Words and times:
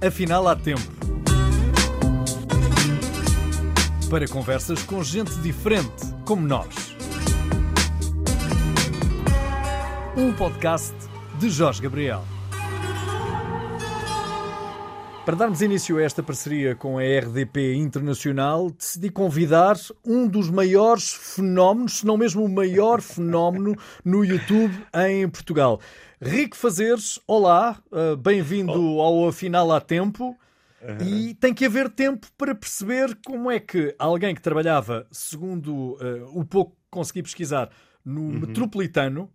Afinal, 0.00 0.46
há 0.46 0.54
tempo. 0.54 0.80
Para 4.08 4.28
conversas 4.28 4.80
com 4.84 5.02
gente 5.02 5.34
diferente, 5.40 6.14
como 6.24 6.46
nós. 6.46 6.94
Um 10.16 10.32
podcast 10.34 10.94
de 11.40 11.50
Jorge 11.50 11.82
Gabriel. 11.82 12.24
Para 15.26 15.36
darmos 15.36 15.60
início 15.60 15.98
a 15.98 16.02
esta 16.02 16.22
parceria 16.22 16.76
com 16.76 16.96
a 16.98 17.02
RDP 17.02 17.74
Internacional, 17.74 18.70
decidi 18.70 19.10
convidar 19.10 19.76
um 20.06 20.28
dos 20.28 20.48
maiores 20.48 21.12
fenómenos, 21.12 21.98
se 21.98 22.06
não 22.06 22.16
mesmo 22.16 22.44
o 22.44 22.48
maior 22.48 23.02
fenómeno 23.02 23.76
no 24.04 24.24
YouTube 24.24 24.74
em 24.94 25.28
Portugal. 25.28 25.80
Rico 26.20 26.56
Fazeres, 26.56 27.20
olá, 27.28 27.80
uh, 27.92 28.16
bem-vindo 28.16 28.72
ao 28.72 29.28
Afinal 29.28 29.70
há 29.70 29.80
Tempo. 29.80 30.36
Uhum. 30.82 31.06
E 31.06 31.34
tem 31.34 31.54
que 31.54 31.64
haver 31.64 31.88
tempo 31.88 32.26
para 32.36 32.56
perceber 32.56 33.16
como 33.24 33.48
é 33.48 33.60
que 33.60 33.94
alguém 33.98 34.34
que 34.34 34.40
trabalhava, 34.40 35.06
segundo 35.12 35.94
uh, 35.94 36.38
o 36.38 36.44
pouco 36.44 36.72
que 36.72 36.90
consegui 36.90 37.22
pesquisar, 37.22 37.70
no 38.04 38.22
uhum. 38.22 38.40
metropolitano, 38.40 39.30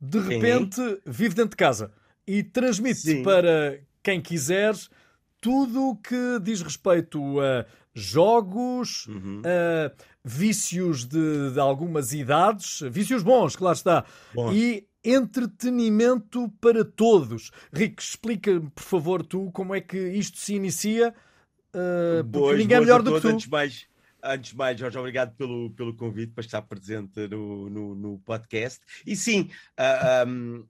de 0.00 0.20
repente 0.20 0.76
Sim. 0.76 0.98
vive 1.04 1.34
dentro 1.34 1.50
de 1.50 1.56
casa 1.56 1.92
e 2.24 2.44
transmite 2.44 3.22
para 3.22 3.80
quem 4.00 4.20
quiser 4.20 4.74
tudo 5.40 5.88
o 5.88 5.96
que 5.96 6.38
diz 6.40 6.62
respeito 6.62 7.40
a 7.40 7.66
jogos, 7.92 9.06
uhum. 9.08 9.42
a 9.44 9.90
vícios 10.24 11.04
de, 11.04 11.50
de, 11.52 11.58
algumas 11.58 12.12
idades, 12.12 12.82
vícios 12.90 13.22
bons, 13.22 13.56
claro 13.56 13.76
está, 13.76 14.04
Bom. 14.32 14.52
e 14.52 14.86
entretenimento 15.04 16.48
para 16.60 16.84
todos. 16.84 17.50
Rico, 17.72 18.00
explica, 18.00 18.60
por 18.74 18.82
favor, 18.82 19.24
tu 19.24 19.50
como 19.52 19.74
é 19.74 19.80
que 19.80 19.98
isto 19.98 20.38
se 20.38 20.54
inicia, 20.54 21.14
uh, 21.74 22.22
boas, 22.24 22.58
ninguém 22.58 22.76
é 22.76 22.80
melhor 22.80 23.02
do 23.02 23.14
que 23.14 23.20
tu. 23.20 23.28
Antes 23.28 23.46
mais, 23.46 23.86
antes 24.22 24.50
de 24.50 24.56
mais, 24.56 24.78
Jorge, 24.78 24.98
obrigado 24.98 25.34
pelo, 25.36 25.70
pelo 25.70 25.94
convite 25.94 26.32
para 26.32 26.44
estar 26.44 26.62
presente 26.62 27.26
no, 27.28 27.70
no, 27.70 27.94
no 27.94 28.18
podcast. 28.20 28.80
E 29.06 29.16
sim, 29.16 29.42
uh, 29.42 29.48
ah, 29.78 30.24
um, 30.26 30.64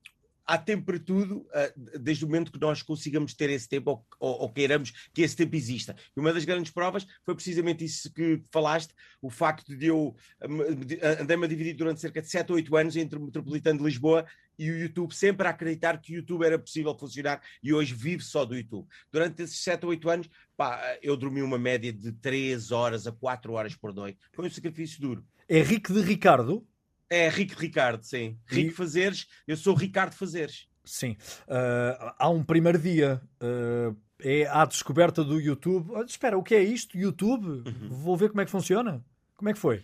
há 0.51 0.59
tempo 0.59 0.85
para 0.85 0.99
tudo, 0.99 1.47
ah, 1.55 1.73
desde 2.01 2.25
o 2.25 2.27
momento 2.27 2.51
que 2.51 2.61
nós 2.61 2.83
consigamos 2.83 3.35
ter 3.35 3.49
esse 3.51 3.69
tempo 3.69 3.91
ou, 3.91 4.07
ou, 4.19 4.43
ou, 4.43 4.53
queiramos 4.53 4.91
que 5.15 5.23
esse 5.23 5.37
tempo 5.37 5.55
exista. 5.55 5.95
E 6.17 6.19
uma 6.19 6.33
das 6.33 6.45
grandes 6.45 6.73
provas 6.73 7.07
foi 7.25 7.37
precisamente 7.37 7.85
isso 7.85 8.13
que 8.13 8.43
falaste, 8.51 8.93
o 9.23 9.31
facto 9.31 9.77
de 9.77 9.87
eu 9.87 10.17
andei-me 11.21 11.45
a 11.45 11.49
dividir 11.49 11.75
durante 11.75 12.01
cerca 12.01 12.21
de 12.21 12.29
7 12.29 12.51
ou 12.51 12.57
8 12.57 12.77
anos 12.77 12.97
entre 12.97 13.17
o 13.17 13.23
Metropolitano 13.23 13.79
de 13.79 13.85
Lisboa 13.85 14.27
e 14.59 14.71
o 14.71 14.77
YouTube, 14.77 15.15
sempre 15.15 15.47
a 15.47 15.51
acreditar 15.51 15.99
que 15.99 16.13
o 16.13 16.17
YouTube 16.17 16.45
era 16.45 16.59
possível 16.59 16.99
funcionar 16.99 17.41
e 17.63 17.73
hoje 17.73 17.95
vivo 17.95 18.23
só 18.23 18.45
do 18.45 18.57
YouTube. 18.57 18.89
Durante 19.13 19.43
esses 19.43 19.61
7 19.61 19.85
ou 19.85 19.91
8 19.91 20.11
anos, 20.11 20.31
pá, 20.57 20.99
eu 21.01 21.17
dormi 21.17 21.43
uma 21.43 21.59
média 21.59 21.93
de 21.93 22.11
3 22.11 22.73
horas 22.73 23.07
a 23.07 23.13
4 23.13 23.53
horas 23.53 23.77
por 23.77 23.95
noite. 23.95 24.19
Foi 24.33 24.47
um 24.47 24.51
sacrifício 24.51 25.01
duro. 25.01 25.25
Rico 25.49 25.93
de 25.93 26.01
Ricardo? 26.01 26.67
É 27.11 27.29
Rico 27.29 27.59
Ricardo, 27.59 28.05
sim. 28.05 28.39
Rico 28.47 28.71
e... 28.71 28.75
Fazeres, 28.75 29.27
eu 29.47 29.57
sou 29.57 29.75
Ricardo 29.75 30.15
Fazeres. 30.15 30.69
Sim. 30.85 31.17
Uh, 31.43 32.15
há 32.17 32.29
um 32.31 32.43
primeiro 32.43 32.79
dia. 32.79 33.21
Uh, 33.43 33.97
é 34.23 34.47
a 34.47 34.65
descoberta 34.65 35.25
do 35.25 35.41
YouTube. 35.41 35.91
Oh, 35.93 36.03
espera, 36.03 36.39
o 36.39 36.43
que 36.43 36.55
é 36.55 36.63
isto? 36.63 36.97
YouTube? 36.97 37.47
Uhum. 37.47 37.89
Vou 37.89 38.17
ver 38.17 38.29
como 38.29 38.41
é 38.41 38.45
que 38.45 38.51
funciona. 38.51 39.05
Como 39.37 39.49
é 39.49 39.53
que 39.53 39.59
foi? 39.59 39.83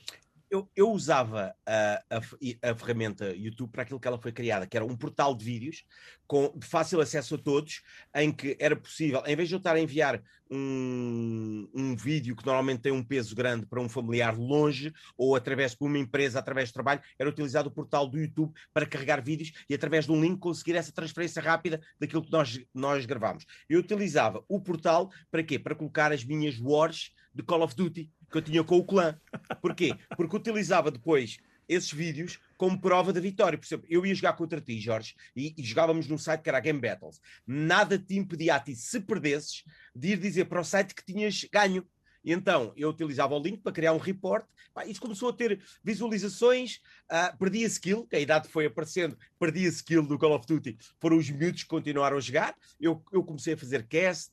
Eu, 0.51 0.69
eu 0.75 0.91
usava 0.91 1.55
a, 1.67 2.03
a, 2.11 2.71
a, 2.71 2.75
ferramenta 2.75 3.35
YouTube 3.35 3.71
para 3.71 3.83
aquilo 3.83 3.99
que 3.99 4.07
ela 4.07 4.19
foi 4.19 4.33
criada, 4.33 4.67
que 4.67 4.77
era 4.77 4.85
um 4.85 4.97
portal 4.97 5.35
de 5.35 5.45
vídeos 5.45 5.85
com 6.27 6.53
fácil 6.61 7.01
acesso 7.01 7.35
a 7.35 7.39
todos, 7.39 7.83
em 8.15 8.33
que 8.33 8.57
era 8.59 8.77
possível, 8.77 9.23
em 9.27 9.37
vez 9.37 9.49
de 9.49 9.55
eu 9.55 9.59
estar 9.59 9.75
a 9.75 9.81
enviar 9.81 10.23
um, 10.51 11.69
um 11.75 11.97
vídeo 11.97 12.37
que 12.37 12.47
normalmente 12.47 12.81
tem 12.81 12.93
um 12.93 13.03
peso 13.03 13.35
grande 13.35 13.67
para 13.67 13.81
um 13.81 13.89
familiar 13.89 14.37
longe, 14.37 14.93
ou 15.17 15.35
através 15.35 15.73
de 15.73 15.79
uma 15.81 15.99
empresa, 15.99 16.39
através 16.39 16.69
de 16.69 16.75
trabalho, 16.75 17.01
era 17.19 17.29
utilizado 17.29 17.69
o 17.69 17.73
portal 17.73 18.07
do 18.07 18.19
YouTube 18.19 18.53
para 18.73 18.87
carregar 18.87 19.23
vídeos 19.23 19.53
e 19.69 19.75
através 19.75 20.05
de 20.05 20.13
um 20.13 20.21
link 20.21 20.39
conseguir 20.39 20.77
essa 20.77 20.93
transferência 20.93 21.43
rápida 21.43 21.81
daquilo 21.99 22.23
que 22.23 22.31
nós, 22.31 22.61
nós 22.73 23.07
gravámos. 23.07 23.45
Eu 23.69 23.81
utilizava 23.81 24.45
o 24.49 24.61
portal 24.61 25.11
para 25.31 25.43
quê? 25.43 25.59
Para 25.59 25.75
colocar 25.75 26.13
as 26.13 26.25
minhas 26.25 26.59
wars 26.61 27.13
de 27.37 27.43
Call 27.43 27.63
of 27.63 27.77
Duty 27.77 28.11
que 28.31 28.39
eu 28.39 28.43
tinha 28.43 28.65
com 28.65 28.77
o 28.77 28.85
clã. 28.85 29.19
Porquê? 29.61 29.95
Porque 30.17 30.37
utilizava 30.37 30.91
depois 30.91 31.39
esses 31.69 31.93
vídeos 31.93 32.39
como 32.57 32.81
prova 32.81 33.13
da 33.13 33.21
vitória. 33.21 33.59
Por 33.59 33.67
exemplo, 33.67 33.87
eu 33.89 34.05
ia 34.07 34.15
jogar 34.15 34.35
contra 34.35 34.61
ti, 34.61 34.81
Jorge, 34.81 35.15
e, 35.35 35.55
e 35.57 35.63
jogávamos 35.65 36.07
num 36.07 36.19
site 36.19 36.43
que 36.43 36.49
era 36.49 36.61
Game 36.61 36.81
Battles. 36.81 37.21
Nada 37.47 37.99
te 37.99 38.17
impedia 38.17 38.55
a 38.57 38.61
ti, 38.61 38.75
se 38.75 39.01
perdesses, 39.01 39.65
de 39.95 40.13
ir 40.13 40.19
dizer 40.19 40.47
para 40.47 40.61
o 40.61 40.65
site 40.65 40.95
que 40.95 41.05
tinhas 41.05 41.45
ganho. 41.53 41.87
E 42.27 42.33
então 42.33 42.73
eu 42.77 42.91
utilizava 42.91 43.37
o 43.37 43.39
link 43.39 43.63
para 43.63 43.71
criar 43.71 43.93
um 43.93 43.99
report. 43.99 44.45
Isso 44.89 45.01
começou 45.01 45.29
a 45.29 45.33
ter 45.33 45.63
visualizações, 45.83 46.81
uh, 47.05 47.39
perdi 47.39 47.65
a 47.65 47.69
skill, 47.69 48.05
que 48.05 48.17
a 48.17 48.21
idade 48.21 48.49
foi 48.49 48.67
aparecendo, 48.67 49.17
perdi 49.39 49.65
a 49.65 49.69
skill 49.69 50.03
do 50.03 50.19
Call 50.19 50.35
of 50.35 50.45
Duty. 50.45 50.77
Foram 51.01 51.19
os 51.19 51.31
miúdos 51.31 51.63
que 51.63 51.69
continuaram 51.69 52.17
a 52.17 52.21
jogar. 52.21 52.57
Eu, 52.81 53.01
eu 53.13 53.23
comecei 53.23 53.55
a 53.55 53.57
fazer 53.57 53.87
cast, 53.87 54.33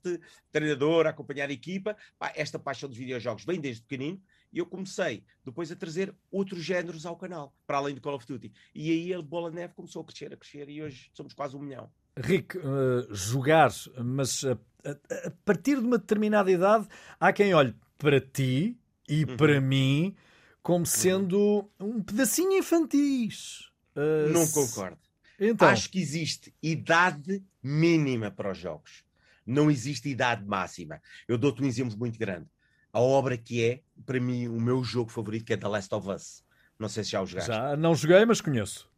treinador, 0.52 1.06
a 1.06 1.12
acompanhar 1.12 1.52
a 1.52 1.54
equipa. 1.54 1.96
Esta 2.34 2.58
paixão 2.58 2.90
dos 2.90 2.98
videojogos 2.98 3.46
vem 3.46 3.62
desde 3.62 3.84
pequenino. 3.84 4.20
E 4.52 4.58
eu 4.58 4.66
comecei 4.66 5.24
depois 5.46 5.72
a 5.72 5.75
trazer 5.75 6.16
outros 6.31 6.64
géneros 6.64 7.06
ao 7.06 7.16
canal, 7.16 7.56
para 7.68 7.78
além 7.78 7.94
do 7.94 8.02
Call 8.02 8.16
of 8.16 8.25
Duty. 8.25 8.52
E 8.74 8.92
aí 8.92 9.14
a 9.14 9.22
bola 9.22 9.52
de 9.52 9.58
neve 9.58 9.75
começou 9.75 10.02
a 10.02 10.06
crescer, 10.06 10.34
a 10.34 10.38
crescer, 10.38 10.68
e 10.68 10.81
hoje 10.81 11.12
somos 11.14 11.34
quase 11.34 11.56
um 11.56 11.60
milhão. 11.60 11.92
Rick, 12.16 12.57
uh, 12.57 13.13
jogar, 13.13 13.72
mas 14.03 14.44
uh, 14.44 14.59
a, 14.85 15.28
a, 15.28 15.31
partir 15.44 15.79
de 15.79 15.85
uma 15.85 15.97
determinada 15.97 16.51
idade, 16.51 16.88
há 17.19 17.34
quem 17.34 17.53
olhe 17.53 17.75
para 17.97 18.22
ti 18.22 18.78
e 19.09 19.24
uhum. 19.24 19.38
para 19.38 19.59
mim 19.59 20.16
como 20.62 20.79
uhum. 20.79 20.85
sendo 20.85 21.69
um 21.79 22.01
pedacinho 22.01 22.53
infantis. 22.53 23.72
Uh, 23.96 24.31
Não 24.31 24.47
concordo. 24.47 24.97
Então. 25.40 25.68
Acho 25.68 25.90
que 25.90 26.00
existe 26.00 26.53
idade 26.62 27.44
mínima 27.62 28.30
para 28.30 28.51
os 28.51 28.57
jogos. 28.57 29.03
Não 29.45 29.69
existe 29.69 30.07
idade 30.07 30.45
máxima. 30.45 31.01
Eu 31.28 31.38
dou-te 31.38 31.62
um 31.62 31.66
exemplo 31.66 31.97
muito 31.97 32.18
grande. 32.18 32.47
A 32.94 33.00
obra 33.00 33.38
que 33.38 33.63
é, 33.63 33.81
para 34.06 34.19
mim, 34.19 34.47
o 34.47 34.62
meu 34.62 34.84
jogo 34.84 35.12
favorito, 35.12 35.44
que 35.44 35.53
é 35.53 35.57
The 35.57 35.68
Last 35.68 35.94
of 35.94 36.09
Us. 36.09 36.44
Não 36.80 36.88
sei 36.88 37.03
se 37.03 37.12
já 37.12 37.22
o 37.22 37.25
jogaste. 37.25 37.51
Já 37.51 37.75
não 37.75 37.95
joguei, 37.95 38.24
mas 38.25 38.40
conheço 38.40 38.93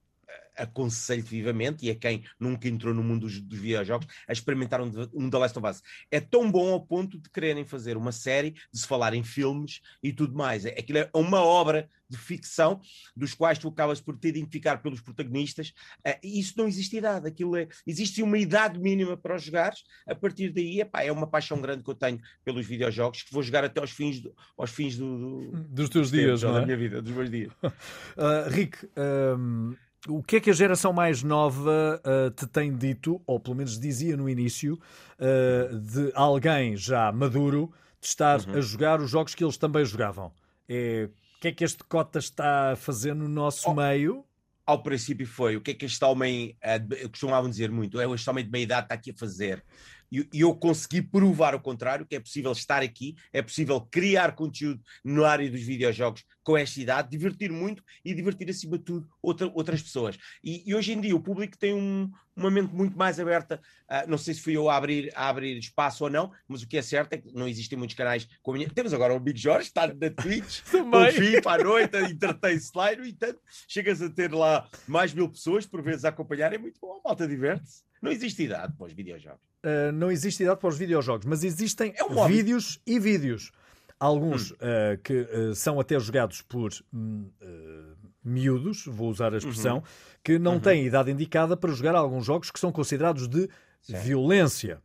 aconselho 0.55 1.23
vivamente, 1.23 1.85
e 1.85 1.89
a 1.89 1.95
quem 1.95 2.23
nunca 2.39 2.67
entrou 2.67 2.93
no 2.93 3.03
mundo 3.03 3.21
dos, 3.21 3.41
dos 3.41 3.59
videojogos, 3.59 4.07
a 4.27 4.33
experimentar 4.33 4.81
um, 4.81 4.91
um 5.13 5.29
The 5.29 5.38
Last 5.38 5.59
of 5.59 5.67
Us. 5.67 5.81
É 6.11 6.19
tão 6.19 6.51
bom 6.51 6.73
ao 6.73 6.81
ponto 6.81 7.19
de 7.19 7.29
quererem 7.29 7.66
fazer 7.66 7.97
uma 7.97 8.11
série, 8.11 8.51
de 8.51 8.79
se 8.79 8.88
falar 8.88 9.13
em 9.13 9.23
filmes 9.23 9.81
e 10.01 10.13
tudo 10.13 10.35
mais. 10.35 10.65
É, 10.65 10.69
aquilo 10.69 10.99
é 10.99 11.09
uma 11.13 11.41
obra 11.41 11.89
de 12.07 12.17
ficção, 12.17 12.79
dos 13.15 13.33
quais 13.33 13.57
tu 13.57 13.67
acabas 13.67 13.99
por 13.99 14.15
te 14.15 14.27
identificar 14.27 14.77
pelos 14.77 15.01
protagonistas, 15.01 15.73
uh, 16.05 16.17
e 16.23 16.39
isso 16.39 16.53
não 16.55 16.67
existe 16.67 16.97
idade, 16.97 17.27
aquilo 17.27 17.55
é, 17.55 17.67
existe 17.85 18.21
uma 18.21 18.38
idade 18.38 18.79
mínima 18.79 19.17
para 19.17 19.35
os 19.35 19.44
jogares, 19.44 19.83
a 20.07 20.13
partir 20.13 20.51
daí 20.51 20.81
epá, 20.81 21.03
é 21.03 21.11
uma 21.11 21.27
paixão 21.27 21.59
grande 21.59 21.83
que 21.83 21.89
eu 21.89 21.95
tenho 21.95 22.21
pelos 22.44 22.65
videojogos, 22.65 23.23
que 23.23 23.33
vou 23.33 23.41
jogar 23.41 23.63
até 23.63 23.79
aos 23.79 23.91
fins, 23.91 24.19
do, 24.21 24.35
aos 24.55 24.69
fins 24.69 24.97
do, 24.97 25.51
do 25.51 25.65
dos 25.65 25.89
teus 25.89 26.11
dias, 26.11 26.44
não 26.44 26.51
é? 26.51 26.59
da 26.59 26.65
minha 26.65 26.77
vida, 26.77 27.01
dos 27.01 27.11
meus 27.11 27.29
dias. 27.29 27.51
Uh, 27.63 28.49
Rick, 28.53 28.88
um 28.95 29.75
o 30.07 30.21
que 30.21 30.38
é 30.38 30.39
que 30.39 30.49
a 30.49 30.53
geração 30.53 30.93
mais 30.93 31.23
nova 31.23 32.01
uh, 32.03 32.31
te 32.31 32.45
tem 32.47 32.75
dito, 32.75 33.21
ou 33.25 33.39
pelo 33.39 33.55
menos 33.55 33.79
dizia 33.79 34.16
no 34.16 34.29
início, 34.29 34.79
uh, 35.19 35.79
de 35.79 36.11
alguém 36.13 36.75
já 36.75 37.11
maduro 37.11 37.71
de 37.99 38.07
estar 38.07 38.39
uhum. 38.41 38.57
a 38.57 38.61
jogar 38.61 39.01
os 39.01 39.09
jogos 39.09 39.33
que 39.33 39.44
eles 39.44 39.57
também 39.57 39.83
jogavam? 39.85 40.31
É, 40.67 41.09
o 41.38 41.39
que 41.39 41.47
é 41.49 41.51
que 41.51 41.63
este 41.63 41.83
cota 41.83 42.19
está 42.19 42.73
a 42.73 42.75
fazer 42.75 43.13
no 43.13 43.27
nosso 43.27 43.69
oh, 43.69 43.73
meio? 43.73 44.25
Ao 44.65 44.81
princípio 44.81 45.27
foi, 45.27 45.56
o 45.56 45.62
que 45.62 45.71
é 45.71 45.74
que 45.74 45.85
este 45.85 46.03
homem, 46.03 46.57
uh, 46.63 47.09
costumavam 47.09 47.50
dizer 47.50 47.71
muito, 47.71 48.00
é 48.00 48.06
este 48.13 48.30
homem 48.30 48.45
de 48.45 48.51
meia 48.51 48.63
idade 48.63 48.85
está 48.85 48.95
aqui 48.95 49.12
a 49.12 49.15
fazer 49.15 49.63
e, 50.12 50.28
eu 50.34 50.56
consegui 50.56 51.02
provar 51.02 51.56
o 51.56 51.60
contrário, 51.60 52.06
que 52.06 52.16
é 52.16 52.19
possível 52.19 52.52
estar 52.52 52.81
aqui, 52.81 53.16
é 53.34 53.42
possível 53.42 53.81
criar 53.81 54.36
conteúdo 54.36 54.81
na 55.04 55.28
área 55.28 55.50
dos 55.50 55.62
videojogos 55.62 56.24
com 56.44 56.56
esta 56.56 56.80
idade, 56.80 57.10
divertir 57.10 57.52
muito 57.52 57.84
e 58.04 58.13
divertir 58.13 58.50
acima 58.50 58.78
de 58.78 58.84
tudo 58.84 59.10
outra, 59.22 59.52
outras 59.54 59.81
pessoas. 59.81 60.18
E, 60.44 60.63
e, 60.69 60.75
hoje 60.75 60.94
em 60.94 61.02
dia 61.02 61.16
o 61.16 61.19
público 61.19 61.57
tem 61.57 61.74
um, 61.74 62.12
uma 62.36 62.52
mente 62.52 62.72
muito 62.72 62.96
mais 62.96 63.19
aberta, 63.19 63.60
uh, 63.90 64.07
não 64.07 64.18
sei 64.18 64.36
se 64.36 64.42
fui 64.42 64.56
eu 64.56 64.69
a 64.69 64.78
abrir, 64.78 65.12
a 65.16 65.28
abrir 65.28 65.57
espaço 65.57 66.04
ou 66.04 66.10
não, 66.10 66.31
mas 66.48 66.62
o 66.62 66.68
que 66.68 66.78
é 66.78 66.81
certo 66.84 67.13
é 67.13 67.18
que 67.18 67.34
não 67.34 67.48
existem 67.48 67.78
muitos 67.78 67.96
canais 67.96 68.28
como 68.44 68.56
a 68.56 68.60
minha. 68.60 68.69
Temos 68.69 68.94
agora 68.94 69.13
o 69.13 69.19
Big 69.19 69.40
Jorge, 69.40 69.68
está 69.68 69.88
na 69.88 70.10
Twitch, 70.12 70.62
com 70.69 71.12
FIFA 71.12 71.52
à 71.52 71.57
noite, 71.57 71.98
entretém-se 71.98 72.72
lá 72.75 72.94
e 72.94 72.98
no 72.98 73.06
entanto 73.06 73.40
chegas 73.68 74.02
a 74.02 74.10
ter 74.10 74.31
lá 74.31 74.69
mais 74.88 75.13
mil 75.13 75.28
pessoas 75.28 75.66
por 75.66 75.81
vezes 75.81 76.06
a 76.06 76.10
acompanhar, 76.10 76.54
é 76.54 76.57
muito 76.60 76.80
bom, 76.80 77.00
a 77.04 77.10
malta 77.10 77.28
diverte-se. 77.28 77.84
Não 78.02 78.12
existe 78.12 78.44
idade 78.44 78.74
para 78.78 78.86
os 78.86 78.94
videojogos. 78.94 79.42
Uh, 79.65 79.91
não 79.91 80.12
existe 80.12 80.44
idade 80.44 80.59
para 80.59 80.69
os 80.69 80.77
videojogos, 80.77 81.25
mas 81.25 81.44
existem 81.44 81.91
é 81.97 82.03
um 82.03 82.27
vídeos 82.27 82.79
e 82.85 83.00
vídeos. 83.00 83.51
Alguns 84.00 84.51
hum. 84.51 84.56
uh, 84.56 84.97
que 85.01 85.21
uh, 85.21 85.56
são 85.56 85.79
até 85.79 86.00
jogados 86.00 86.44
por 86.44 86.71
uh, 86.71 87.95
miúdos, 88.23 88.85
vou 88.85 89.09
usar 89.09 89.33
a 89.33 89.38
expressão, 89.38 89.77
uhum. 89.77 89.83
que 90.23 90.38
não 90.38 90.53
uhum. 90.53 90.59
têm 90.59 90.85
idade 90.85 91.09
indicada 91.09 91.57
para 91.57 91.71
jogar 91.71 91.95
alguns 91.95 92.25
jogos 92.25 92.51
que 92.51 92.59
são 92.59 92.71
considerados 92.71 93.27
de 93.27 93.50
Sim. 93.81 93.97
violência. 93.97 94.81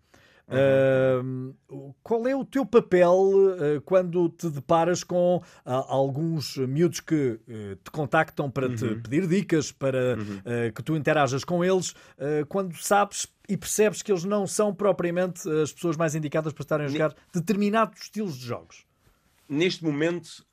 Uhum. 0.51 1.55
Uh, 1.69 1.95
qual 2.03 2.27
é 2.27 2.35
o 2.35 2.45
teu 2.45 2.67
papel 2.67 3.13
uh, 3.13 3.81
quando 3.85 4.29
te 4.31 4.51
deparas 4.51 5.05
com 5.05 5.37
uh, 5.37 5.43
alguns 5.65 6.57
miúdos 6.57 7.01
que 7.01 7.39
te 7.85 7.91
contactam 7.91 8.51
para 8.51 8.67
uhum. 8.67 8.75
te 8.75 8.95
pedir 8.97 9.27
dicas, 9.29 9.71
para 9.71 10.17
uhum. 10.17 10.73
que 10.75 10.83
tu 10.83 10.97
interajas 10.97 11.45
com 11.45 11.65
eles, 11.65 11.95
quando 12.49 12.75
sabes 12.77 13.27
e 13.49 13.57
percebes 13.57 14.03
que 14.03 14.13
eles 14.13 14.25
não 14.25 14.47
são 14.47 14.75
propriamente 14.75 15.49
as 15.63 15.73
pessoas 15.73 15.97
mais 15.97 16.15
indicadas 16.15 16.53
para 16.53 16.63
estarem 16.63 16.87
a 16.87 16.89
jogar 16.89 17.15
determinados 17.33 18.01
estilos 18.03 18.39
de 18.39 18.47
jogos? 18.47 18.85
Neste 19.49 19.85
momento, 19.85 20.45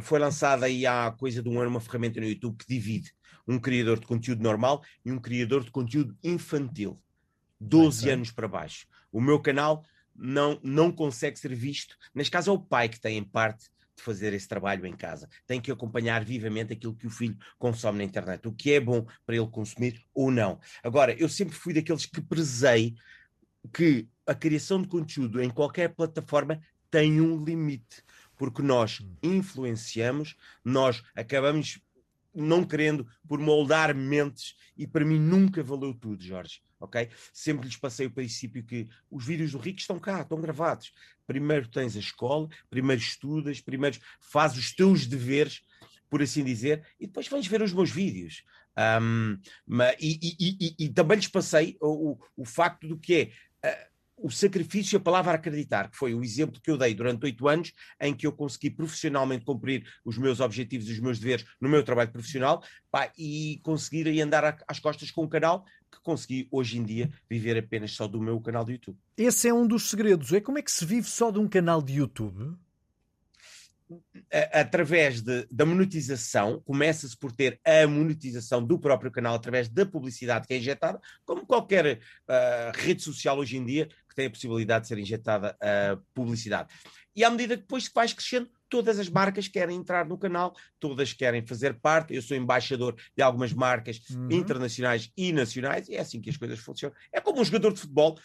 foi 0.00 0.18
lançada 0.18 0.66
aí 0.66 0.86
há 0.86 1.10
coisa 1.10 1.42
de 1.42 1.48
um 1.48 1.60
ano 1.60 1.70
uma 1.70 1.80
ferramenta 1.80 2.20
no 2.20 2.26
YouTube 2.26 2.56
que 2.56 2.66
divide 2.66 3.12
um 3.46 3.58
criador 3.58 3.98
de 3.98 4.06
conteúdo 4.06 4.42
normal 4.42 4.82
e 5.04 5.10
um 5.10 5.18
criador 5.18 5.64
de 5.64 5.70
conteúdo 5.70 6.16
infantil. 6.22 6.98
12 7.60 8.10
anos 8.10 8.30
para 8.30 8.46
baixo. 8.46 8.86
O 9.12 9.20
meu 9.20 9.40
canal 9.40 9.84
não, 10.14 10.58
não 10.62 10.90
consegue 10.90 11.38
ser 11.38 11.54
visto. 11.54 11.96
Neste 12.14 12.30
caso, 12.30 12.50
é 12.50 12.54
o 12.54 12.58
pai 12.58 12.88
que 12.88 13.00
tem 13.00 13.16
em 13.16 13.24
parte 13.24 13.70
de 13.96 14.02
fazer 14.02 14.32
esse 14.32 14.48
trabalho 14.48 14.86
em 14.86 14.96
casa. 14.96 15.28
Tem 15.46 15.60
que 15.60 15.70
acompanhar 15.70 16.24
vivamente 16.24 16.72
aquilo 16.72 16.94
que 16.94 17.06
o 17.06 17.10
filho 17.10 17.36
consome 17.58 17.98
na 17.98 18.04
internet, 18.04 18.46
o 18.46 18.52
que 18.52 18.72
é 18.72 18.80
bom 18.80 19.06
para 19.26 19.36
ele 19.36 19.48
consumir 19.48 20.04
ou 20.14 20.30
não. 20.30 20.58
Agora, 20.82 21.12
eu 21.14 21.28
sempre 21.28 21.54
fui 21.54 21.74
daqueles 21.74 22.06
que 22.06 22.20
prezei 22.20 22.94
que 23.72 24.08
a 24.26 24.34
criação 24.34 24.80
de 24.80 24.88
conteúdo 24.88 25.42
em 25.42 25.50
qualquer 25.50 25.88
plataforma 25.94 26.60
tem 26.90 27.20
um 27.20 27.44
limite, 27.44 28.02
porque 28.36 28.62
nós 28.62 29.00
hum. 29.00 29.14
influenciamos, 29.22 30.36
nós 30.64 31.02
acabamos 31.14 31.80
não 32.42 32.64
querendo 32.64 33.06
por 33.26 33.38
moldar 33.38 33.94
mentes 33.94 34.54
e 34.76 34.86
para 34.86 35.04
mim 35.04 35.18
nunca 35.18 35.62
valeu 35.62 35.94
tudo, 35.94 36.22
Jorge 36.22 36.60
ok? 36.80 37.08
Sempre 37.32 37.66
lhes 37.66 37.76
passei 37.76 38.06
o 38.06 38.10
princípio 38.10 38.62
que 38.62 38.88
os 39.10 39.24
vídeos 39.24 39.52
do 39.52 39.58
Rico 39.58 39.80
estão 39.80 39.98
cá, 39.98 40.22
estão 40.22 40.40
gravados. 40.40 40.92
Primeiro 41.26 41.68
tens 41.68 41.96
a 41.96 42.00
escola, 42.00 42.48
primeiro 42.70 43.00
estudas, 43.00 43.60
primeiro 43.60 43.98
fazes 44.20 44.58
os 44.58 44.72
teus 44.72 45.06
deveres, 45.06 45.62
por 46.08 46.22
assim 46.22 46.44
dizer, 46.44 46.86
e 46.98 47.06
depois 47.06 47.28
vens 47.28 47.46
ver 47.46 47.62
os 47.62 47.72
meus 47.72 47.90
vídeos. 47.90 48.44
Um, 49.02 49.38
e, 49.98 50.18
e, 50.22 50.56
e, 50.60 50.84
e, 50.84 50.88
também 50.88 51.16
lhes 51.16 51.26
passei 51.26 51.76
o, 51.80 52.12
o, 52.12 52.18
o 52.36 52.44
facto 52.44 52.86
do 52.86 52.96
que 52.96 53.32
é. 53.62 53.68
Uh, 53.68 53.88
o 54.18 54.30
sacrifício 54.30 54.96
e 54.96 54.98
a 54.98 55.00
palavra 55.00 55.32
acreditar, 55.32 55.90
que 55.90 55.96
foi 55.96 56.14
o 56.14 56.22
exemplo 56.22 56.60
que 56.60 56.70
eu 56.70 56.76
dei 56.76 56.94
durante 56.94 57.24
oito 57.24 57.48
anos, 57.48 57.72
em 58.00 58.14
que 58.14 58.26
eu 58.26 58.32
consegui 58.32 58.70
profissionalmente 58.70 59.44
cumprir 59.44 59.84
os 60.04 60.18
meus 60.18 60.40
objetivos 60.40 60.88
e 60.88 60.92
os 60.92 61.00
meus 61.00 61.18
deveres 61.18 61.46
no 61.60 61.68
meu 61.68 61.82
trabalho 61.82 62.10
profissional 62.10 62.62
pá, 62.90 63.10
e 63.16 63.60
conseguir 63.62 64.08
aí 64.08 64.20
andar 64.20 64.58
às 64.66 64.78
costas 64.78 65.10
com 65.10 65.24
um 65.24 65.28
canal 65.28 65.64
que 65.90 66.00
consegui 66.02 66.48
hoje 66.50 66.78
em 66.78 66.84
dia 66.84 67.10
viver 67.28 67.56
apenas 67.56 67.92
só 67.92 68.06
do 68.06 68.20
meu 68.20 68.40
canal 68.40 68.64
de 68.64 68.72
YouTube. 68.72 68.98
Esse 69.16 69.48
é 69.48 69.54
um 69.54 69.66
dos 69.66 69.88
segredos. 69.88 70.32
É 70.32 70.40
como 70.40 70.58
é 70.58 70.62
que 70.62 70.70
se 70.70 70.84
vive 70.84 71.08
só 71.08 71.30
de 71.30 71.38
um 71.38 71.48
canal 71.48 71.80
de 71.80 71.94
YouTube? 71.94 72.56
Através 74.52 75.22
de, 75.22 75.46
da 75.50 75.64
monetização, 75.64 76.60
começa-se 76.64 77.16
por 77.16 77.32
ter 77.32 77.60
a 77.64 77.86
monetização 77.86 78.64
do 78.64 78.78
próprio 78.78 79.10
canal 79.10 79.34
através 79.34 79.68
da 79.68 79.86
publicidade 79.86 80.46
que 80.46 80.54
é 80.54 80.58
injetada, 80.58 81.00
como 81.24 81.46
qualquer 81.46 81.98
uh, 81.98 82.72
rede 82.74 83.02
social 83.02 83.38
hoje 83.38 83.56
em 83.56 83.64
dia 83.64 83.88
tem 84.18 84.26
a 84.26 84.30
possibilidade 84.30 84.82
de 84.82 84.88
ser 84.88 84.98
injetada 84.98 85.56
a 85.60 85.96
publicidade. 86.12 86.68
E 87.14 87.22
à 87.22 87.30
medida 87.30 87.56
que 87.56 87.62
depois 87.62 87.88
vais 87.94 88.12
crescendo, 88.12 88.50
todas 88.68 88.98
as 88.98 89.08
marcas 89.08 89.46
querem 89.46 89.76
entrar 89.76 90.06
no 90.06 90.18
canal, 90.18 90.54
todas 90.80 91.12
querem 91.12 91.46
fazer 91.46 91.74
parte. 91.74 92.14
Eu 92.14 92.22
sou 92.22 92.36
embaixador 92.36 92.96
de 93.16 93.22
algumas 93.22 93.52
marcas 93.52 94.00
uhum. 94.10 94.28
internacionais 94.30 95.10
e 95.16 95.32
nacionais, 95.32 95.88
e 95.88 95.94
é 95.94 96.00
assim 96.00 96.20
que 96.20 96.30
as 96.30 96.36
coisas 96.36 96.58
funcionam. 96.58 96.96
É 97.12 97.20
como 97.20 97.40
um 97.40 97.44
jogador 97.44 97.72
de 97.72 97.80
futebol. 97.80 98.18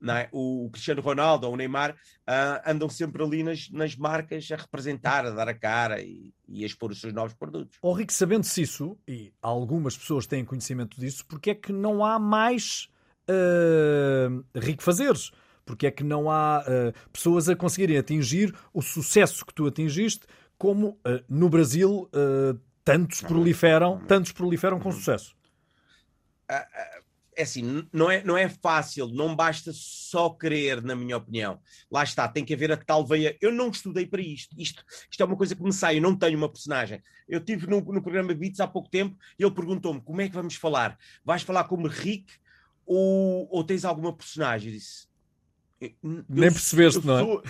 É? 0.00 0.28
O 0.30 0.70
Cristiano 0.70 1.02
Ronaldo 1.02 1.48
ou 1.48 1.54
o 1.54 1.56
Neymar 1.56 1.90
uh, 1.90 2.62
andam 2.64 2.88
sempre 2.88 3.22
ali 3.22 3.42
nas, 3.42 3.68
nas, 3.70 3.96
marcas 3.96 4.48
a 4.52 4.56
representar, 4.56 5.26
a 5.26 5.30
dar 5.30 5.48
a 5.48 5.54
cara 5.54 6.00
e, 6.00 6.32
e 6.46 6.62
a 6.62 6.66
expor 6.66 6.92
os 6.92 7.00
seus 7.00 7.12
novos 7.12 7.34
produtos. 7.34 7.78
Oh, 7.82 7.92
Rico, 7.92 8.12
sabendo-se 8.12 8.62
isso, 8.62 8.96
e 9.08 9.32
algumas 9.42 9.96
pessoas 9.96 10.24
têm 10.24 10.44
conhecimento 10.44 11.00
disso, 11.00 11.26
porque 11.26 11.50
é 11.50 11.54
que 11.54 11.72
não 11.72 12.04
há 12.04 12.16
mais 12.16 12.88
uh, 13.28 14.44
rico 14.54 14.82
fazeres. 14.82 15.30
Porque 15.64 15.86
é 15.86 15.90
que 15.90 16.04
não 16.04 16.30
há 16.30 16.60
uh, 16.60 17.10
pessoas 17.12 17.48
a 17.48 17.56
conseguirem 17.56 17.98
atingir 17.98 18.54
o 18.72 18.80
sucesso 18.80 19.44
que 19.44 19.52
tu 19.52 19.66
atingiste, 19.66 20.26
como 20.56 20.90
uh, 20.90 21.22
no 21.28 21.48
Brasil 21.48 22.08
tantos 22.84 23.20
proliferam, 23.20 23.98
tantos 24.06 24.32
proliferam 24.32 24.80
com 24.80 24.90
sucesso. 24.90 25.36
É 27.38 27.42
assim, 27.42 27.86
não 27.92 28.10
é, 28.10 28.24
não 28.24 28.36
é 28.36 28.48
fácil, 28.48 29.06
não 29.06 29.36
basta 29.36 29.70
só 29.72 30.28
querer, 30.28 30.82
na 30.82 30.96
minha 30.96 31.16
opinião. 31.16 31.60
Lá 31.88 32.02
está, 32.02 32.26
tem 32.26 32.44
que 32.44 32.52
haver 32.52 32.72
a 32.72 32.76
tal 32.76 33.06
veia. 33.06 33.38
Eu 33.40 33.52
não 33.52 33.70
estudei 33.70 34.06
para 34.06 34.20
isto. 34.20 34.56
Isto, 34.58 34.84
isto 35.08 35.22
é 35.22 35.24
uma 35.24 35.36
coisa 35.36 35.54
que 35.54 35.62
me 35.62 35.72
sai, 35.72 35.98
eu 35.98 36.02
não 36.02 36.16
tenho 36.16 36.36
uma 36.36 36.48
personagem. 36.48 37.00
Eu 37.28 37.38
tive 37.38 37.68
no, 37.68 37.80
no 37.80 38.02
programa 38.02 38.34
Beats 38.34 38.58
há 38.58 38.66
pouco 38.66 38.90
tempo 38.90 39.16
e 39.38 39.44
ele 39.44 39.54
perguntou-me 39.54 40.00
como 40.00 40.20
é 40.20 40.28
que 40.28 40.34
vamos 40.34 40.56
falar. 40.56 40.98
Vais 41.24 41.42
falar 41.42 41.62
como 41.62 41.86
Rick 41.86 42.26
ou, 42.84 43.46
ou 43.52 43.62
tens 43.62 43.84
alguma 43.84 44.12
personagem? 44.12 44.72
Eu 44.72 44.76
disse. 44.76 45.06
Eu, 45.80 45.92
Nem 46.28 46.50
percebeste, 46.50 46.98
eu 46.98 47.04
não 47.06 47.18
é? 47.18 47.22
Sou, 47.22 47.42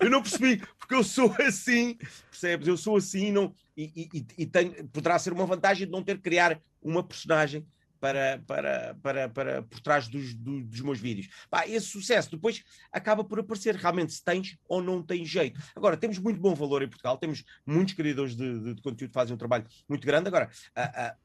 eu 0.00 0.10
não 0.10 0.22
percebi, 0.22 0.56
porque 0.78 0.94
eu 0.94 1.04
sou 1.04 1.30
assim, 1.38 1.98
percebes? 2.30 2.66
Eu 2.66 2.78
sou 2.78 2.96
assim 2.96 3.30
não, 3.30 3.54
e, 3.76 4.08
e, 4.10 4.26
e 4.38 4.46
tenho, 4.46 4.88
poderá 4.88 5.18
ser 5.18 5.34
uma 5.34 5.44
vantagem 5.44 5.86
de 5.86 5.92
não 5.92 6.02
ter 6.02 6.16
que 6.16 6.22
criar 6.22 6.58
uma 6.80 7.02
personagem 7.02 7.66
para, 8.04 8.38
para, 8.46 8.94
para, 9.02 9.28
para 9.30 9.62
por 9.62 9.80
trás 9.80 10.08
dos, 10.08 10.34
dos, 10.34 10.66
dos 10.66 10.80
meus 10.82 11.00
vídeos. 11.00 11.26
Pá, 11.48 11.66
esse 11.66 11.86
sucesso 11.86 12.30
depois 12.30 12.62
acaba 12.92 13.24
por 13.24 13.40
aparecer 13.40 13.74
realmente 13.76 14.12
se 14.12 14.22
tens 14.22 14.58
ou 14.68 14.82
não 14.82 15.02
tens 15.02 15.26
jeito. 15.26 15.58
Agora, 15.74 15.96
temos 15.96 16.18
muito 16.18 16.38
bom 16.38 16.54
valor 16.54 16.82
em 16.82 16.88
Portugal, 16.88 17.16
temos 17.16 17.42
muitos 17.64 17.94
criadores 17.94 18.36
de, 18.36 18.60
de, 18.60 18.74
de 18.74 18.82
conteúdo 18.82 19.08
que 19.08 19.14
fazem 19.14 19.34
um 19.34 19.38
trabalho 19.38 19.64
muito 19.88 20.06
grande. 20.06 20.28
Agora, 20.28 20.50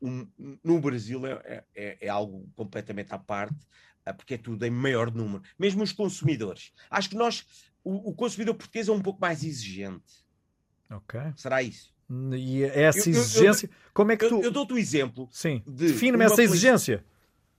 um, 0.01 0.25
no 0.63 0.79
Brasil 0.79 1.27
é, 1.27 1.65
é, 1.75 1.97
é, 1.99 2.07
algo 2.07 2.49
completamente 2.55 3.13
à 3.13 3.19
parte, 3.19 3.59
porque 4.15 4.35
é 4.35 4.37
tudo 4.37 4.65
em 4.65 4.71
maior 4.71 5.13
número. 5.13 5.43
Mesmo 5.59 5.83
os 5.83 5.91
consumidores. 5.91 6.71
Acho 6.89 7.09
que 7.09 7.17
nós, 7.17 7.45
o, 7.83 8.11
o 8.11 8.15
consumidor 8.15 8.55
português 8.55 8.87
é 8.87 8.91
um 8.93 9.01
pouco 9.01 9.19
mais 9.19 9.43
exigente. 9.43 10.23
Ok. 10.89 11.19
Será 11.35 11.61
isso? 11.61 11.93
E 12.35 12.63
essa 12.63 13.09
exigência, 13.09 13.67
eu, 13.67 13.71
eu, 13.71 13.93
como 13.93 14.11
é 14.11 14.17
que 14.17 14.27
tu. 14.27 14.41
Eu, 14.41 14.51
dou-te 14.51 14.73
o 14.73 14.77
exemplo. 14.77 15.29
Sim. 15.31 15.61
Define-me 15.67 16.25
essa 16.25 16.41
exigência. 16.41 17.05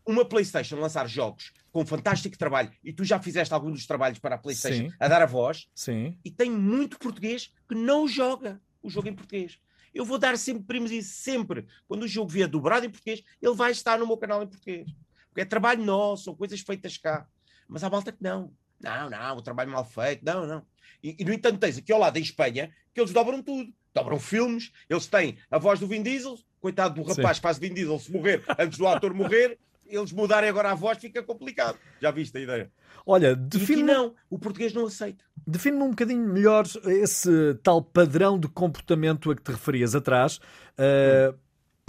Uma 0.04 0.24
PlayStation 0.24 0.76
lançar 0.76 1.06
jogos 1.08 1.52
com 1.70 1.86
fantástico 1.86 2.36
trabalho 2.36 2.72
e 2.82 2.92
tu 2.92 3.04
já 3.04 3.20
fizeste 3.20 3.54
alguns 3.54 3.74
dos 3.74 3.86
trabalhos 3.86 4.18
para 4.18 4.34
a 4.34 4.38
PlayStation 4.38 4.90
Sim. 4.90 4.96
a 4.98 5.06
dar 5.06 5.22
a 5.22 5.26
voz. 5.26 5.68
Sim. 5.72 6.18
E 6.24 6.30
tem 6.30 6.50
muito 6.50 6.98
português 6.98 7.52
que 7.68 7.76
não 7.76 8.08
joga 8.08 8.60
o 8.82 8.90
jogo 8.90 9.08
em 9.08 9.14
português. 9.14 9.60
Eu 9.94 10.04
vou 10.04 10.18
dar 10.18 10.36
sempre 10.36 10.64
primos 10.64 10.90
e 10.90 11.02
sempre. 11.02 11.66
Quando 11.86 12.02
o 12.02 12.08
jogo 12.08 12.28
vier 12.28 12.48
dobrado 12.48 12.86
em 12.86 12.90
português, 12.90 13.22
ele 13.40 13.54
vai 13.54 13.70
estar 13.70 13.98
no 13.98 14.06
meu 14.06 14.16
canal 14.16 14.42
em 14.42 14.46
português. 14.46 14.88
Porque 15.28 15.42
é 15.42 15.44
trabalho 15.44 15.84
nosso, 15.84 16.24
são 16.24 16.34
coisas 16.34 16.60
feitas 16.60 16.96
cá. 16.96 17.26
Mas 17.68 17.84
há 17.84 17.90
malta 17.90 18.10
que 18.10 18.22
não. 18.22 18.52
Não, 18.80 19.10
não, 19.10 19.36
o 19.36 19.42
trabalho 19.42 19.70
mal 19.70 19.84
feito, 19.84 20.24
não, 20.24 20.46
não. 20.46 20.66
E, 21.02 21.16
e 21.18 21.24
no 21.24 21.32
entanto, 21.32 21.58
tens 21.58 21.78
aqui 21.78 21.92
ao 21.92 22.00
lado 22.00 22.16
em 22.16 22.22
Espanha 22.22 22.74
que 22.92 23.00
eles 23.00 23.12
dobram 23.12 23.42
tudo 23.42 23.72
dobram 23.94 24.18
filmes, 24.18 24.72
eles 24.88 25.06
têm 25.06 25.38
a 25.50 25.58
voz 25.58 25.80
do 25.80 25.86
Vin 25.86 26.02
Diesel, 26.02 26.38
coitado 26.60 26.94
do 26.94 27.02
rapaz 27.02 27.38
que 27.38 27.42
faz 27.42 27.58
Vin 27.58 27.74
Diesel 27.74 27.98
se 27.98 28.12
morrer 28.12 28.42
antes 28.58 28.78
do 28.78 28.86
ator 28.86 29.14
morrer, 29.14 29.58
eles 29.86 30.12
mudarem 30.12 30.48
agora 30.48 30.70
a 30.70 30.74
voz 30.74 30.98
fica 30.98 31.22
complicado. 31.22 31.78
Já 32.00 32.10
viste 32.10 32.36
a 32.38 32.40
ideia? 32.40 32.72
Olha, 33.04 33.34
define 33.34 33.82
não, 33.82 34.14
o 34.28 34.38
português 34.38 34.72
não 34.72 34.86
aceita. 34.86 35.24
Define-me 35.46 35.82
um 35.82 35.90
bocadinho 35.90 36.26
melhor 36.28 36.64
esse 36.86 37.54
tal 37.62 37.82
padrão 37.82 38.38
de 38.38 38.46
comportamento 38.48 39.30
a 39.30 39.36
que 39.36 39.42
te 39.42 39.50
referias 39.50 39.94
atrás. 39.94 40.38
Uh, 40.78 41.36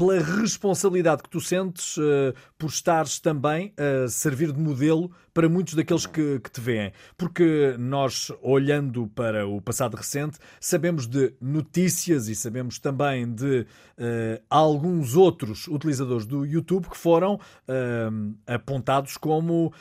pela 0.02 0.20
responsabilidade 0.20 1.22
que 1.22 1.30
tu 1.30 1.40
sentes 1.40 1.96
uh, 1.98 2.34
por 2.58 2.72
estares 2.72 3.20
também 3.20 3.72
a 3.78 4.08
servir 4.08 4.52
de 4.52 4.60
modelo 4.60 5.12
para 5.32 5.48
muitos 5.48 5.76
daqueles 5.76 6.08
que, 6.08 6.40
que, 6.40 6.50
te 6.50 6.60
veem. 6.60 6.92
Porque 7.16 7.76
nós, 7.78 8.32
olhando 8.42 9.06
para 9.14 9.48
o 9.48 9.62
passado 9.62 9.96
recente, 9.96 10.40
sabemos 10.60 11.06
de 11.06 11.36
notícias 11.40 12.28
e 12.30 12.36
sabemos 12.36 12.80
também 12.80 13.32
de 13.32 13.62
uh, 13.62 14.44
alguns 14.50 15.16
outros 15.16 15.68
utilizadores 15.68 16.26
do 16.26 16.48
YouTube 16.48 16.90
que 16.90 16.98
foram 16.98 17.36
uh, 17.36 18.36
apontados 18.48 19.18
como 19.18 19.72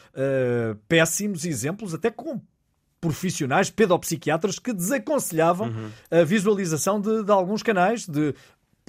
péssimos 0.87 1.47
exemplos, 1.47 1.95
até 1.95 2.11
com 2.11 2.43
profissionais, 3.01 3.71
pedopsiquiatras, 3.71 4.59
que 4.59 4.73
desaconselhavam 4.73 5.69
uhum. 5.69 5.91
a 6.11 6.23
visualização 6.23 7.01
de, 7.01 7.25
de, 7.25 7.33
alguns 7.33 7.63
canais, 7.63 8.07
de 8.07 8.35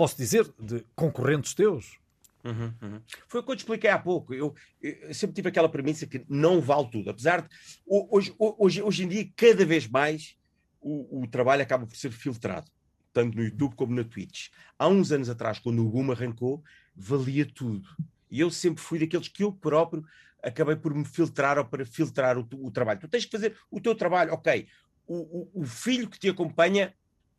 posso 0.01 0.17
dizer, 0.17 0.51
de 0.59 0.83
concorrentes 0.95 1.53
teus. 1.53 1.99
Uhum, 2.43 2.73
uhum. 2.81 3.01
Foi 3.27 3.39
o 3.39 3.43
que 3.43 3.51
eu 3.51 3.55
te 3.55 3.59
expliquei 3.59 3.89
há 3.91 3.99
pouco. 3.99 4.33
Eu, 4.33 4.55
eu, 4.81 5.13
sempre 5.13 5.35
tive 5.35 5.49
aquela 5.49 5.69
premissa 5.69 6.07
que 6.07 6.25
não 6.27 6.59
vale 6.59 6.89
tudo. 6.89 7.11
Apesar 7.11 7.41
de 7.43 7.49
hoje, 7.85 8.33
hoje, 8.39 8.81
hoje 8.81 9.03
em 9.03 9.07
dia, 9.07 9.29
cada 9.35 9.63
vez 9.63 9.87
mais 9.87 10.35
o, 10.81 11.21
o, 11.21 11.27
trabalho 11.27 11.61
acaba 11.61 11.85
por 11.85 11.95
ser 11.95 12.09
filtrado, 12.09 12.65
tanto 13.13 13.37
no 13.37 13.43
YouTube 13.43 13.75
como 13.75 13.93
na 13.93 14.03
Twitch. 14.03 14.47
Há 14.79 14.87
uns 14.87 15.11
anos 15.11 15.29
atrás, 15.29 15.59
quando 15.59 15.85
o 15.85 15.89
Boom 15.89 16.11
arrancou, 16.11 16.63
valia 16.95 17.45
tudo. 17.45 17.87
E 18.31 18.39
eu 18.39 18.49
sempre 18.49 18.81
fui 18.81 18.97
daqueles 18.97 19.27
que 19.27 19.43
eu 19.43 19.53
próprio 19.53 20.03
acabei 20.41 20.75
por 20.75 20.95
me 20.95 21.05
filtrar 21.05 21.59
ou 21.59 21.65
para 21.65 21.85
filtrar 21.85 22.39
o, 22.39 22.47
o 22.53 22.71
trabalho. 22.71 22.99
Tu 22.99 23.07
tens 23.07 23.25
que 23.25 23.31
fazer 23.31 23.55
o 23.69 23.79
teu 23.79 23.93
trabalho, 23.93 24.33
ok. 24.33 24.67
O, 25.05 25.15
o, 25.15 25.61
o, 25.61 25.63
filho 25.63 26.09
que 26.09 26.17
te 26.17 26.27
acompanha 26.27 26.91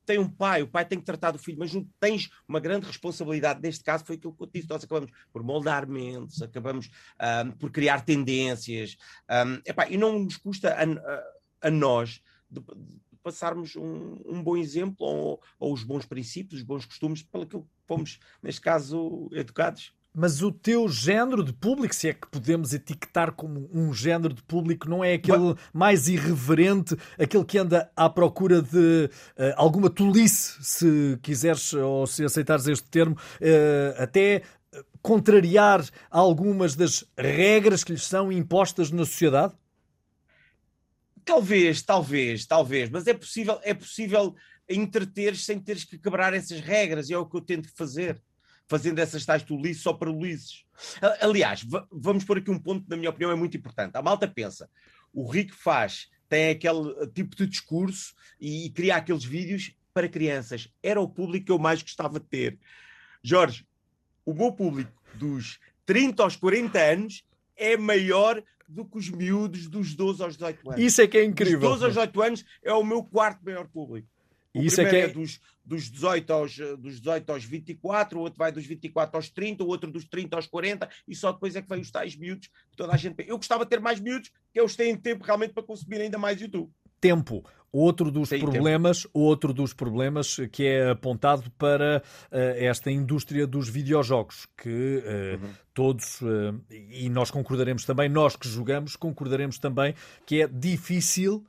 tem 0.05 0.19
um 0.19 0.29
pai, 0.29 0.63
o 0.63 0.69
pai 0.69 0.85
tem 0.85 0.99
que 0.99 1.05
tratar 1.05 1.31
do 1.31 1.39
filho, 1.39 1.59
mas 1.59 1.73
não 1.73 1.87
tens 2.01 2.31
uma 2.47 2.61
grande 2.61 2.87
responsabilidade. 2.87 3.61
Neste 3.63 3.85
caso 3.85 4.05
foi 4.05 4.17
aquilo 4.17 4.35
que 4.35 4.43
eu 4.43 4.51
disse, 4.53 4.69
nós 4.69 4.85
acabamos 4.85 5.13
por 5.33 5.43
moldar 5.43 5.87
mentes, 5.87 6.43
acabamos 6.43 6.91
um, 7.47 7.51
por 7.53 7.71
criar 7.71 8.05
tendências, 8.05 8.97
um, 9.31 9.61
epá, 9.67 9.89
e 9.89 9.97
não 9.97 10.19
nos 10.19 10.37
custa 10.37 10.75
a, 10.75 10.83
a, 10.83 11.69
a 11.69 11.71
nós 11.71 12.21
de, 12.51 12.61
de 12.61 13.17
passarmos 13.23 13.77
um, 13.77 14.21
um, 14.27 14.43
bom 14.43 14.57
exemplo 14.57 15.07
ou, 15.07 15.43
ou, 15.59 15.73
os 15.73 15.85
bons 15.85 16.05
princípios, 16.05 16.61
os 16.61 16.67
bons 16.67 16.85
costumes, 16.85 17.23
pelo 17.23 17.47
que 17.47 17.63
fomos, 17.87 18.19
neste 18.43 18.61
caso, 18.61 19.29
educados. 19.33 19.95
Mas 20.15 20.43
o 20.43 20.53
teu 20.53 20.89
género 20.91 21.43
de 21.43 21.55
público, 21.55 21.95
se 21.95 22.09
é 22.09 22.13
que 22.13 22.29
podemos 22.29 22.75
etiquetar 22.75 23.33
como 23.33 23.71
um 23.73 23.95
género 23.95 24.35
de 24.35 24.43
público, 24.43 24.89
não 24.89 25.03
é 25.03 25.15
aquele 25.15 25.55
mais 25.73 26.07
irreverente, 26.07 26.95
aquele 27.19 27.45
que 27.47 27.57
anda 27.57 27.91
à 27.97 28.11
procura 28.11 28.61
de 28.61 29.09
uh, 29.39 29.55
alguma 29.57 29.89
tolice, 29.89 30.63
se 30.63 31.19
quiseres 31.23 31.73
ou 31.73 32.07
se 32.07 32.23
aceitares 32.25 32.67
este 32.67 32.91
termo, 32.91 33.17
uh, 33.17 34.03
até 34.03 34.43
contrariar 35.01 35.83
algumas 36.11 36.75
das 36.75 37.05
regras 37.17 37.83
que 37.83 37.93
lhes 37.93 38.05
são 38.05 38.31
impostas 38.31 38.91
na 38.91 39.07
sociedade? 39.07 39.55
Talvez, 41.25 41.83
talvez, 41.83 42.47
talvez, 42.47 42.91
mas 42.91 43.07
é 43.07 43.15
possível, 43.15 43.59
é 43.63 43.73
possível 43.73 44.35
entreter 44.69 45.37
sem 45.37 45.59
teres 45.59 45.85
que 45.85 45.99
quebrar 45.99 46.35
essas 46.35 46.61
regras, 46.61 47.09
e 47.09 47.15
é 47.15 47.19
o 47.19 47.27
que 47.27 47.37
eu 47.37 47.41
tento 47.41 47.69
fazer 47.75 48.21
fazendo 48.73 48.99
essas 49.01 49.27
tais 49.27 49.43
tolices 49.43 49.83
só 49.83 49.93
para 49.93 50.11
Luíses. 50.11 50.65
Aliás, 51.21 51.63
vamos 51.91 52.25
pôr 52.25 52.39
aqui 52.39 52.51
um 52.51 52.59
ponto 52.59 52.85
que, 52.85 52.89
na 52.89 52.97
minha 52.97 53.11
opinião, 53.11 53.31
é 53.31 53.35
muito 53.35 53.55
importante. 53.55 53.95
A 53.97 54.01
malta 54.01 54.27
pensa, 54.27 54.67
o 55.13 55.31
Rico 55.31 55.55
faz, 55.55 56.09
tem 56.27 56.49
aquele 56.49 57.07
tipo 57.09 57.37
de 57.37 57.47
discurso 57.47 58.15
e, 58.41 58.65
e 58.65 58.71
cria 58.71 58.97
aqueles 58.97 59.25
vídeos 59.25 59.75
para 59.93 60.09
crianças. 60.09 60.69
Era 60.83 60.99
o 60.99 61.07
público 61.07 61.45
que 61.45 61.53
eu 61.53 61.59
mais 61.59 61.83
gostava 61.83 62.19
de 62.19 62.25
ter. 62.25 62.59
Jorge, 63.23 63.67
o 64.25 64.33
meu 64.33 64.51
público 64.51 65.03
dos 65.17 65.59
30 65.85 66.23
aos 66.23 66.35
40 66.37 66.79
anos 66.79 67.25
é 67.55 67.77
maior 67.77 68.43
do 68.67 68.87
que 68.87 68.97
os 68.97 69.11
miúdos 69.11 69.69
dos 69.69 69.95
12 69.95 70.23
aos 70.23 70.37
18 70.39 70.71
anos. 70.71 70.83
Isso 70.83 71.03
é 71.03 71.07
que 71.07 71.19
é 71.19 71.25
incrível. 71.25 71.61
Dos 71.61 71.81
12 71.81 71.85
aos 71.85 71.93
18 71.93 72.23
anos 72.23 72.45
é 72.63 72.73
o 72.73 72.83
meu 72.83 73.05
quarto 73.05 73.45
maior 73.45 73.69
público. 73.69 74.09
O 74.55 74.63
Isso 74.63 74.81
é 74.81 74.89
que 74.89 74.97
é... 74.97 75.01
é 75.01 75.09
dos, 75.09 75.41
dos, 75.65 75.91
18 75.91 76.33
aos, 76.33 76.57
dos 76.79 77.01
18 77.01 77.31
aos 77.31 77.45
24, 77.45 78.19
o 78.19 78.23
outro 78.23 78.39
vai 78.39 78.53
dos 78.53 78.67
24 78.67 79.17
aos 79.17 79.31
30, 79.31 79.65
o 79.65 79.67
outro 79.67 79.91
dos 79.91 80.05
30 80.05 80.37
aos 80.37 80.47
40, 80.47 80.89
e 81.09 81.15
só 81.15 81.33
depois 81.33 81.57
é 81.57 81.63
que 81.63 81.69
vem 81.69 81.81
os 81.81 81.91
tais 81.91 82.17
miúdos 82.17 82.49
que 82.49 82.77
toda 82.77 82.93
a 82.93 82.97
gente. 82.97 83.25
Eu 83.27 83.37
gostava 83.37 83.65
de 83.65 83.71
ter 83.71 83.81
mais 83.81 83.99
miúdos, 83.99 84.31
que 84.53 84.61
eles 84.61 84.77
têm 84.77 84.97
tempo 84.97 85.25
realmente 85.25 85.55
para 85.55 85.63
consumir 85.63 86.01
ainda 86.01 86.19
mais 86.19 86.41
YouTube. 86.41 86.71
Tempo. 87.01 87.45
Outro 87.73 88.11
dos 88.11 88.29
Tem 88.29 88.39
problemas, 88.39 89.05
tempo. 89.05 89.19
outro 89.19 89.55
dos 89.55 89.73
problemas 89.73 90.37
que 90.53 90.67
é 90.67 90.91
apontado 90.91 91.51
para 91.53 92.03
uh, 92.31 92.37
esta 92.59 92.91
indústria 92.91 93.47
dos 93.47 93.67
videojogos, 93.67 94.47
que 94.59 94.69
uh, 94.69 95.43
uhum. 95.43 95.53
todos, 95.73 96.21
uh, 96.21 96.63
e 96.71 97.09
nós 97.09 97.31
concordaremos 97.31 97.87
também, 97.87 98.11
nós 98.11 98.37
que 98.37 98.47
jogamos, 98.47 98.95
concordaremos 98.95 99.59
também 99.59 99.95
que 100.27 100.43
é 100.43 100.47
difícil 100.47 101.45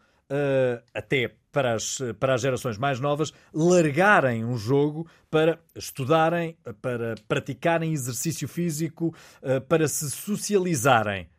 até 0.96 1.36
para 1.54 1.76
as, 1.76 2.00
para 2.20 2.34
as 2.34 2.42
gerações 2.42 2.78
mais 2.80 3.00
novas 3.00 3.32
largarem 3.54 4.44
um 4.44 4.58
jogo 4.58 5.08
para 5.30 5.60
estudarem, 5.76 6.58
para 6.82 7.16
praticarem 7.28 7.94
exercício 7.94 8.48
físico, 8.48 9.16
eh, 9.42 9.60
para 9.60 9.88
se 9.88 10.10
socializarem. 10.10 11.30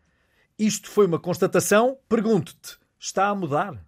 Isto 0.56 0.88
foi 0.88 1.06
uma 1.06 1.18
constatação. 1.18 1.99
Pergunto-te, 2.09 2.78
está 2.99 3.26
a 3.26 3.35
mudar? 3.35 3.85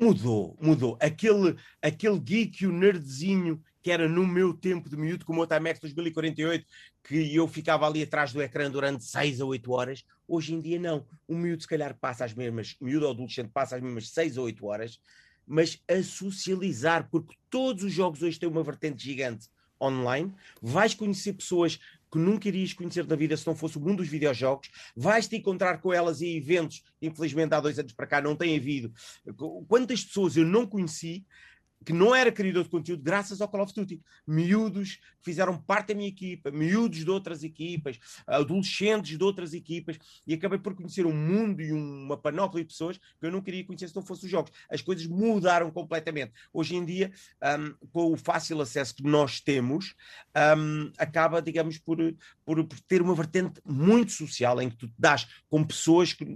Mudou, 0.00 0.56
mudou. 0.60 0.96
Aquele, 0.98 1.56
aquele 1.82 2.18
geek, 2.18 2.66
o 2.66 2.72
nerdzinho 2.72 3.62
que 3.82 3.90
era 3.90 4.08
no 4.08 4.26
meu 4.26 4.52
tempo 4.52 4.88
de 4.88 4.96
miúdo, 4.96 5.24
como 5.24 5.42
o 5.42 5.46
Timex 5.46 5.80
2048, 5.80 6.66
que 7.02 7.34
eu 7.34 7.48
ficava 7.48 7.86
ali 7.86 8.02
atrás 8.02 8.32
do 8.32 8.42
ecrã 8.42 8.70
durante 8.70 9.04
6 9.04 9.40
a 9.40 9.44
8 9.44 9.72
horas. 9.72 10.04
Hoje 10.28 10.54
em 10.54 10.60
dia, 10.60 10.78
não. 10.78 11.06
O 11.26 11.34
miúdo, 11.34 11.62
se 11.62 11.68
calhar, 11.68 11.96
passa 11.98 12.24
as 12.24 12.34
mesmas, 12.34 12.76
o 12.80 12.84
miúdo 12.84 13.08
adolescente 13.08 13.50
passa 13.52 13.76
as 13.76 13.82
mesmas 13.82 14.10
6 14.10 14.36
a 14.36 14.42
8 14.42 14.66
horas, 14.66 15.00
mas 15.46 15.82
a 15.88 16.02
socializar, 16.02 17.08
porque 17.10 17.34
todos 17.48 17.84
os 17.84 17.92
jogos 17.92 18.22
hoje 18.22 18.38
têm 18.38 18.48
uma 18.48 18.62
vertente 18.62 19.02
gigante 19.02 19.48
online. 19.80 20.34
Vais 20.60 20.94
conhecer 20.94 21.32
pessoas 21.32 21.80
que 22.10 22.18
nunca 22.18 22.48
irias 22.48 22.72
conhecer 22.72 23.06
na 23.06 23.16
vida 23.16 23.36
se 23.36 23.46
não 23.46 23.54
fosse 23.54 23.78
o 23.78 23.80
mundo 23.80 23.98
dos 23.98 24.08
videojogos. 24.08 24.70
Vais 24.96 25.28
te 25.28 25.36
encontrar 25.36 25.80
com 25.80 25.92
elas 25.92 26.20
em 26.20 26.36
eventos, 26.36 26.82
infelizmente 27.00 27.54
há 27.54 27.60
dois 27.60 27.78
anos 27.78 27.92
para 27.92 28.06
cá 28.06 28.20
não 28.20 28.34
tem 28.34 28.56
havido. 28.56 28.92
Quantas 29.68 30.04
pessoas 30.04 30.36
eu 30.36 30.44
não 30.44 30.66
conheci 30.66 31.24
que 31.84 31.92
não 31.92 32.14
era 32.14 32.30
criador 32.30 32.64
de 32.64 32.70
conteúdo 32.70 33.02
graças 33.02 33.40
ao 33.40 33.48
Call 33.48 33.62
of 33.62 33.72
Duty. 33.72 34.00
Miúdos 34.26 34.96
que 34.96 35.24
fizeram 35.24 35.56
parte 35.58 35.88
da 35.88 35.94
minha 35.94 36.08
equipa, 36.08 36.50
miúdos 36.50 37.04
de 37.04 37.10
outras 37.10 37.42
equipas, 37.42 37.98
adolescentes 38.26 39.16
de 39.16 39.24
outras 39.24 39.54
equipas, 39.54 39.98
e 40.26 40.34
acabei 40.34 40.58
por 40.58 40.74
conhecer 40.74 41.06
um 41.06 41.14
mundo 41.14 41.60
e 41.60 41.72
uma 41.72 42.16
panóplia 42.16 42.64
de 42.64 42.68
pessoas 42.68 42.98
que 42.98 43.26
eu 43.26 43.30
não 43.30 43.40
queria 43.40 43.64
conhecer 43.64 43.88
se 43.88 43.96
não 43.96 44.02
fossem 44.02 44.26
os 44.26 44.30
jogos. 44.30 44.52
As 44.70 44.82
coisas 44.82 45.06
mudaram 45.06 45.70
completamente. 45.70 46.32
Hoje 46.52 46.76
em 46.76 46.84
dia, 46.84 47.12
um, 47.42 47.88
com 47.90 48.12
o 48.12 48.16
fácil 48.16 48.60
acesso 48.60 48.94
que 48.94 49.02
nós 49.02 49.40
temos, 49.40 49.94
um, 50.56 50.92
acaba, 50.98 51.40
digamos, 51.40 51.78
por, 51.78 51.98
por, 52.50 52.64
por, 52.64 52.80
ter 52.80 53.00
uma 53.00 53.14
vertente 53.14 53.60
muito 53.64 54.10
social 54.10 54.60
em 54.60 54.68
que 54.68 54.76
tu 54.76 54.88
te 54.88 54.94
dás 54.98 55.28
com 55.48 55.62
pessoas 55.62 56.12
que, 56.12 56.26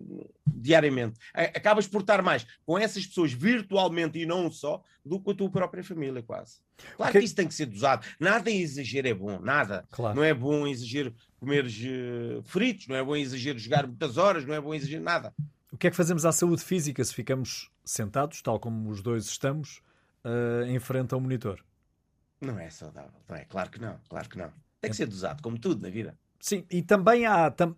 diariamente. 0.46 1.18
Acabas 1.34 1.88
por 1.88 2.02
estar 2.02 2.22
mais 2.22 2.46
com 2.64 2.78
essas 2.78 3.04
pessoas 3.04 3.32
virtualmente 3.32 4.18
e 4.18 4.24
não 4.24 4.48
só 4.48 4.80
do 5.04 5.20
que 5.20 5.32
a 5.32 5.34
tua 5.34 5.50
própria 5.50 5.82
família, 5.82 6.22
quase. 6.22 6.58
Claro 6.96 7.10
okay. 7.10 7.20
que 7.20 7.26
isso 7.26 7.34
tem 7.34 7.48
que 7.48 7.54
ser 7.54 7.66
dosado. 7.66 8.06
Nada 8.20 8.48
em 8.48 8.60
exagero 8.60 9.08
é 9.08 9.14
bom, 9.14 9.40
nada. 9.40 9.84
Claro. 9.90 10.14
Não 10.14 10.22
é 10.22 10.32
bom 10.32 10.66
em 10.66 10.70
exagero 10.70 11.12
comeres 11.40 11.76
uh, 11.78 12.42
fritos, 12.44 12.86
não 12.86 12.94
é 12.94 13.02
bom 13.02 13.16
em 13.16 13.22
exagero 13.22 13.58
jogar 13.58 13.84
muitas 13.84 14.16
horas, 14.16 14.44
não 14.44 14.54
é 14.54 14.60
bom 14.60 14.72
em 14.72 14.76
exagero 14.76 15.02
nada. 15.02 15.34
O 15.72 15.76
que 15.76 15.88
é 15.88 15.90
que 15.90 15.96
fazemos 15.96 16.24
à 16.24 16.30
saúde 16.30 16.62
física 16.62 17.02
se 17.04 17.12
ficamos 17.12 17.72
sentados, 17.84 18.40
tal 18.40 18.60
como 18.60 18.88
os 18.88 19.02
dois 19.02 19.26
estamos, 19.26 19.82
uh, 20.24 20.64
em 20.66 20.78
frente 20.78 21.12
ao 21.12 21.20
monitor? 21.20 21.64
Não 22.40 22.56
é 22.58 22.70
saudável, 22.70 23.20
não 23.28 23.36
é? 23.36 23.44
Claro 23.46 23.70
que 23.70 23.80
não, 23.80 23.98
claro 24.08 24.28
que 24.28 24.38
não. 24.38 24.52
Tem 24.84 24.90
que 24.90 24.96
ser 24.96 25.06
dosado, 25.06 25.42
como 25.42 25.58
tudo 25.58 25.82
na 25.82 25.90
vida. 25.90 26.16
Sim, 26.40 26.64
e 26.70 26.82
também 26.82 27.26
há, 27.26 27.50
tam, 27.50 27.74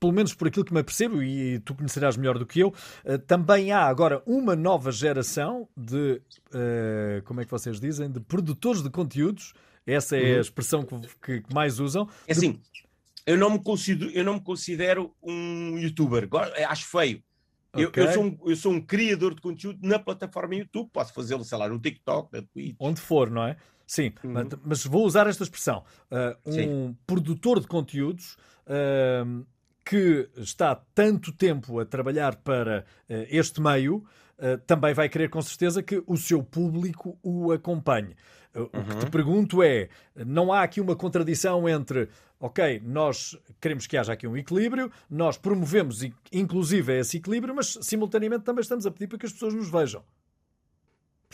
pelo 0.00 0.12
menos 0.12 0.34
por 0.34 0.48
aquilo 0.48 0.64
que 0.64 0.72
me 0.72 0.80
apercebo, 0.80 1.22
e 1.22 1.58
tu 1.60 1.74
conhecerás 1.74 2.16
melhor 2.16 2.38
do 2.38 2.46
que 2.46 2.60
eu, 2.60 2.68
uh, 2.68 3.18
também 3.26 3.72
há 3.72 3.84
agora 3.84 4.22
uma 4.26 4.54
nova 4.54 4.92
geração 4.92 5.68
de, 5.76 6.20
uh, 6.50 7.22
como 7.24 7.40
é 7.40 7.44
que 7.44 7.50
vocês 7.50 7.80
dizem, 7.80 8.10
de 8.10 8.20
produtores 8.20 8.82
de 8.82 8.90
conteúdos. 8.90 9.54
Essa 9.86 10.16
é 10.16 10.32
uhum. 10.32 10.38
a 10.38 10.40
expressão 10.40 10.82
que, 10.84 11.42
que, 11.42 11.54
mais 11.54 11.78
usam. 11.78 12.08
É 12.26 12.32
assim, 12.32 12.58
eu 13.26 13.36
não 13.36 13.50
me 13.50 13.62
considero, 13.62 14.10
eu 14.12 14.24
não 14.24 14.34
me 14.34 14.40
considero 14.40 15.14
um 15.22 15.78
youtuber, 15.78 16.28
acho 16.68 16.86
feio. 16.86 17.22
Okay. 17.72 18.02
Eu, 18.02 18.06
eu, 18.06 18.12
sou 18.12 18.24
um, 18.24 18.38
eu 18.46 18.56
sou 18.56 18.72
um 18.72 18.80
criador 18.80 19.34
de 19.34 19.40
conteúdo 19.40 19.78
na 19.82 19.98
plataforma 19.98 20.54
YouTube, 20.54 20.88
posso 20.92 21.12
fazê-lo, 21.12 21.44
sei 21.44 21.58
lá, 21.58 21.68
no 21.68 21.78
TikTok, 21.78 22.32
na 22.32 22.42
Twitch. 22.42 22.76
Onde 22.78 23.00
for, 23.00 23.30
não 23.30 23.44
é? 23.46 23.56
Sim, 23.94 24.12
uhum. 24.24 24.32
mas, 24.32 24.48
mas, 24.64 24.84
vou 24.84 25.06
usar 25.06 25.28
esta 25.28 25.44
expressão. 25.44 25.84
Uh, 26.10 26.50
um 26.50 26.52
Sim. 26.52 26.96
produtor 27.06 27.60
de 27.60 27.68
conteúdos 27.68 28.36
uh, 28.66 29.46
que 29.84 30.28
está 30.36 30.74
tanto 30.92 31.30
tempo 31.30 31.78
a 31.78 31.84
trabalhar 31.84 32.34
para 32.34 32.80
uh, 32.80 33.12
este 33.28 33.60
meio, 33.60 33.98
uh, 33.98 34.58
também 34.66 34.92
vai 34.94 35.08
querer 35.08 35.30
com 35.30 35.40
certeza 35.40 35.80
que 35.80 36.02
o 36.08 36.16
seu 36.16 36.42
público 36.42 37.16
o 37.22 37.52
acompanhe. 37.52 38.16
Uh, 38.52 38.62
uhum. 38.62 38.66
O 38.66 38.70
que 38.70 38.96
te 38.96 39.04
uhum. 39.04 39.10
pergunto 39.12 39.62
é: 39.62 39.88
não 40.26 40.52
há 40.52 40.64
aqui 40.64 40.80
uma 40.80 40.96
contradição 40.96 41.68
entre, 41.68 42.08
ok, 42.40 42.82
nós 42.84 43.38
queremos 43.60 43.86
que 43.86 43.96
haja 43.96 44.12
aqui 44.12 44.26
um 44.26 44.36
equilíbrio, 44.36 44.90
nós 45.08 45.38
promovemos 45.38 46.00
inclusive 46.32 46.98
esse 46.98 47.18
equilíbrio, 47.18 47.54
mas 47.54 47.78
simultaneamente 47.80 48.42
também 48.42 48.62
estamos 48.62 48.86
a 48.86 48.90
pedir 48.90 49.06
para 49.06 49.18
que 49.18 49.26
as 49.26 49.32
pessoas 49.32 49.54
nos 49.54 49.70
vejam. 49.70 50.02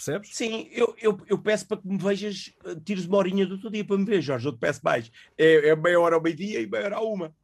Percebes? 0.00 0.30
Sim, 0.34 0.66
eu, 0.72 0.94
eu, 0.98 1.20
eu 1.28 1.38
peço 1.38 1.66
para 1.66 1.76
que 1.76 1.86
me 1.86 1.98
vejas, 1.98 2.50
tires 2.84 3.04
uma 3.04 3.18
horinha 3.18 3.46
do 3.46 3.60
teu 3.60 3.70
dia 3.70 3.84
para 3.84 3.98
me 3.98 4.04
ver, 4.04 4.22
Jorge. 4.22 4.46
Eu 4.48 4.52
te 4.52 4.58
peço 4.58 4.80
mais. 4.82 5.10
É, 5.36 5.68
é 5.68 5.76
meia 5.76 6.00
hora 6.00 6.16
ao 6.16 6.22
meio-dia 6.22 6.60
e 6.60 6.66
meia 6.66 6.86
hora 6.86 6.96
a 6.96 7.02
uma. 7.02 7.34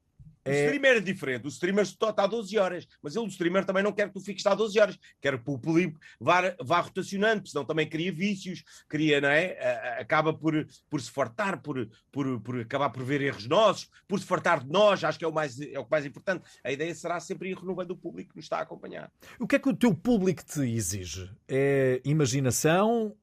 O 0.47 0.51
é... 0.51 0.65
streamer 0.65 0.97
é 0.97 1.01
diferente. 1.01 1.45
O 1.45 1.49
streamer 1.49 1.85
está 1.85 2.15
a 2.17 2.27
12 2.27 2.57
horas, 2.57 2.87
mas 3.03 3.17
ele, 3.17 3.27
o 3.27 3.29
streamer, 3.29 3.65
também 3.65 3.83
não 3.83 3.93
quer 3.93 4.09
que 4.09 4.15
tu 4.15 4.21
fiques 4.21 4.47
a 4.47 4.55
12 4.55 4.79
horas. 4.79 4.99
Quer 5.21 5.37
que 5.43 5.51
o 5.51 5.59
público 5.59 5.99
vá, 6.21 6.55
vá 6.63 6.81
rotacionando, 6.81 7.49
senão 7.49 7.65
também 7.65 7.89
cria 7.89 8.13
vícios, 8.13 8.63
cria, 8.89 9.21
não 9.21 9.29
é? 9.29 9.99
Acaba 10.01 10.33
por, 10.33 10.67
por 10.89 11.01
se 11.01 11.11
fartar, 11.11 11.61
por, 11.61 11.89
por, 12.13 12.41
por 12.41 12.61
acabar 12.61 12.91
por 12.91 13.03
ver 13.03 13.21
erros 13.21 13.47
nossos, 13.47 13.91
por 14.07 14.21
se 14.21 14.27
fartar 14.27 14.65
de 14.65 14.71
nós, 14.71 15.03
acho 15.03 15.19
que 15.19 15.25
é 15.25 15.29
o 15.29 15.33
mais, 15.33 15.61
é 15.61 15.79
o 15.79 15.87
mais 15.91 16.07
importante. 16.07 16.45
A 16.63 16.71
ideia 16.71 16.95
será 16.95 17.19
sempre 17.19 17.51
ir 17.51 17.57
renovando 17.57 17.91
o 17.91 17.97
público 17.97 18.31
que 18.31 18.37
nos 18.37 18.45
está 18.45 18.59
a 18.59 18.63
acompanhar. 18.63 19.11
O 19.39 19.47
que 19.47 19.57
é 19.57 19.59
que 19.59 19.69
o 19.69 19.77
teu 19.77 19.95
público 19.95 20.45
te 20.45 20.61
exige? 20.61 21.31
É 21.49 22.01
imaginação? 22.05 23.15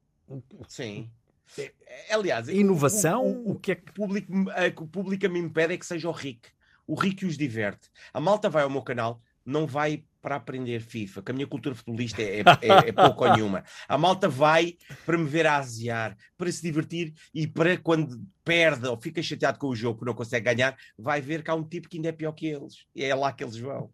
Sim. 0.68 1.10
É, 1.58 2.14
aliás, 2.14 2.48
inovação? 2.50 3.24
O, 3.24 3.28
o, 3.28 3.48
o, 3.50 3.52
o, 3.52 3.60
que 3.60 3.72
é 3.72 3.76
que... 3.76 3.92
o 3.92 3.94
público, 3.94 4.34
o 4.78 4.88
público 4.88 5.30
me 5.30 5.40
impede 5.40 5.76
é 5.76 5.78
que 5.78 5.86
seja 5.86 6.10
o 6.10 6.12
Rick 6.12 6.50
o 6.88 6.96
rico 6.96 7.26
os 7.26 7.38
diverte. 7.38 7.90
A 8.14 8.20
malta 8.20 8.50
vai 8.50 8.64
ao 8.64 8.70
meu 8.70 8.82
canal, 8.82 9.22
não 9.46 9.66
vai 9.68 10.04
para 10.22 10.38
aprender 10.38 10.80
FIFA, 10.80 11.22
que 11.22 11.32
a 11.32 11.34
minha 11.34 11.48
cultura 11.48 11.76
futebolista 11.76 12.22
é, 12.22 12.40
é, 12.40 12.90
é 12.90 12.92
pouco 12.94 13.26
ou 13.26 13.34
nenhuma. 13.34 13.64
A 13.90 13.98
malta 13.98 14.30
vai 14.30 14.78
para 15.06 15.18
me 15.18 15.26
ver 15.26 15.46
a 15.46 15.58
asear, 15.58 16.18
para 16.38 16.50
se 16.50 16.62
divertir 16.62 17.14
e 17.34 17.46
para 17.46 17.78
quando 17.78 18.26
perde 18.44 18.88
ou 18.88 19.00
fica 19.00 19.22
chateado 19.22 19.60
com 19.60 19.68
o 19.68 19.76
jogo 19.76 20.00
que 20.00 20.06
não 20.06 20.14
consegue 20.14 20.46
ganhar, 20.46 20.78
vai 20.98 21.20
ver 21.20 21.44
que 21.44 21.52
há 21.52 21.56
um 21.56 21.68
tipo 21.68 21.90
que 21.90 21.98
ainda 21.98 22.08
é 22.08 22.14
pior 22.14 22.32
que 22.32 22.48
eles. 22.48 22.86
E 22.96 23.04
é 23.04 23.14
lá 23.14 23.34
que 23.34 23.44
eles 23.44 23.58
vão. 23.58 23.92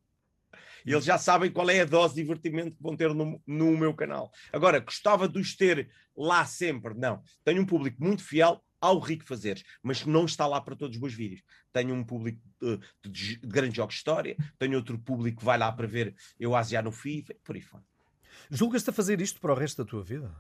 E 0.86 0.92
eles 0.92 1.04
já 1.04 1.18
sabem 1.18 1.52
qual 1.52 1.70
é 1.70 1.82
a 1.82 1.86
dose 1.86 2.14
de 2.16 2.22
divertimento 2.22 2.76
que 2.76 2.82
vão 2.84 2.96
ter 2.96 3.14
no, 3.14 3.42
no 3.46 3.78
meu 3.78 3.94
canal. 3.94 4.32
Agora, 4.54 4.80
gostava 4.80 5.28
de 5.28 5.40
os 5.40 5.56
ter 5.56 5.90
lá 6.16 6.46
sempre. 6.46 6.94
Não. 6.94 7.22
Tenho 7.44 7.62
um 7.62 7.66
público 7.66 8.04
muito 8.04 8.24
fiel 8.24 8.64
ao 8.82 9.00
Rico 9.00 9.26
Fazeres, 9.26 9.64
mas 9.84 10.06
não 10.06 10.26
está 10.26 10.48
lá 10.48 10.60
para 10.62 10.76
todos 10.76 10.96
os 10.96 11.02
meus 11.02 11.14
vídeos. 11.14 11.42
Tenho 11.72 11.94
um 11.94 12.04
público 12.04 12.40
de, 12.62 12.80
de, 13.10 13.38
de 13.38 13.48
grandes 13.48 13.76
jogos 13.76 13.96
de 13.96 14.00
história, 14.00 14.38
tenho 14.58 14.76
outro 14.76 14.98
público 14.98 15.40
que 15.40 15.46
vai 15.46 15.58
lá 15.58 15.72
para 15.72 15.88
ver 15.88 16.16
eu 16.40 16.56
asiar 16.56 16.84
no 16.84 16.92
FIFA, 16.92 17.36
por 17.44 17.56
aí 17.56 17.62
fora. 17.62 17.84
Julgas-te 18.50 18.90
a 18.90 18.94
fazer 18.94 19.22
isto 19.22 19.40
para 19.40 19.54
o 19.54 19.56
resto 19.56 19.84
da 19.84 19.90
tua 19.90 20.04
vida? 20.04 20.34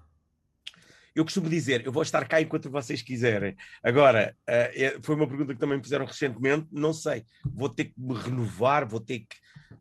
Eu 1.14 1.24
costumo 1.24 1.50
dizer, 1.50 1.86
eu 1.86 1.92
vou 1.92 2.04
estar 2.04 2.26
cá 2.28 2.40
enquanto 2.42 2.70
vocês 2.70 3.02
quiserem. 3.02 3.56
Agora, 3.84 4.36
uh, 4.48 5.04
foi 5.04 5.16
uma 5.16 5.28
pergunta 5.28 5.54
que 5.54 5.60
também 5.60 5.78
me 5.78 5.84
fizeram 5.84 6.06
recentemente, 6.06 6.68
não 6.72 6.94
sei. 6.94 7.26
Vou 7.44 7.68
ter 7.68 7.86
que 7.86 7.94
me 7.98 8.14
renovar, 8.14 8.88
vou 8.88 9.00
ter 9.00 9.20
que, 9.20 9.36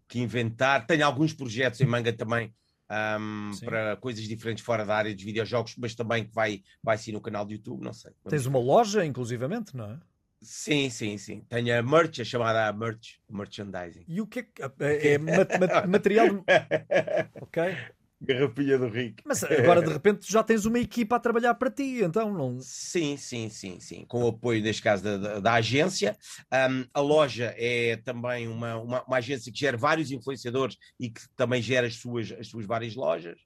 que 0.09 0.19
inventar. 0.19 0.87
Tenho 0.87 1.05
alguns 1.05 1.33
projetos 1.33 1.81
em 1.81 1.87
manga 1.87 2.13
também 2.13 2.53
um, 2.91 3.51
para 3.65 3.97
coisas 3.97 4.25
diferentes 4.25 4.65
fora 4.65 4.85
da 4.85 4.97
área 4.97 5.15
dos 5.15 5.25
videojogos, 5.25 5.75
mas 5.77 5.95
também 5.95 6.25
que 6.25 6.35
vai, 6.35 6.63
vai 6.83 6.97
sim 6.99 7.13
no 7.13 7.21
canal 7.21 7.45
do 7.45 7.53
YouTube, 7.53 7.83
não 7.83 7.93
sei. 7.93 8.13
Tens 8.29 8.47
uma 8.47 8.59
loja, 8.59 9.05
inclusivamente, 9.05 9.77
não 9.77 9.93
é? 9.93 9.99
Sim, 10.41 10.89
sim, 10.89 11.19
sim. 11.19 11.41
Tenho 11.49 11.79
a 11.79 11.83
merch, 11.83 12.21
a 12.21 12.25
chamada 12.25 12.73
merch, 12.73 13.19
merchandising. 13.29 14.05
E 14.07 14.21
o 14.21 14.27
que 14.27 14.39
é 14.39 14.43
que 14.43 14.63
é, 14.81 15.15
é 15.15 15.19
material? 15.87 16.45
ok 17.43 17.77
garrafinha 18.21 18.79
do 18.79 18.89
Rick. 18.89 19.23
Mas 19.25 19.43
agora 19.45 19.83
de 19.83 19.93
repente 19.93 20.31
já 20.31 20.43
tens 20.43 20.65
uma 20.65 20.79
equipa 20.79 21.17
a 21.17 21.21
trabalhar 21.21 21.55
para 21.55 21.71
ti, 21.71 22.01
então 22.03 22.33
não. 22.33 22.59
Sim, 22.61 23.17
sim, 23.17 23.49
sim, 23.49 23.79
sim. 23.81 24.05
Com 24.07 24.25
o 24.25 24.29
apoio, 24.29 24.63
neste 24.63 24.83
caso, 24.83 25.03
da, 25.05 25.17
da, 25.17 25.41
da 25.41 25.53
agência. 25.55 26.17
Um, 26.53 26.85
a 26.93 27.01
loja 27.01 27.55
é 27.57 27.97
também 27.97 28.49
uma, 28.49 28.77
uma, 28.77 29.05
uma, 29.05 29.17
agência 29.17 29.53
que 29.53 29.59
gera 29.59 29.77
vários 29.77 30.11
influenciadores 30.11 30.77
e 30.99 31.11
que 31.11 31.21
também 31.37 31.63
gera 31.63 31.87
as 31.87 31.97
suas, 31.97 32.33
as 32.33 32.49
suas 32.49 32.67
várias 32.67 32.95
lojas. 32.95 33.39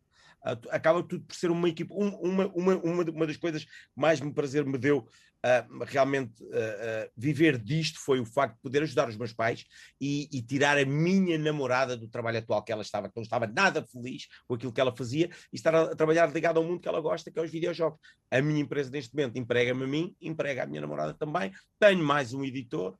Uh, 0.44 0.58
acaba 0.70 1.02
tudo 1.02 1.24
por 1.24 1.36
ser 1.36 1.50
uma 1.50 1.68
equipa. 1.68 1.94
Um, 1.94 2.08
uma, 2.16 2.46
uma, 2.48 2.76
uma, 2.76 3.04
uma 3.04 3.26
das 3.26 3.36
coisas 3.36 3.64
que 3.64 3.70
mais 3.94 4.20
me 4.20 4.32
prazer 4.32 4.64
me 4.64 4.78
deu 4.78 5.06
uh, 5.44 5.84
realmente 5.84 6.42
uh, 6.42 6.46
uh, 6.46 7.10
viver 7.16 7.58
disto 7.58 7.98
foi 7.98 8.20
o 8.20 8.24
facto 8.24 8.56
de 8.56 8.62
poder 8.62 8.82
ajudar 8.82 9.08
os 9.08 9.16
meus 9.16 9.32
pais 9.32 9.64
e, 10.00 10.28
e, 10.32 10.42
tirar 10.42 10.78
a 10.78 10.84
minha 10.84 11.38
namorada 11.38 11.96
do 11.96 12.08
trabalho 12.08 12.38
atual 12.38 12.62
que 12.62 12.72
ela 12.72 12.82
estava, 12.82 13.08
que 13.08 13.16
não 13.16 13.22
estava 13.22 13.46
nada 13.46 13.84
feliz 13.84 14.28
com 14.46 14.54
aquilo 14.54 14.72
que 14.72 14.80
ela 14.80 14.94
fazia 14.94 15.30
e 15.52 15.56
estar 15.56 15.74
a, 15.74 15.82
a 15.82 15.96
trabalhar 15.96 16.32
ligado 16.32 16.58
ao 16.58 16.64
mundo 16.64 16.80
que 16.80 16.88
ela 16.88 17.00
gosta, 17.00 17.30
que 17.30 17.38
é 17.38 17.42
os 17.42 17.50
videojogos. 17.50 17.98
A 18.30 18.40
minha 18.40 18.60
empresa 18.60 18.90
neste 18.90 19.14
momento 19.14 19.36
emprega-me 19.36 19.84
a 19.84 19.86
mim, 19.86 20.16
emprega 20.20 20.62
a 20.62 20.66
minha 20.66 20.80
namorada 20.80 21.14
também, 21.14 21.52
tenho 21.78 22.04
mais 22.04 22.32
um 22.32 22.44
editor. 22.44 22.96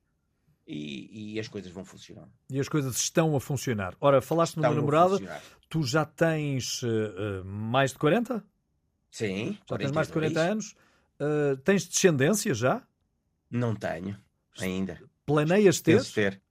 E, 0.65 1.33
e, 1.33 1.39
as 1.41 1.49
coisas 1.49 1.69
vão 1.73 1.83
funcionar. 1.83 2.25
E 2.49 2.57
as 2.57 2.69
coisas 2.69 2.95
estão 2.95 3.35
a 3.35 3.39
funcionar. 3.41 3.97
Ora, 3.99 4.21
falaste 4.21 4.55
numa 4.55 4.73
namorada, 4.73 5.17
tu 5.67 5.83
já 5.83 6.05
tens 6.05 6.81
uh, 6.83 7.43
mais 7.43 7.91
de 7.91 7.99
40? 7.99 8.41
Sim. 9.11 9.57
Já 9.69 9.77
tens 9.77 9.91
mais 9.91 10.07
de 10.07 10.13
40 10.13 10.39
anos. 10.39 10.73
Uh, 11.23 11.55
tens 11.57 11.87
descendência 11.87 12.53
já? 12.53 12.85
Não 13.49 13.73
tenho, 13.73 14.17
ainda. 14.59 15.01
Planeias 15.25 15.79
ter? 15.79 16.03
ter? 16.03 16.41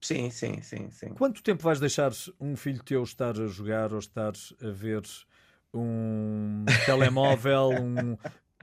Sim, 0.00 0.30
sim, 0.30 0.62
sim, 0.62 0.88
sim. 0.90 1.08
Quanto 1.14 1.42
tempo 1.42 1.64
vais 1.64 1.80
deixar 1.80 2.12
um 2.38 2.54
filho 2.56 2.82
teu 2.84 3.02
estar 3.02 3.38
a 3.40 3.46
jogar 3.46 3.92
ou 3.92 3.98
estar 3.98 4.32
a 4.62 4.70
ver 4.70 5.02
um 5.74 6.64
telemóvel, 6.86 7.70
um 7.70 8.16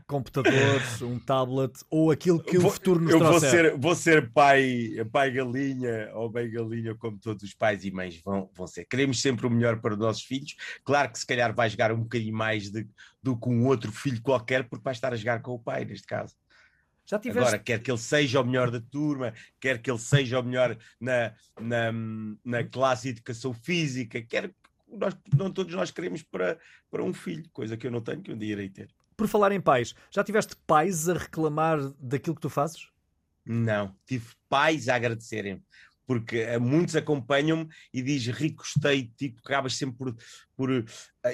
computador, 0.08 0.82
um 1.02 1.20
tablet 1.20 1.74
ou 1.90 2.12
aquilo 2.12 2.42
que 2.42 2.58
vou, 2.58 2.72
o 2.72 2.74
futuro 2.74 3.02
nos 3.02 3.12
eu 3.12 3.20
vou 3.20 3.40
ser, 3.40 3.78
vou 3.78 3.96
ser 3.96 4.32
pai, 4.32 4.92
pai 5.12 5.32
galinha 5.32 6.10
ou 6.14 6.30
bem 6.30 6.50
galinha, 6.50 6.96
como 6.96 7.20
todos 7.20 7.44
os 7.44 7.54
pais 7.54 7.84
e 7.84 7.92
mães 7.92 8.20
vão, 8.24 8.50
vão 8.54 8.66
ser. 8.66 8.86
Queremos 8.86 9.22
sempre 9.22 9.46
o 9.46 9.50
melhor 9.50 9.82
para 9.82 9.94
os 9.94 10.00
nossos 10.00 10.24
filhos. 10.24 10.56
Claro 10.86 11.12
que 11.12 11.20
se 11.20 11.28
calhar 11.28 11.54
vai 11.54 11.70
jogar 11.70 11.92
um 11.92 12.00
bocadinho 12.00 12.34
mais 12.34 12.72
de, 12.72 12.88
do 13.22 13.38
que 13.38 13.50
um 13.50 13.68
outro 13.68 13.92
filho 13.92 14.22
qualquer, 14.22 14.64
porque 14.64 14.84
vai 14.84 14.94
estar 14.94 15.12
a 15.12 15.18
jogar 15.18 15.42
com 15.42 15.52
o 15.52 15.60
pai, 15.60 15.84
neste 15.84 16.08
caso. 16.08 16.34
Já 17.06 17.20
tiveste... 17.20 17.48
Agora, 17.48 17.60
quer 17.60 17.82
que 17.82 17.92
ele 17.92 17.98
seja 17.98 18.40
o 18.42 18.46
melhor 18.46 18.72
da 18.72 18.80
turma, 18.80 19.34
quer 19.60 19.82
que 19.82 19.92
ele 19.92 20.00
seja 20.00 20.40
o 20.40 20.44
melhor 20.44 20.78
na, 21.00 21.34
na, 21.60 21.92
na 22.44 22.64
classe 22.64 23.04
de 23.04 23.10
educação 23.10 23.54
física, 23.54 24.22
quer 24.22 24.54
nós, 24.88 25.16
não 25.36 25.52
todos 25.52 25.74
nós 25.74 25.92
queremos 25.92 26.24
para, 26.24 26.58
para 26.90 27.04
um 27.04 27.14
filho, 27.14 27.50
coisa 27.52 27.76
que 27.76 27.86
eu 27.86 27.92
não 27.92 28.02
tenho, 28.02 28.22
que 28.22 28.32
um 28.32 28.38
dia 28.38 28.54
irei 28.54 28.70
ter. 28.70 28.90
Por 29.18 29.28
falar 29.28 29.52
em 29.52 29.60
pais, 29.60 29.96
já 30.12 30.24
tiveste 30.24 30.56
pais 30.68 31.10
a 31.10 31.14
reclamar 31.14 31.80
daquilo 32.00 32.36
que 32.36 32.42
tu 32.42 32.50
fazes? 32.50 32.90
Não, 33.44 33.96
tive 34.06 34.28
pais 34.48 34.88
a 34.88 34.96
agradecerem 34.96 35.64
porque 36.08 36.38
eh, 36.38 36.58
muitos 36.58 36.96
acompanham-me 36.96 37.68
e 37.94 38.02
dizem 38.02 38.34
Rico, 38.34 38.64
gostei 38.64 39.12
tipo, 39.18 39.42
acabas 39.44 39.76
sempre 39.76 39.98
por, 39.98 40.16
por 40.56 40.72
uh, 40.72 40.86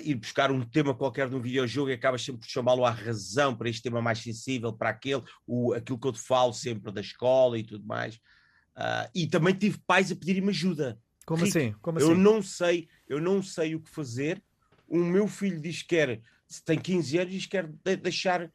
ir 0.03 0.15
buscar 0.15 0.51
um 0.51 0.65
tema 0.65 0.95
qualquer 0.95 1.29
de 1.29 1.35
um 1.35 1.39
videojogo 1.39 1.91
e 1.91 1.93
acabas 1.93 2.23
sempre 2.23 2.41
por 2.41 2.49
chamá-lo 2.49 2.83
à 2.83 2.89
razão 2.89 3.55
para 3.55 3.69
este 3.69 3.83
tema 3.83 4.01
mais 4.01 4.17
sensível, 4.17 4.73
para 4.73 4.89
aquele, 4.89 5.21
o, 5.45 5.73
aquilo 5.73 5.99
que 5.99 6.07
eu 6.07 6.11
te 6.11 6.19
falo 6.19 6.51
sempre 6.51 6.91
da 6.91 7.01
escola 7.01 7.59
e 7.59 7.63
tudo 7.63 7.85
mais. 7.85 8.15
Uh, 8.75 9.07
e 9.13 9.27
também 9.27 9.53
tive 9.53 9.77
pais 9.85 10.11
a 10.11 10.15
pedirem-me 10.15 10.49
ajuda. 10.49 10.99
Como 11.23 11.45
Rico, 11.45 11.55
assim? 11.55 11.75
Como 11.79 11.99
assim? 11.99 12.09
Eu 12.09 12.17
não 12.17 12.41
sei, 12.41 12.89
eu 13.07 13.21
não 13.21 13.43
sei 13.43 13.75
o 13.75 13.79
que 13.79 13.91
fazer. 13.91 14.43
O 14.87 14.97
meu 14.97 15.27
filho 15.27 15.61
diz 15.61 15.83
que 15.83 15.89
quer 15.89 16.19
tem 16.65 16.79
15 16.79 17.17
anos 17.17 17.33
e 17.33 17.47
quer 17.47 17.67
deixar 17.97 18.51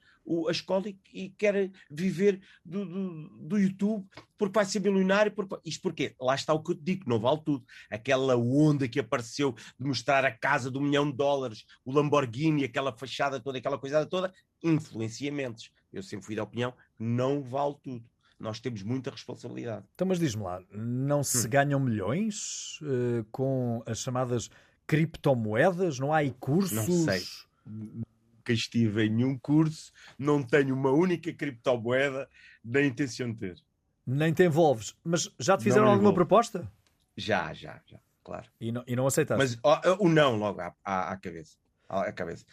a 0.46 0.50
escola 0.50 0.88
e, 0.88 0.98
e 1.12 1.30
quer 1.30 1.70
viver 1.90 2.40
do, 2.64 2.84
do, 2.84 3.28
do, 3.48 3.58
YouTube 3.58 4.06
porque 4.36 4.58
vai 4.58 4.64
ser 4.64 4.80
milionário. 4.80 5.32
Porque... 5.32 5.56
Isto 5.64 5.82
porque 5.82 6.14
lá 6.20 6.34
está 6.34 6.52
o 6.52 6.62
que 6.62 6.72
eu 6.72 6.76
te 6.76 6.82
digo, 6.82 7.08
não 7.08 7.18
vale 7.18 7.40
tudo. 7.44 7.64
Aquela 7.90 8.36
onda 8.36 8.86
que 8.88 9.00
apareceu 9.00 9.54
de 9.78 9.86
mostrar 9.86 10.24
a 10.24 10.30
casa 10.30 10.70
do 10.70 10.80
milhão 10.80 11.10
de 11.10 11.16
dólares, 11.16 11.64
o 11.84 11.92
Lamborghini, 11.92 12.64
aquela 12.64 12.92
fachada 12.92 13.40
toda, 13.40 13.58
aquela 13.58 13.78
coisa 13.78 14.04
toda, 14.06 14.32
influenciamentos. 14.62 15.70
Eu 15.92 16.02
sempre 16.02 16.26
fui 16.26 16.36
da 16.36 16.42
opinião 16.42 16.74
não 16.98 17.42
vale 17.42 17.76
tudo. 17.82 18.04
Nós 18.38 18.60
temos 18.60 18.82
muita 18.82 19.10
responsabilidade. 19.10 19.84
Então, 19.94 20.06
mas 20.06 20.18
diz-me 20.18 20.44
lá, 20.44 20.62
não 20.70 21.24
se 21.24 21.46
hum. 21.46 21.50
ganham 21.50 21.80
milhões 21.80 22.78
uh, 22.82 23.24
com 23.32 23.82
as 23.84 23.98
chamadas 23.98 24.48
criptomoedas? 24.86 25.98
Não 25.98 26.12
há 26.12 26.18
aí 26.18 26.32
cursos? 26.38 26.72
Não 26.72 26.84
sei 26.84 27.22
nunca 27.68 28.52
estive 28.52 29.06
em 29.06 29.10
nenhum 29.10 29.38
curso, 29.38 29.92
não 30.18 30.42
tenho 30.42 30.74
uma 30.74 30.90
única 30.90 31.32
criptomoeda, 31.32 32.28
nem 32.64 32.86
intenção 32.86 33.32
de 33.32 33.38
ter. 33.38 33.62
Nem 34.06 34.32
te 34.32 34.44
envolves. 34.44 34.96
Mas 35.04 35.30
já 35.38 35.56
te 35.56 35.64
fizeram 35.64 35.88
alguma 35.88 36.14
proposta? 36.14 36.70
Já, 37.16 37.52
já, 37.52 37.80
já, 37.86 37.98
claro. 38.24 38.48
E 38.60 38.72
não, 38.72 38.82
e 38.86 38.96
não 38.96 39.06
aceitaste? 39.06 39.60
Mas 39.62 39.84
o, 39.98 40.06
o 40.06 40.08
não 40.08 40.36
logo 40.36 40.60
à, 40.60 40.74
à, 40.84 41.12
à, 41.12 41.16
cabeça. 41.16 41.56
À 41.88 42.12
cabeça. 42.12 42.44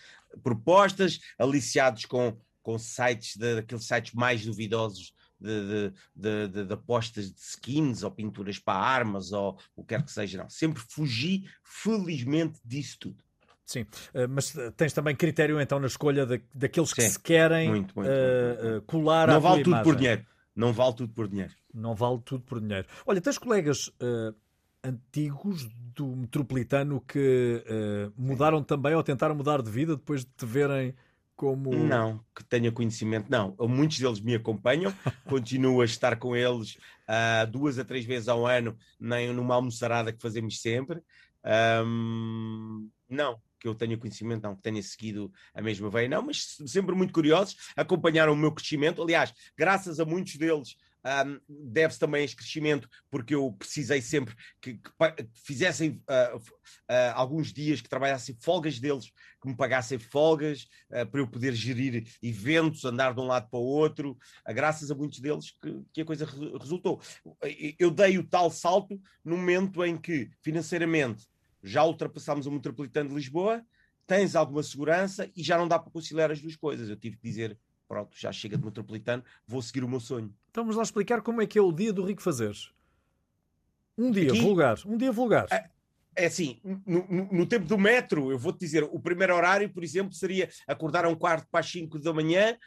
Propostas 0.43 1.19
aliciados 1.37 2.05
com, 2.05 2.37
com 2.61 2.77
sites, 2.77 3.37
de, 3.37 3.55
daqueles 3.55 3.85
sites 3.85 4.13
mais 4.13 4.45
duvidosos 4.45 5.13
de, 5.39 5.91
de, 6.15 6.47
de, 6.47 6.65
de, 6.65 6.73
apostas 6.73 7.31
de 7.31 7.39
skins 7.39 8.03
ou 8.03 8.11
pinturas 8.11 8.57
para 8.57 8.79
armas 8.79 9.31
ou 9.31 9.59
o 9.75 9.83
que 9.83 9.89
quer 9.89 10.03
que 10.03 10.11
seja. 10.11 10.37
Não. 10.37 10.49
Sempre 10.49 10.81
fugi, 10.89 11.49
felizmente, 11.63 12.59
disso 12.65 12.97
tudo. 12.99 13.24
Sim, 13.65 13.85
eh, 14.13 14.27
mas 14.27 14.55
eh, 14.55 14.71
tens 14.71 14.93
também 14.93 15.15
critério 15.15 15.59
então 15.59 15.79
na 15.79 15.87
escolha 15.87 16.25
de, 16.25 16.41
daqueles 16.53 16.93
que 16.93 17.01
Sim. 17.01 17.09
se 17.09 17.19
querem 17.19 17.67
muito, 17.67 17.95
muito, 17.95 18.09
uh, 18.09 18.81
colar 18.83 19.27
Não 19.27 19.41
vale 19.41 19.63
tudo 19.63 19.69
imagem. 19.69 19.83
por 19.83 19.95
dinheiro. 19.95 20.25
Não 20.55 20.71
vale 20.71 20.93
tudo 20.93 21.13
por 21.13 21.27
dinheiro. 21.27 21.53
Não 21.73 21.95
vale 21.95 22.21
tudo 22.23 22.43
por 22.43 22.61
dinheiro. 22.61 22.87
Olha, 23.05 23.19
tens 23.19 23.39
colegas 23.39 23.87
uh, 23.87 24.35
antigos 24.83 25.67
do 25.95 26.15
metropolitano 26.15 27.01
que 27.01 27.63
mudaram 28.17 28.61
também 28.61 28.93
ou 28.93 29.01
tentaram 29.01 29.33
mudar 29.33 29.61
de 29.61 29.71
vida 29.71 29.95
depois 29.95 30.21
de 30.21 30.31
te 30.37 30.45
verem 30.45 30.93
como. 31.35 31.73
Não, 31.73 32.19
que 32.35 32.43
tenha 32.43 32.71
conhecimento, 32.71 33.27
não. 33.29 33.55
Muitos 33.61 33.97
deles 33.97 34.19
me 34.19 34.35
acompanham, 34.35 34.93
continuo 35.27 35.81
a 35.81 35.85
estar 35.85 36.17
com 36.17 36.35
eles 36.35 36.75
uh, 37.09 37.49
duas 37.49 37.79
a 37.79 37.85
três 37.85 38.05
vezes 38.05 38.27
ao 38.27 38.45
ano, 38.45 38.77
nem 38.99 39.33
numa 39.33 39.55
almoçarada 39.55 40.11
que 40.11 40.21
fazemos 40.21 40.61
sempre. 40.61 41.01
Um, 41.85 42.89
não, 43.09 43.39
que 43.65 43.69
eu 43.69 43.73
tenha 43.73 43.97
conhecimento, 43.97 44.43
não 44.43 44.55
que 44.55 44.61
tenha 44.61 44.83
seguido 44.83 45.33
a 45.51 45.59
mesma 45.59 45.89
veia, 45.89 46.07
não, 46.07 46.21
mas 46.21 46.57
sempre 46.67 46.93
muito 46.93 47.11
curiosos, 47.11 47.55
acompanharam 47.75 48.33
o 48.33 48.35
meu 48.35 48.51
crescimento. 48.51 49.01
Aliás, 49.01 49.33
graças 49.57 49.99
a 49.99 50.05
muitos 50.05 50.35
deles, 50.35 50.75
Um, 51.05 51.39
Deve-se 51.47 51.99
também 51.99 52.21
a 52.21 52.25
este 52.25 52.35
crescimento, 52.35 52.89
porque 53.11 53.35
eu 53.35 53.53
precisei 53.59 54.01
sempre 54.01 54.33
que, 54.59 54.79
que, 54.79 55.23
que 55.23 55.39
fizessem 55.45 56.01
uh, 56.09 56.37
uh, 56.37 57.13
alguns 57.13 57.53
dias, 57.53 57.79
que 57.79 57.87
trabalhassem 57.87 58.35
folgas 58.41 58.79
deles, 58.79 59.11
que 59.39 59.47
me 59.47 59.55
pagassem 59.55 59.99
folgas 59.99 60.67
uh, 60.89 61.05
para 61.05 61.21
eu 61.21 61.27
poder 61.27 61.53
gerir 61.53 62.07
eventos, 62.23 62.85
andar 62.85 63.13
de 63.13 63.21
um 63.21 63.27
lado 63.27 63.47
para 63.51 63.59
o 63.59 63.63
outro, 63.63 64.17
graças 64.47 64.89
a 64.89 64.95
muitos 64.95 65.19
deles 65.19 65.51
que, 65.61 65.79
que 65.93 66.01
a 66.01 66.05
coisa 66.05 66.25
re 66.25 66.57
resultou. 66.57 66.99
Eu 67.77 67.91
dei 67.91 68.17
o 68.17 68.27
tal 68.27 68.49
salto 68.49 68.99
no 69.23 69.37
momento 69.37 69.85
em 69.85 69.95
que, 69.95 70.31
financeiramente, 70.41 71.27
já 71.65 71.83
ultrapassámos 71.83 72.45
o 72.45 72.51
metropolitano 72.51 73.09
de 73.09 73.15
Lisboa, 73.15 73.65
tens 74.05 74.35
alguma 74.35 74.63
segurança 74.63 75.29
e 75.35 75.43
já 75.43 75.57
não 75.57 75.67
dá 75.67 75.79
para 75.79 75.91
conciliar 75.91 76.31
as 76.31 76.39
duas 76.39 76.55
coisas. 76.55 76.89
Eu 76.89 76.95
tive 76.95 77.17
que 77.17 77.23
dizer 77.23 77.57
pronto, 77.87 78.15
já 78.17 78.31
chega 78.31 78.57
de 78.57 78.65
metropolitano, 78.65 79.23
vou 79.47 79.61
seguir 79.61 79.83
o 79.83 79.87
meu 79.87 79.99
sonho. 79.99 80.33
Então 80.49 80.63
vamos 80.63 80.75
lá 80.75 80.83
explicar 80.83 81.21
como 81.21 81.41
é 81.41 81.47
que 81.47 81.57
é 81.57 81.61
o 81.61 81.71
dia 81.71 81.93
do 81.93 82.03
Rico 82.03 82.21
Fazeres. 82.21 82.71
Um 83.97 84.11
dia 84.11 84.31
Aqui, 84.31 84.41
vulgar, 84.41 84.77
um 84.85 84.97
dia 84.97 85.11
vulgar. 85.11 85.47
É, 85.51 85.69
é 86.15 86.25
assim, 86.25 86.59
no, 86.63 87.05
no, 87.07 87.25
no, 87.31 87.45
tempo 87.45 87.65
do 87.65 87.77
metro, 87.77 88.31
eu 88.31 88.37
vou-te 88.37 88.59
dizer, 88.59 88.83
o 88.83 88.99
primeiro 88.99 89.35
horário, 89.35 89.69
por 89.69 89.83
exemplo, 89.83 90.13
seria 90.13 90.49
acordar 90.67 91.05
a 91.05 91.09
um 91.09 91.15
quarto 91.15 91.47
para 91.49 91.61
as 91.61 91.71
5 91.71 91.99
da 91.99 92.11
manhã, 92.11 92.57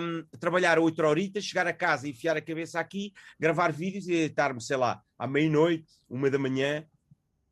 um, 0.00 0.38
trabalhar 0.38 0.78
8 0.78 0.98
horitas, 1.04 1.44
chegar 1.44 1.66
a 1.66 1.72
casa, 1.72 2.08
enfiar 2.08 2.36
a 2.36 2.40
cabeça 2.40 2.80
aqui, 2.80 3.12
gravar 3.38 3.70
vídeos 3.70 4.08
e 4.08 4.12
deitar-me, 4.12 4.62
sei 4.62 4.76
lá, 4.76 5.02
à 5.18 5.26
meia-noite, 5.26 5.86
uma 6.08 6.30
da 6.30 6.38
manhã, 6.38 6.86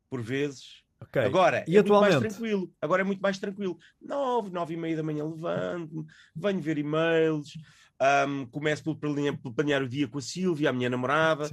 por 0.08 0.22
vezes, 0.22 0.84
Okay. 1.08 1.22
Agora 1.22 1.64
e 1.68 1.76
é 1.76 1.80
atualmente? 1.80 2.12
muito 2.12 2.22
mais 2.22 2.34
tranquilo. 2.34 2.72
Agora 2.80 3.02
é 3.02 3.04
muito 3.04 3.20
mais 3.20 3.38
tranquilo. 3.38 3.78
Nove, 4.00 4.50
nove 4.50 4.74
e 4.74 4.76
meia 4.76 4.96
da 4.96 5.02
manhã 5.02 5.24
levanto-me, 5.26 6.06
venho 6.34 6.60
ver 6.60 6.78
e-mails, 6.78 7.52
um, 8.28 8.46
começo 8.46 8.82
pelo, 8.82 8.96
pelo 8.96 9.54
planear 9.54 9.82
o 9.82 9.88
dia 9.88 10.08
com 10.08 10.18
a 10.18 10.22
Silvia, 10.22 10.70
a 10.70 10.72
minha 10.72 10.90
namorada, 10.90 11.48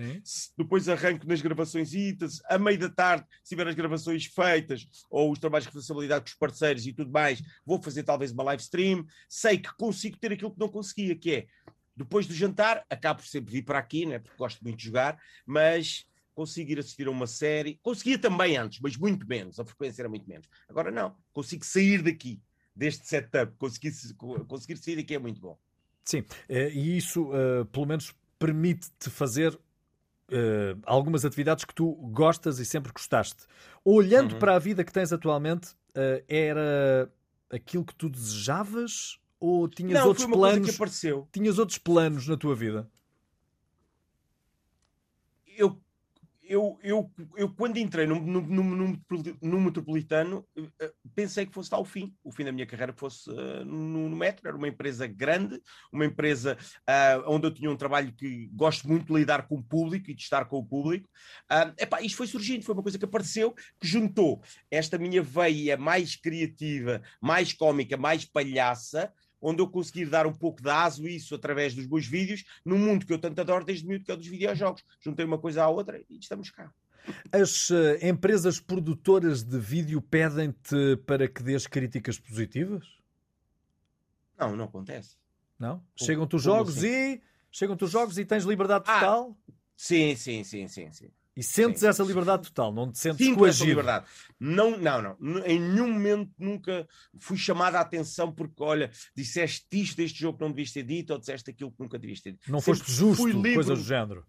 depois 0.57 0.89
arranco 0.89 1.27
nas 1.27 1.41
gravações 1.41 1.93
itas, 1.93 2.41
a 2.49 2.57
meio 2.57 2.79
da 2.79 2.89
tarde, 2.89 3.25
se 3.43 3.49
tiver 3.49 3.67
as 3.67 3.75
gravações 3.75 4.25
feitas, 4.25 4.87
ou 5.09 5.31
os 5.31 5.39
trabalhos 5.39 5.67
de 5.67 5.73
responsabilidade 5.73 6.23
com 6.23 6.29
os 6.29 6.35
parceiros 6.35 6.85
e 6.85 6.93
tudo 6.93 7.11
mais, 7.11 7.41
vou 7.65 7.81
fazer 7.81 8.03
talvez 8.03 8.31
uma 8.31 8.43
live 8.43 8.61
stream. 8.61 9.05
Sei 9.29 9.57
que 9.57 9.73
consigo 9.75 10.17
ter 10.17 10.31
aquilo 10.31 10.51
que 10.51 10.59
não 10.59 10.69
conseguia, 10.69 11.15
que 11.15 11.31
é 11.31 11.47
depois 11.95 12.25
do 12.25 12.33
jantar, 12.33 12.83
acabo 12.89 13.21
por 13.21 13.27
sempre 13.27 13.51
vir 13.51 13.63
para 13.63 13.77
aqui, 13.77 14.05
né, 14.05 14.17
porque 14.17 14.37
gosto 14.37 14.61
muito 14.63 14.77
de 14.77 14.85
jogar, 14.85 15.19
mas 15.45 16.05
conseguir 16.41 16.79
assistir 16.79 17.07
a 17.07 17.11
uma 17.11 17.27
série. 17.27 17.79
Conseguia 17.83 18.17
também 18.17 18.57
antes, 18.57 18.79
mas 18.79 18.97
muito 18.97 19.27
menos, 19.27 19.59
a 19.59 19.65
frequência 19.65 20.01
era 20.01 20.09
muito 20.09 20.27
menos. 20.27 20.47
Agora 20.67 20.89
não, 20.89 21.15
consigo 21.31 21.63
sair 21.63 22.01
daqui, 22.01 22.41
deste 22.75 23.07
setup, 23.07 23.55
conseguir, 23.57 23.91
conseguir 24.47 24.77
sair 24.77 24.95
daqui 24.95 25.13
é 25.13 25.19
muito 25.19 25.39
bom. 25.39 25.57
Sim, 26.03 26.25
eh, 26.49 26.71
e 26.71 26.97
isso, 26.97 27.29
uh, 27.29 27.63
pelo 27.65 27.85
menos, 27.85 28.15
permite-te 28.39 29.11
fazer 29.11 29.53
uh, 29.53 30.81
algumas 30.83 31.23
atividades 31.23 31.63
que 31.63 31.75
tu 31.75 31.93
gostas 32.11 32.57
e 32.57 32.65
sempre 32.65 32.91
gostaste. 32.91 33.45
Olhando 33.85 34.33
uhum. 34.33 34.39
para 34.39 34.55
a 34.55 34.59
vida 34.59 34.83
que 34.83 34.91
tens 34.91 35.13
atualmente, 35.13 35.73
uh, 35.89 36.25
era 36.27 37.13
aquilo 37.51 37.85
que 37.85 37.93
tu 37.93 38.09
desejavas 38.09 39.19
ou 39.39 39.69
tinhas 39.69 39.99
não, 39.99 40.07
outros 40.07 40.25
planos? 40.25 40.75
Tinhas 41.31 41.59
outros 41.59 41.77
planos 41.77 42.27
na 42.27 42.35
tua 42.35 42.55
vida? 42.55 42.89
Eu 45.55 45.79
eu, 46.51 46.77
eu, 46.83 47.09
eu 47.37 47.49
quando 47.49 47.77
entrei 47.77 48.05
no, 48.05 48.19
no, 48.19 48.41
no, 48.41 48.99
no, 49.41 49.61
Metropolitano, 49.61 50.45
eh, 50.81 50.91
pensei 51.15 51.45
que 51.45 51.53
fosse 51.53 51.69
tal 51.69 51.81
o 51.81 51.85
fim, 51.85 52.13
o 52.21 52.31
fim 52.31 52.43
da 52.43 52.51
minha 52.51 52.65
carreira 52.65 52.91
fosse 52.91 53.29
uh, 53.29 53.63
no, 53.63 54.09
no, 54.09 54.15
Metro, 54.17 54.45
era 54.45 54.57
uma 54.57 54.67
empresa 54.67 55.07
grande, 55.07 55.61
uma 55.93 56.05
empresa 56.05 56.57
uh, 56.81 57.23
onde 57.27 57.47
eu 57.47 57.53
tinha 57.53 57.71
um 57.71 57.77
trabalho 57.77 58.13
que 58.13 58.49
gosto 58.53 58.85
muito 58.85 59.05
de 59.05 59.19
lidar 59.19 59.47
com 59.47 59.55
o 59.55 59.63
público 59.63 60.11
e 60.11 60.13
de 60.13 60.21
estar 60.21 60.43
com 60.43 60.57
o 60.57 60.65
público. 60.65 61.07
Uh, 61.49 61.73
epá, 61.77 62.01
isto 62.01 62.17
foi 62.17 62.27
surgindo, 62.27 62.65
foi 62.65 62.75
uma 62.75 62.83
coisa 62.83 62.99
que 62.99 63.05
apareceu, 63.05 63.53
que 63.79 63.87
juntou 63.87 64.43
esta 64.69 64.97
minha 64.97 65.23
veia 65.23 65.77
mais 65.77 66.17
criativa, 66.17 67.01
mais 67.21 67.53
cómica, 67.53 67.95
mais 67.95 68.25
palhaça, 68.25 69.13
onde 69.41 69.61
eu 69.61 69.67
conseguir 69.67 70.05
dar 70.05 70.27
um 70.27 70.33
pouco 70.33 70.61
de 70.61 70.69
aso 70.69 71.07
isso 71.07 71.33
através 71.33 71.73
dos 71.73 71.87
meus 71.87 72.05
vídeos, 72.05 72.45
no 72.63 72.77
mundo 72.77 73.05
que 73.05 73.11
eu 73.11 73.19
tanto 73.19 73.41
adoro 73.41 73.65
desde 73.65 73.85
muito, 73.85 74.05
que 74.05 74.11
é 74.11 74.13
o 74.13 74.17
dos 74.17 74.27
videojogos. 74.27 74.83
Juntei 74.99 75.25
uma 75.25 75.37
coisa 75.37 75.63
à 75.63 75.69
outra 75.69 76.01
e 76.09 76.17
estamos 76.17 76.51
cá. 76.51 76.71
As 77.31 77.69
uh, 77.71 77.97
empresas 78.01 78.59
produtoras 78.59 79.43
de 79.43 79.57
vídeo 79.59 80.01
pedem-te 80.01 80.97
para 81.05 81.27
que 81.27 81.41
dês 81.41 81.65
críticas 81.65 82.19
positivas? 82.19 82.87
Não, 84.37 84.55
não 84.55 84.65
acontece. 84.65 85.17
Não? 85.57 85.83
Chegam-te 85.95 86.35
os 86.35 86.43
jogos 86.43 86.77
assim? 86.77 86.87
e 86.87 87.21
chegam-te 87.51 87.83
os 87.83 87.91
jogos 87.91 88.17
e 88.17 88.25
tens 88.25 88.43
liberdade 88.43 88.85
ah, 88.87 88.93
total? 88.93 89.37
Ah, 89.49 89.53
sim, 89.75 90.15
sim, 90.15 90.43
sim, 90.43 90.67
sim, 90.67 90.91
sim. 90.91 91.11
E 91.35 91.41
sentes 91.41 91.79
sim, 91.79 91.87
essa 91.87 92.03
liberdade 92.03 92.43
total, 92.43 92.73
não 92.73 92.91
te 92.91 92.99
sentes 92.99 93.25
Sinto 93.25 93.37
coagido? 93.37 93.69
liberdade. 93.69 94.05
Não, 94.39 94.77
não, 94.77 95.01
não. 95.01 95.45
Em 95.45 95.59
nenhum 95.59 95.91
momento 95.93 96.31
nunca 96.37 96.87
fui 97.19 97.37
chamado 97.37 97.75
a 97.75 97.79
atenção 97.79 98.33
porque, 98.33 98.61
olha, 98.61 98.91
disseste 99.15 99.65
isto 99.71 99.95
deste 99.95 100.19
jogo 100.19 100.37
que 100.37 100.43
não 100.43 100.51
devias 100.51 100.71
ter 100.71 100.83
dito 100.83 101.13
ou 101.13 101.19
disseste 101.19 101.49
aquilo 101.49 101.71
que 101.71 101.79
nunca 101.79 101.97
devias 101.97 102.19
ter 102.19 102.33
dito. 102.33 102.51
Não 102.51 102.59
sempre 102.59 102.79
foste 102.79 102.91
justo, 102.91 103.27
livre... 103.27 103.53
coisa 103.53 103.75
do 103.75 103.81
género. 103.81 104.25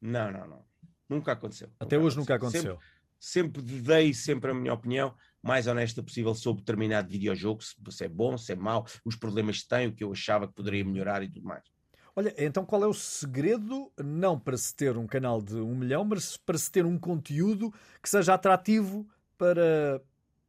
Não, 0.00 0.32
não, 0.32 0.48
não. 0.48 0.64
Nunca 1.08 1.32
aconteceu. 1.32 1.68
Até 1.78 1.96
nunca 1.96 2.06
hoje 2.06 2.16
aconteceu. 2.16 2.22
nunca 2.22 2.34
aconteceu. 2.34 2.78
Sempre, 3.18 3.62
sempre 3.62 3.82
dei 3.82 4.14
sempre 4.14 4.50
a 4.50 4.54
minha 4.54 4.72
opinião 4.72 5.14
mais 5.42 5.66
honesta 5.66 6.02
possível 6.02 6.34
sobre 6.34 6.62
determinado 6.62 7.08
videojogo, 7.08 7.62
se 7.62 8.04
é 8.04 8.08
bom, 8.08 8.36
se 8.36 8.52
é 8.52 8.56
mau, 8.56 8.86
os 9.04 9.14
problemas 9.14 9.62
que 9.62 9.68
tem, 9.68 9.86
o 9.86 9.94
que 9.94 10.02
eu 10.02 10.10
achava 10.10 10.48
que 10.48 10.54
poderia 10.54 10.84
melhorar 10.84 11.22
e 11.22 11.28
tudo 11.28 11.46
mais. 11.46 11.75
Olha, 12.18 12.34
então 12.38 12.64
qual 12.64 12.82
é 12.82 12.86
o 12.86 12.94
segredo, 12.94 13.92
não 14.02 14.40
para 14.40 14.56
se 14.56 14.74
ter 14.74 14.96
um 14.96 15.06
canal 15.06 15.42
de 15.42 15.56
um 15.56 15.74
milhão, 15.74 16.02
mas 16.02 16.38
para 16.38 16.56
se 16.56 16.72
ter 16.72 16.86
um 16.86 16.98
conteúdo 16.98 17.70
que 18.02 18.08
seja 18.08 18.32
atrativo 18.32 19.06
para, 19.36 20.00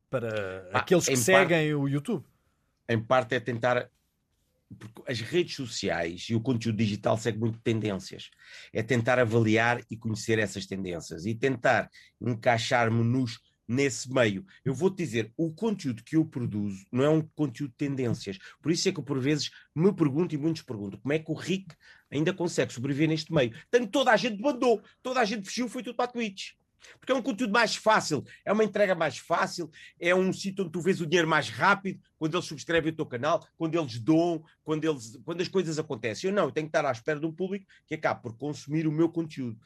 para 0.09 0.69
ah, 0.71 0.79
aqueles 0.79 1.05
que 1.05 1.17
seguem 1.17 1.73
o 1.73 1.85
YouTube? 1.85 2.25
Em 2.87 2.97
parte 2.97 3.35
é 3.35 3.39
tentar. 3.41 3.89
Porque 4.79 5.11
as 5.11 5.19
redes 5.19 5.55
sociais 5.55 6.27
e 6.29 6.35
o 6.35 6.41
conteúdo 6.41 6.77
digital 6.77 7.17
seguem 7.17 7.39
muito 7.39 7.59
tendências. 7.59 8.29
É 8.71 8.81
tentar 8.81 9.19
avaliar 9.19 9.81
e 9.91 9.97
conhecer 9.97 10.39
essas 10.39 10.65
tendências 10.65 11.25
e 11.25 11.35
tentar 11.35 11.89
encaixar-me 12.21 13.03
nos 13.03 13.39
nesse 13.67 14.11
meio. 14.11 14.45
Eu 14.63 14.73
vou-te 14.73 14.97
dizer, 14.97 15.33
o 15.35 15.53
conteúdo 15.53 16.03
que 16.03 16.15
eu 16.15 16.25
produzo 16.25 16.85
não 16.91 17.03
é 17.03 17.09
um 17.09 17.21
conteúdo 17.21 17.71
de 17.71 17.77
tendências. 17.77 18.37
Por 18.61 18.71
isso 18.71 18.87
é 18.87 18.91
que 18.91 18.99
eu, 18.99 19.03
por 19.03 19.19
vezes, 19.19 19.51
me 19.75 19.93
pergunto 19.93 20.33
e 20.33 20.37
muitos 20.37 20.61
perguntam 20.61 20.99
como 20.99 21.13
é 21.13 21.19
que 21.19 21.31
o 21.31 21.35
Rick 21.35 21.75
ainda 22.09 22.33
consegue 22.33 22.71
sobreviver 22.71 23.09
neste 23.09 23.33
meio. 23.33 23.53
Tanto 23.69 23.89
toda 23.89 24.11
a 24.11 24.17
gente 24.17 24.41
mandou, 24.41 24.81
toda 25.03 25.19
a 25.19 25.25
gente 25.25 25.47
fugiu, 25.47 25.67
foi 25.67 25.83
tudo 25.83 25.95
para 25.95 26.05
a 26.05 26.11
Twitch. 26.11 26.51
Porque 26.99 27.11
é 27.11 27.15
um 27.15 27.21
conteúdo 27.21 27.51
mais 27.51 27.75
fácil, 27.75 28.23
é 28.45 28.53
uma 28.53 28.63
entrega 28.63 28.95
mais 28.95 29.17
fácil, 29.17 29.69
é 29.99 30.13
um 30.13 30.31
sítio 30.31 30.63
onde 30.63 30.71
tu 30.71 30.79
vês 30.79 31.01
o 31.01 31.07
dinheiro 31.07 31.27
mais 31.27 31.49
rápido, 31.49 31.99
quando 32.17 32.35
eles 32.35 32.45
subscrevem 32.45 32.91
o 32.91 32.95
teu 32.95 33.05
canal, 33.05 33.45
quando 33.57 33.77
eles 33.77 33.99
doam, 33.99 34.43
quando, 34.63 34.85
eles, 34.85 35.19
quando 35.25 35.41
as 35.41 35.47
coisas 35.47 35.79
acontecem. 35.79 36.29
Eu 36.29 36.35
não, 36.35 36.45
eu 36.45 36.51
tenho 36.51 36.67
que 36.67 36.69
estar 36.69 36.87
à 36.87 36.91
espera 36.91 37.19
de 37.19 37.25
um 37.25 37.31
público 37.33 37.65
que 37.85 37.95
acabe 37.95 38.21
por 38.21 38.37
consumir 38.37 38.87
o 38.87 38.91
meu 38.91 39.09
conteúdo. 39.09 39.59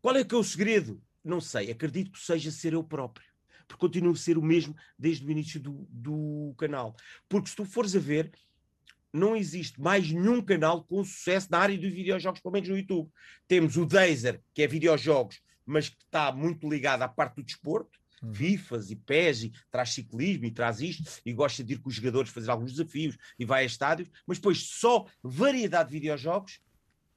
Qual 0.00 0.16
é 0.16 0.24
que 0.24 0.34
é 0.34 0.38
o 0.38 0.44
segredo? 0.44 1.02
Não 1.24 1.40
sei, 1.40 1.70
acredito 1.70 2.10
que 2.10 2.18
seja 2.18 2.50
ser 2.50 2.72
eu 2.72 2.82
próprio 2.82 3.31
porque 3.72 3.80
continuo 3.80 4.12
a 4.12 4.16
ser 4.16 4.36
o 4.36 4.42
mesmo 4.42 4.76
desde 4.98 5.26
o 5.26 5.30
início 5.30 5.58
do, 5.58 5.86
do 5.88 6.54
canal. 6.58 6.94
Porque 7.28 7.48
se 7.48 7.56
tu 7.56 7.64
fores 7.64 7.96
a 7.96 7.98
ver, 7.98 8.30
não 9.12 9.34
existe 9.34 9.80
mais 9.80 10.10
nenhum 10.10 10.42
canal 10.42 10.84
com 10.84 11.02
sucesso 11.02 11.48
na 11.50 11.58
área 11.58 11.78
dos 11.78 11.92
videojogos, 11.92 12.40
pelo 12.40 12.52
menos 12.52 12.68
no 12.68 12.76
YouTube. 12.76 13.10
Temos 13.48 13.76
o 13.76 13.86
Dazer, 13.86 14.42
que 14.54 14.62
é 14.62 14.66
videojogos, 14.66 15.40
mas 15.64 15.88
que 15.88 16.02
está 16.04 16.32
muito 16.32 16.68
ligado 16.68 17.02
à 17.02 17.08
parte 17.08 17.36
do 17.36 17.42
desporto, 17.42 17.98
uhum. 18.22 18.34
FIFAs 18.34 18.90
e 18.90 18.96
PES, 18.96 19.44
e 19.44 19.52
traz 19.70 19.90
ciclismo 19.90 20.44
e 20.44 20.50
traz 20.50 20.80
isto, 20.80 21.20
e 21.24 21.32
gosta 21.32 21.64
de 21.64 21.74
ir 21.74 21.78
com 21.78 21.88
os 21.88 21.94
jogadores 21.94 22.30
fazer 22.30 22.50
alguns 22.50 22.72
desafios 22.72 23.16
e 23.38 23.44
vai 23.44 23.62
a 23.62 23.66
estádios, 23.66 24.10
mas 24.26 24.38
depois 24.38 24.62
só 24.62 25.06
variedade 25.22 25.90
de 25.90 25.94
videojogos 25.94 26.60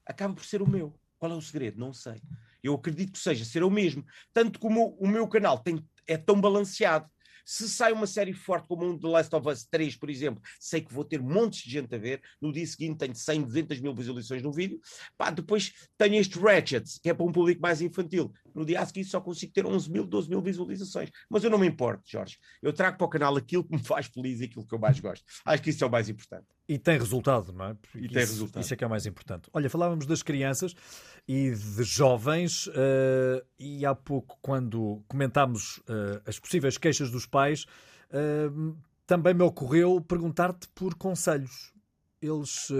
acaba 0.06 0.34
por 0.34 0.46
ser 0.46 0.62
o 0.62 0.70
meu. 0.70 0.94
Qual 1.18 1.32
é 1.32 1.36
o 1.36 1.42
segredo? 1.42 1.80
Não 1.80 1.94
sei. 1.94 2.22
Eu 2.62 2.74
acredito 2.74 3.14
que 3.14 3.20
seja 3.20 3.46
ser 3.46 3.64
o 3.64 3.70
mesmo. 3.70 4.04
Tanto 4.34 4.60
como 4.60 4.96
o 5.00 5.08
meu 5.08 5.28
canal 5.28 5.60
tem 5.60 5.84
é 6.08 6.18
tão 6.18 6.40
balanceado. 6.40 7.10
Se 7.46 7.70
sai 7.70 7.94
uma 7.94 8.08
série 8.08 8.34
forte 8.34 8.68
como 8.68 8.84
um 8.84 8.98
The 8.98 9.08
Last 9.08 9.36
of 9.36 9.48
Us 9.48 9.66
3, 9.66 9.96
por 9.98 10.10
exemplo, 10.10 10.42
sei 10.60 10.82
que 10.82 10.92
vou 10.92 11.06
ter 11.06 11.22
montes 11.22 11.62
de 11.62 11.70
gente 11.70 11.94
a 11.94 11.98
ver. 11.98 12.20
No 12.42 12.52
dia 12.52 12.66
seguinte 12.66 12.98
tenho 12.98 13.14
100, 13.14 13.44
200 13.44 13.80
mil 13.82 13.94
visualizações 13.94 14.42
no 14.42 14.52
vídeo. 14.52 14.80
Pá, 15.16 15.30
depois 15.30 15.72
tenho 15.96 16.16
este 16.16 16.40
Ratchet, 16.40 17.00
que 17.02 17.10
é 17.10 17.14
para 17.14 17.24
um 17.26 17.32
público 17.32 17.62
mais 17.62 17.82
infantil. 17.82 18.34
No 18.56 18.66
dia 18.66 18.80
a 18.80 18.86
seguir 18.86 19.04
só 19.04 19.20
consigo 19.20 19.52
ter 19.52 19.66
11 19.66 19.92
mil, 19.92 20.06
12 20.06 20.30
mil 20.30 20.42
visualizações. 20.42 21.12
Mas 21.30 21.44
eu 21.44 21.50
não 21.50 21.58
me 21.58 21.68
importo, 21.68 22.04
Jorge. 22.10 22.40
Eu 22.62 22.72
trago 22.72 22.98
para 22.98 23.06
o 23.06 23.10
canal 23.10 23.36
aquilo 23.36 23.64
que 23.64 23.76
me 23.76 23.84
faz 23.84 24.08
feliz 24.08 24.40
e 24.40 24.46
aquilo 24.46 24.66
que 24.66 24.74
eu 24.74 24.80
mais 24.80 25.00
gosto. 25.00 25.26
Acho 25.46 25.62
que 25.62 25.70
isso 25.70 25.84
é 25.84 25.88
o 25.88 25.92
mais 25.92 26.08
importante. 26.08 26.48
E 26.68 26.80
tem 26.80 26.98
resultado, 26.98 27.52
não 27.52 27.66
é? 27.66 27.78
E 27.94 28.08
tem 28.08 28.24
isso, 28.24 28.34
resultado. 28.34 28.64
Isso 28.64 28.74
é 28.74 28.78
que 28.78 28.84
é 28.84 28.88
o 28.88 28.90
mais 28.90 29.06
importante. 29.06 29.50
Olha, 29.54 29.70
falávamos 29.70 30.06
das 30.08 30.24
crianças 30.24 30.74
e 31.28 31.52
de 31.52 31.84
jovens, 31.84 32.68
uh, 32.68 33.46
e 33.60 33.86
há 33.86 33.94
pouco, 33.94 34.38
quando 34.42 35.04
comentámos 35.08 35.78
uh, 35.80 36.22
as 36.26 36.40
possíveis 36.40 36.78
queixas 36.78 37.12
dos 37.12 37.26
pais, 37.26 37.66
uh, 38.10 38.76
também 39.06 39.34
me 39.34 39.44
ocorreu 39.44 40.02
perguntar-te 40.02 40.68
por 40.70 40.96
conselhos. 40.96 41.74
Eles 42.22 42.72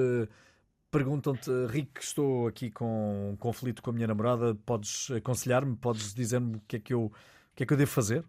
perguntam-te, 0.96 1.52
Rick, 1.68 2.02
estou 2.02 2.48
aqui 2.48 2.72
com 2.72 3.32
um 3.32 3.36
conflito 3.36 3.82
com 3.82 3.90
a 3.90 3.94
minha 3.94 4.08
namorada, 4.08 4.56
podes 4.66 5.12
aconselhar-me, 5.12 5.76
podes 5.76 6.14
dizer-me 6.14 6.56
o 6.56 6.62
que 6.66 6.78
é 6.78 6.80
que 6.80 6.94
eu, 6.94 7.08
o 7.08 7.12
que 7.54 7.64
é 7.64 7.66
que 7.66 7.74
eu 7.74 7.78
devo 7.78 7.92
fazer? 7.92 8.24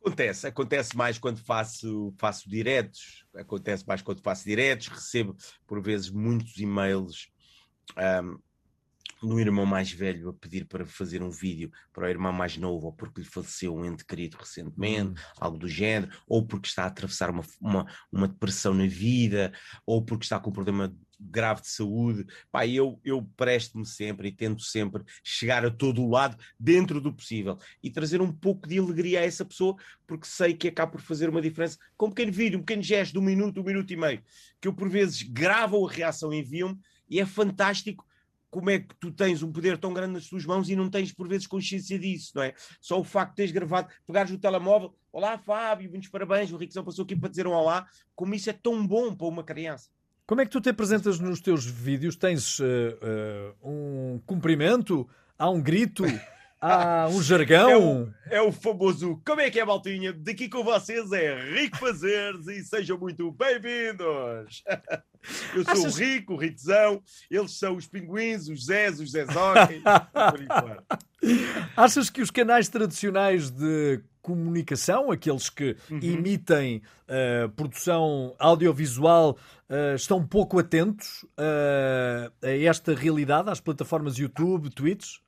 Acontece, 0.00 0.48
acontece 0.48 0.96
mais 0.96 1.16
quando 1.16 1.38
faço, 1.38 2.12
faço 2.18 2.50
diretos, 2.50 3.24
acontece 3.36 3.86
mais 3.86 4.02
quando 4.02 4.20
faço 4.20 4.46
diretos, 4.46 4.88
recebo 4.88 5.36
por 5.64 5.80
vezes 5.80 6.10
muitos 6.10 6.58
e-mails 6.58 7.30
um, 7.96 8.36
do 9.22 9.38
irmão 9.38 9.64
mais 9.64 9.92
velho 9.92 10.30
a 10.30 10.32
pedir 10.32 10.64
para 10.66 10.84
fazer 10.84 11.22
um 11.22 11.30
vídeo 11.30 11.70
para 11.92 12.06
o 12.06 12.10
irmão 12.10 12.32
mais 12.32 12.56
novo, 12.56 12.86
ou 12.86 12.92
porque 12.92 13.20
lhe 13.20 13.26
faleceu 13.28 13.76
um 13.76 13.84
ente 13.84 14.04
querido 14.04 14.36
recentemente, 14.38 15.10
hum. 15.10 15.24
algo 15.38 15.56
do 15.56 15.68
género, 15.68 16.10
ou 16.26 16.44
porque 16.44 16.66
está 16.66 16.82
a 16.82 16.88
atravessar 16.88 17.30
uma, 17.30 17.44
uma, 17.60 17.86
uma 18.10 18.26
depressão 18.26 18.74
na 18.74 18.88
vida, 18.88 19.52
ou 19.86 20.04
porque 20.04 20.24
está 20.24 20.40
com 20.40 20.50
um 20.50 20.52
problema 20.52 20.92
grave 21.20 21.60
de 21.60 21.68
saúde, 21.68 22.26
pá, 22.50 22.66
eu, 22.66 22.98
eu 23.04 23.22
presto-me 23.36 23.86
sempre 23.86 24.28
e 24.28 24.32
tento 24.32 24.62
sempre 24.62 25.02
chegar 25.22 25.64
a 25.64 25.70
todo 25.70 26.02
o 26.02 26.08
lado 26.08 26.36
dentro 26.58 27.00
do 27.00 27.12
possível 27.12 27.58
e 27.82 27.90
trazer 27.90 28.20
um 28.20 28.32
pouco 28.32 28.68
de 28.68 28.78
alegria 28.78 29.20
a 29.20 29.24
essa 29.24 29.44
pessoa, 29.44 29.76
porque 30.06 30.26
sei 30.26 30.54
que 30.54 30.68
acaba 30.68 30.92
por 30.92 31.00
fazer 31.00 31.28
uma 31.28 31.42
diferença 31.42 31.78
com 31.96 32.06
um 32.06 32.10
pequeno 32.10 32.32
vídeo, 32.32 32.58
um 32.58 32.62
pequeno 32.62 32.82
gesto 32.82 33.12
de 33.12 33.18
um 33.18 33.22
minuto, 33.22 33.60
um 33.60 33.64
minuto 33.64 33.92
e 33.92 33.96
meio, 33.96 34.22
que 34.60 34.66
eu 34.66 34.72
por 34.72 34.88
vezes 34.88 35.22
gravo 35.22 35.86
a 35.86 35.90
reação 35.90 36.32
envio-me 36.32 36.78
e 37.08 37.20
é 37.20 37.26
fantástico 37.26 38.06
como 38.50 38.68
é 38.68 38.80
que 38.80 38.94
tu 38.98 39.12
tens 39.12 39.42
um 39.42 39.52
poder 39.52 39.78
tão 39.78 39.94
grande 39.94 40.14
nas 40.14 40.26
tuas 40.26 40.44
mãos 40.44 40.68
e 40.68 40.74
não 40.74 40.90
tens 40.90 41.12
por 41.12 41.28
vezes 41.28 41.46
consciência 41.46 41.98
disso, 41.98 42.32
não 42.34 42.42
é? 42.42 42.52
Só 42.80 42.98
o 42.98 43.04
facto 43.04 43.30
de 43.30 43.36
teres 43.36 43.52
gravado, 43.52 43.88
pegares 44.04 44.32
o 44.32 44.38
telemóvel, 44.38 44.94
olá 45.12 45.38
Fábio, 45.38 45.88
muitos 45.88 46.08
parabéns, 46.08 46.50
o 46.50 46.56
Riquezão 46.56 46.84
passou 46.84 47.04
aqui 47.04 47.14
para 47.14 47.28
dizer 47.28 47.46
um 47.46 47.52
olá, 47.52 47.86
como 48.14 48.34
isso 48.34 48.50
é 48.50 48.52
tão 48.52 48.84
bom 48.84 49.14
para 49.14 49.28
uma 49.28 49.44
criança. 49.44 49.88
Como 50.30 50.40
é 50.40 50.44
que 50.44 50.52
tu 50.52 50.60
te 50.60 50.68
apresentas 50.68 51.18
nos 51.18 51.40
teus 51.40 51.66
vídeos? 51.66 52.14
Tens 52.14 52.60
uh, 52.60 52.64
uh, 52.64 53.68
um 53.68 54.20
cumprimento? 54.24 55.04
Há 55.36 55.50
um 55.50 55.60
grito? 55.60 56.04
Há 56.60 57.08
um 57.08 57.22
jargão? 57.22 58.12
É 58.30 58.38
o, 58.38 58.42
é 58.42 58.42
o, 58.42 58.52
famoso 58.52 59.20
Como 59.26 59.40
é 59.40 59.50
que 59.50 59.58
é, 59.58 59.64
Maltinha? 59.64 60.12
Daqui 60.12 60.48
com 60.48 60.62
vocês 60.62 61.10
é 61.10 61.40
Rico 61.54 61.78
Fazeres 61.78 62.46
e 62.46 62.62
sejam 62.62 62.98
muito 62.98 63.32
bem-vindos! 63.32 64.62
Eu 65.54 65.64
sou 65.64 65.72
Achas... 65.72 65.96
o 65.96 65.98
Rico, 65.98 66.34
o 66.34 66.36
Ritzão, 66.36 67.02
eles 67.30 67.58
são 67.58 67.76
os 67.76 67.86
pinguins, 67.86 68.48
os 68.48 68.66
Zés, 68.66 69.00
os 69.00 69.10
Zezóquem. 69.10 69.82
Achas 71.76 72.08
que 72.08 72.22
os 72.22 72.30
canais 72.30 72.68
tradicionais 72.68 73.50
de 73.50 74.02
comunicação, 74.22 75.10
aqueles 75.10 75.50
que 75.50 75.76
uhum. 75.90 75.98
emitem 76.02 76.82
uh, 77.08 77.48
produção 77.50 78.34
audiovisual, 78.38 79.36
uh, 79.68 79.94
estão 79.94 80.26
pouco 80.26 80.58
atentos 80.58 81.22
uh, 81.22 82.32
a 82.42 82.50
esta 82.50 82.94
realidade, 82.94 83.50
às 83.50 83.60
plataformas 83.60 84.16
YouTube, 84.16 84.70
Twitch? 84.70 85.18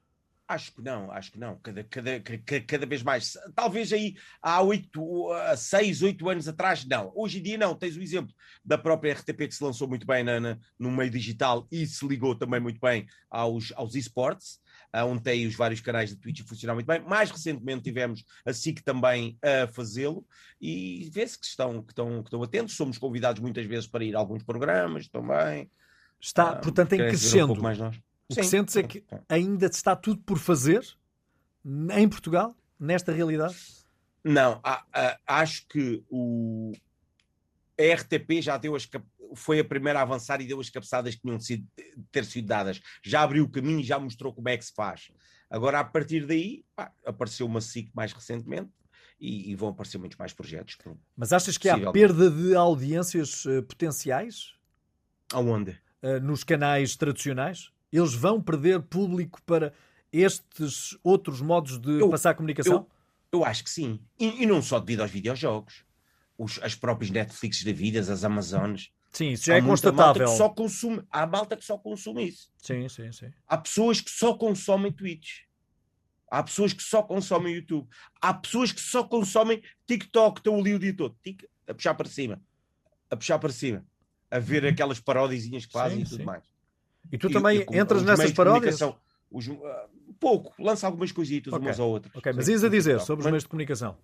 Acho 0.53 0.73
que 0.73 0.83
não, 0.83 1.11
acho 1.11 1.33
que 1.33 1.38
não. 1.38 1.57
Cada, 1.62 1.83
cada, 1.85 2.21
cada, 2.21 2.61
cada 2.61 2.87
vez 2.87 3.03
mais. 3.03 3.37
Talvez 3.55 3.93
aí 3.93 4.15
há 4.41 4.61
oito, 4.62 5.29
seis, 5.57 6.03
oito 6.03 6.29
anos 6.29 6.47
atrás, 6.47 6.85
não. 6.85 7.12
Hoje 7.15 7.38
em 7.38 7.43
dia 7.43 7.59
não. 7.59 7.75
Tens 7.75 7.97
o 7.97 8.03
exemplo 8.03 8.35
da 8.65 8.77
própria 8.77 9.15
RTP 9.15 9.49
que 9.49 9.55
se 9.55 9.65
lançou 9.65 9.88
muito 9.88 10.07
bem 10.07 10.23
na, 10.23 10.38
na 10.38 10.59
no 10.79 10.91
meio 10.91 11.11
digital 11.11 11.67
e 11.71 11.87
se 11.87 12.07
ligou 12.07 12.35
também 12.35 12.61
muito 12.61 12.81
bem 12.81 13.07
aos, 13.31 13.73
aos 13.77 13.95
esportes 13.95 14.61
onde 15.01 15.23
tem 15.23 15.47
os 15.47 15.55
vários 15.55 15.81
canais 15.81 16.11
de 16.11 16.17
Twitch 16.17 16.43
a 16.43 16.45
funcionar 16.45 16.75
muito 16.75 16.87
bem. 16.87 17.01
Mais 17.01 17.31
recentemente 17.31 17.83
tivemos 17.83 18.25
a 18.45 18.53
SIC 18.53 18.83
também 18.83 19.38
a 19.43 19.67
fazê-lo 19.67 20.27
e 20.61 21.09
vê-se 21.11 21.38
que 21.38 21.47
estão, 21.47 21.83
que, 21.83 21.93
estão, 21.93 22.23
que 22.23 22.29
estão 22.29 22.43
atentos. 22.43 22.77
Somos 22.77 22.99
convidados 22.99 23.41
muitas 23.41 23.65
vezes 23.65 23.87
para 23.87 24.05
ir 24.05 24.15
a 24.15 24.19
alguns 24.19 24.43
programas 24.43 25.09
também. 25.09 25.71
Está, 26.21 26.51
ah, 26.51 26.57
portanto, 26.57 26.93
em 26.93 26.99
crescendo. 26.99 27.55
Um 27.55 27.61
mais 27.61 27.79
nós. 27.79 27.99
O 28.29 28.35
que 28.35 28.45
sentes 28.45 28.77
é 28.77 28.83
que 28.83 29.05
ainda 29.29 29.67
está 29.67 29.95
tudo 29.95 30.21
por 30.23 30.39
fazer 30.39 30.85
em 31.95 32.09
Portugal, 32.09 32.57
nesta 32.79 33.13
realidade? 33.13 33.55
Não, 34.25 34.61
a, 34.63 34.85
a, 34.93 35.19
acho 35.27 35.67
que 35.69 36.03
o, 36.09 36.73
a 37.79 37.95
RTP 37.95 38.41
já 38.41 38.57
deu 38.57 38.75
as, 38.75 38.89
foi 39.35 39.61
a 39.61 39.65
primeira 39.65 39.99
a 39.99 40.03
avançar 40.03 40.41
e 40.41 40.47
deu 40.47 40.61
as 40.61 40.71
cabeçadas 40.71 41.15
que 41.15 41.23
tinham 41.23 41.37
de 41.37 41.45
sido, 41.45 41.67
ter 42.11 42.25
sido 42.25 42.47
dadas. 42.47 42.81
Já 43.03 43.23
abriu 43.23 43.45
o 43.45 43.49
caminho 43.49 43.81
e 43.81 43.85
já 43.85 43.99
mostrou 43.99 44.33
como 44.33 44.49
é 44.49 44.57
que 44.57 44.65
se 44.65 44.73
faz. 44.75 45.11
Agora, 45.51 45.81
a 45.81 45.85
partir 45.85 46.27
daí, 46.27 46.65
pá, 46.75 46.93
apareceu 47.05 47.47
uma 47.47 47.61
SIC 47.61 47.91
mais 47.95 48.13
recentemente 48.13 48.71
e, 49.21 49.51
e, 49.51 49.55
vão 49.55 49.69
aparecer 49.69 49.99
muitos 49.99 50.19
mais 50.19 50.33
projetos. 50.33 50.77
Mas 51.17 51.33
achas 51.33 51.59
que 51.59 51.69
há 51.69 51.93
perda 51.93 52.31
de 52.31 52.55
audiências 52.55 53.45
uh, 53.45 53.63
potenciais? 53.63 54.55
Aonde? 55.33 55.79
Uh, 56.03 56.21
nos 56.21 56.43
canais 56.43 56.97
tradicionais? 56.97 57.72
Eles 57.93 58.15
vão 58.15 58.41
perder 58.41 58.81
público 58.83 59.41
para 59.43 59.73
estes 60.13 60.97
outros 61.03 61.41
modos 61.41 61.79
de 61.79 62.01
eu, 62.01 62.09
passar 62.09 62.31
a 62.31 62.35
comunicação? 62.35 62.87
Eu, 63.33 63.41
eu 63.41 63.45
acho 63.45 63.65
que 63.65 63.71
sim. 63.71 64.01
E, 64.19 64.43
e, 64.43 64.47
não 64.47 64.63
só 64.63 64.79
devido 64.79 65.01
aos 65.01 65.11
videojogos. 65.11 65.85
Os, 66.39 66.59
as 66.63 66.75
próprias 66.75 67.11
Netflix 67.11 67.63
da 67.63 67.73
vida, 67.73 68.01
as 68.01 68.25
Amazonas. 68.25 68.91
Sim, 69.11 69.33
isso 69.33 69.45
já 69.45 69.55
há 69.55 69.59
é 69.59 69.63
constatável. 69.63 70.05
Malta 70.05 70.25
que 70.25 70.39
só 70.39 70.49
consome, 70.49 71.03
há 71.11 71.27
malta 71.27 71.57
que 71.57 71.65
só 71.65 71.77
consome 71.77 72.29
isso. 72.29 72.51
Sim, 72.57 72.89
sim, 72.89 73.13
sim. 73.13 73.31
Há 73.47 73.59
pessoas 73.59 74.01
que 74.01 74.11
só 74.11 74.35
consomem 74.35 74.91
Twitch. 74.91 75.43
Há 76.31 76.43
pessoas 76.43 76.73
que 76.73 76.83
só 76.83 77.03
consomem 77.03 77.55
YouTube. 77.55 77.87
Há 78.21 78.33
pessoas 78.33 78.73
que 78.73 78.81
só 78.81 79.05
consomem 79.05 79.63
TikTok. 79.87 80.41
Estão 80.41 80.59
ali 80.59 80.73
o 80.73 80.79
dia 80.79 80.97
todo. 80.97 81.15
Tic, 81.23 81.45
a 81.69 81.75
puxar 81.75 81.95
para 81.95 82.09
cima. 82.09 82.41
A 83.11 83.17
puxar 83.17 83.39
para 83.39 83.53
cima. 83.53 83.85
A 84.31 84.39
ver 84.39 84.65
aquelas 84.65 84.99
paródias 84.99 85.45
que 85.47 85.71
fazem 85.71 85.99
sim, 85.99 86.05
e 86.05 86.09
tudo 86.09 86.17
sim. 86.21 86.25
mais. 86.25 86.43
E 87.11 87.19
tu 87.19 87.29
e, 87.29 87.33
também 87.33 87.67
e, 87.71 87.79
entras 87.79 88.03
nessas 88.03 88.33
paródias? 88.33 88.79
Os, 89.31 89.49
uh, 89.49 89.59
pouco. 90.21 90.55
Lança 90.62 90.87
algumas 90.87 91.11
coisitas 91.11 91.53
okay. 91.53 91.67
umas 91.67 91.79
ou 91.79 91.91
outras. 91.91 92.15
Ok, 92.15 92.33
mas 92.33 92.49
ias 92.49 92.62
a 92.62 92.69
dizer 92.69 93.01
sobre 93.01 93.25
os 93.25 93.31
meios 93.31 93.43
de 93.43 93.49
comunicação? 93.49 93.97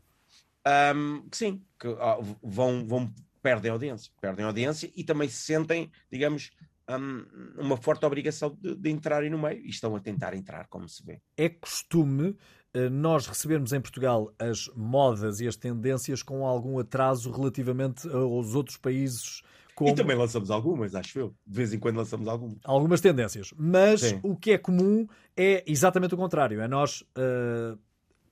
Um, 0.67 1.23
que 1.31 1.37
sim, 1.37 1.63
que 1.79 1.87
uh, 1.87 2.39
vão, 2.43 2.87
vão 2.87 3.15
perdem 3.41 3.71
audiência, 3.71 4.13
perdem 4.21 4.45
audiência 4.45 4.91
e 4.95 5.05
também 5.05 5.29
se 5.29 5.37
sentem, 5.37 5.91
digamos, 6.11 6.51
um, 6.91 7.25
uma 7.59 7.77
forte 7.77 8.05
obrigação 8.05 8.57
de, 8.61 8.75
de 8.75 8.91
entrarem 8.91 9.31
no 9.31 9.39
meio 9.39 9.61
e 9.65 9.71
estão 9.71 9.95
a 9.95 10.01
tentar 10.01 10.35
entrar, 10.35 10.67
como 10.69 10.89
se 10.89 11.05
vê. 11.05 11.21
É 11.37 11.49
costume 11.49 12.37
uh, 12.75 12.91
nós 12.91 13.27
recebermos 13.27 13.73
em 13.73 13.81
Portugal 13.81 14.35
as 14.39 14.69
modas 14.75 15.41
e 15.41 15.47
as 15.47 15.57
tendências 15.57 16.23
com 16.23 16.45
algum 16.45 16.79
atraso 16.79 17.31
relativamente 17.31 18.09
aos 18.09 18.55
outros 18.55 18.77
países. 18.77 19.43
Como... 19.79 19.91
E 19.91 19.95
também 19.95 20.17
lançamos 20.17 20.51
algumas, 20.51 20.93
acho 20.93 21.21
eu. 21.21 21.35
De 21.47 21.57
vez 21.57 21.73
em 21.73 21.79
quando 21.79 21.99
lançamos 21.99 22.27
algumas. 22.27 22.59
Algumas 22.65 23.01
tendências. 23.01 23.55
Mas 23.57 24.01
Sim. 24.01 24.19
o 24.25 24.35
que 24.35 24.51
é 24.51 24.59
comum 24.59 25.07
é 25.37 25.63
exatamente 25.69 26.15
o 26.15 26.17
contrário. 26.17 26.61
É 26.61 26.67
nós 26.67 27.03
uh, 27.03 27.79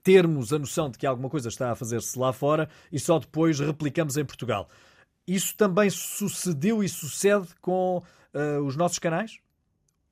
termos 0.03 0.53
a 0.53 0.59
noção 0.59 0.91
de 0.91 0.99
que 0.99 1.07
alguma 1.07 1.31
coisa 1.31 1.49
está 1.49 1.71
a 1.71 1.77
fazer-se 1.77 2.19
lá 2.19 2.33
fora 2.33 2.69
e 2.91 2.99
só 2.99 3.21
depois 3.21 3.61
replicamos 3.61 4.17
em 4.17 4.25
Portugal. 4.25 4.69
Isso 5.25 5.57
também 5.57 5.89
sucedeu 5.89 6.83
e 6.83 6.89
sucede 6.89 7.47
com 7.61 8.03
uh, 8.35 8.65
os 8.65 8.75
nossos 8.75 8.99
canais 8.99 9.39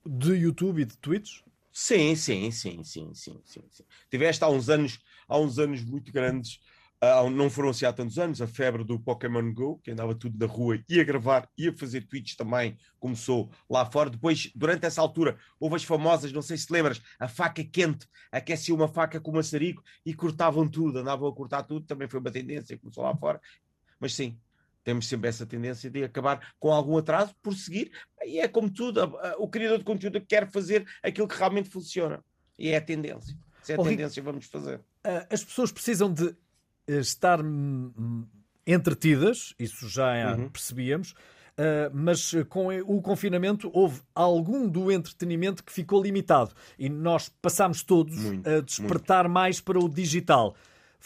de 0.06 0.34
YouTube 0.34 0.82
e 0.82 0.84
de 0.84 0.96
Twitch? 0.98 1.40
Sim, 1.72 2.14
sim, 2.14 2.52
sim, 2.52 2.84
sim, 2.84 3.12
sim, 3.12 3.40
sim, 3.44 3.64
sim. 3.72 3.84
Tiveste 4.08 4.44
há 4.44 4.48
uns 4.48 4.68
anos, 4.68 5.00
há 5.26 5.36
uns 5.36 5.58
anos 5.58 5.82
muito 5.82 6.12
grandes, 6.12 6.60
uh, 7.02 7.30
não 7.30 7.48
foram 7.48 7.70
assim 7.70 7.84
há 7.84 7.92
tantos 7.92 8.18
anos, 8.18 8.40
a 8.40 8.46
febre 8.46 8.84
do 8.84 8.98
Pokémon 8.98 9.52
Go, 9.52 9.78
que 9.82 9.90
andava 9.90 10.14
tudo 10.14 10.38
na 10.38 10.50
rua, 10.50 10.82
ia 10.88 11.04
gravar, 11.04 11.48
ia 11.56 11.72
fazer 11.76 12.02
tweets 12.02 12.36
também, 12.36 12.76
começou 12.98 13.50
lá 13.68 13.84
fora. 13.84 14.10
Depois, 14.10 14.50
durante 14.54 14.86
essa 14.86 15.00
altura, 15.00 15.36
houve 15.58 15.76
as 15.76 15.84
famosas, 15.84 16.32
não 16.32 16.42
sei 16.42 16.56
se 16.56 16.72
lembras, 16.72 17.00
a 17.18 17.28
faca 17.28 17.64
quente, 17.64 18.06
aquecia 18.30 18.74
uma 18.74 18.88
faca 18.88 19.20
com 19.20 19.32
maçarico 19.32 19.82
e 20.04 20.14
cortavam 20.14 20.68
tudo, 20.68 20.98
andavam 20.98 21.28
a 21.28 21.34
cortar 21.34 21.62
tudo, 21.62 21.86
também 21.86 22.08
foi 22.08 22.20
uma 22.20 22.30
tendência, 22.30 22.78
começou 22.78 23.04
lá 23.04 23.16
fora. 23.16 23.40
Mas 23.98 24.14
sim, 24.14 24.38
temos 24.82 25.08
sempre 25.08 25.28
essa 25.28 25.46
tendência 25.46 25.90
de 25.90 26.04
acabar 26.04 26.54
com 26.58 26.70
algum 26.70 26.98
atraso 26.98 27.34
por 27.42 27.54
seguir. 27.54 27.90
E 28.24 28.38
é 28.38 28.46
como 28.46 28.70
tudo, 28.70 29.02
o 29.38 29.48
criador 29.48 29.78
de 29.78 29.84
conteúdo 29.84 30.20
quer 30.20 30.50
fazer 30.50 30.86
aquilo 31.02 31.26
que 31.26 31.36
realmente 31.36 31.70
funciona. 31.70 32.22
E 32.58 32.68
é 32.68 32.76
a 32.76 32.80
tendência. 32.80 33.34
Se 33.62 33.72
é 33.72 33.76
a 33.76 33.82
tendência, 33.82 34.22
vamos 34.22 34.44
fazer. 34.44 34.80
As 35.30 35.42
pessoas 35.42 35.72
precisam 35.72 36.12
de 36.12 36.36
estar 36.86 37.40
entretidas, 38.66 39.54
isso 39.58 39.88
já 39.88 40.36
uhum. 40.36 40.48
percebíamos, 40.48 41.14
Uh, 41.54 41.86
mas 41.94 42.34
com 42.48 42.66
o 42.80 43.00
confinamento 43.00 43.70
houve 43.72 44.00
algum 44.12 44.68
do 44.68 44.90
entretenimento 44.90 45.62
que 45.62 45.72
ficou 45.72 46.02
limitado 46.02 46.50
e 46.76 46.88
nós 46.88 47.28
passámos 47.40 47.84
todos 47.84 48.18
muito, 48.18 48.50
a 48.50 48.60
despertar 48.60 49.22
muito. 49.26 49.34
mais 49.34 49.60
para 49.60 49.78
o 49.78 49.88
digital. 49.88 50.56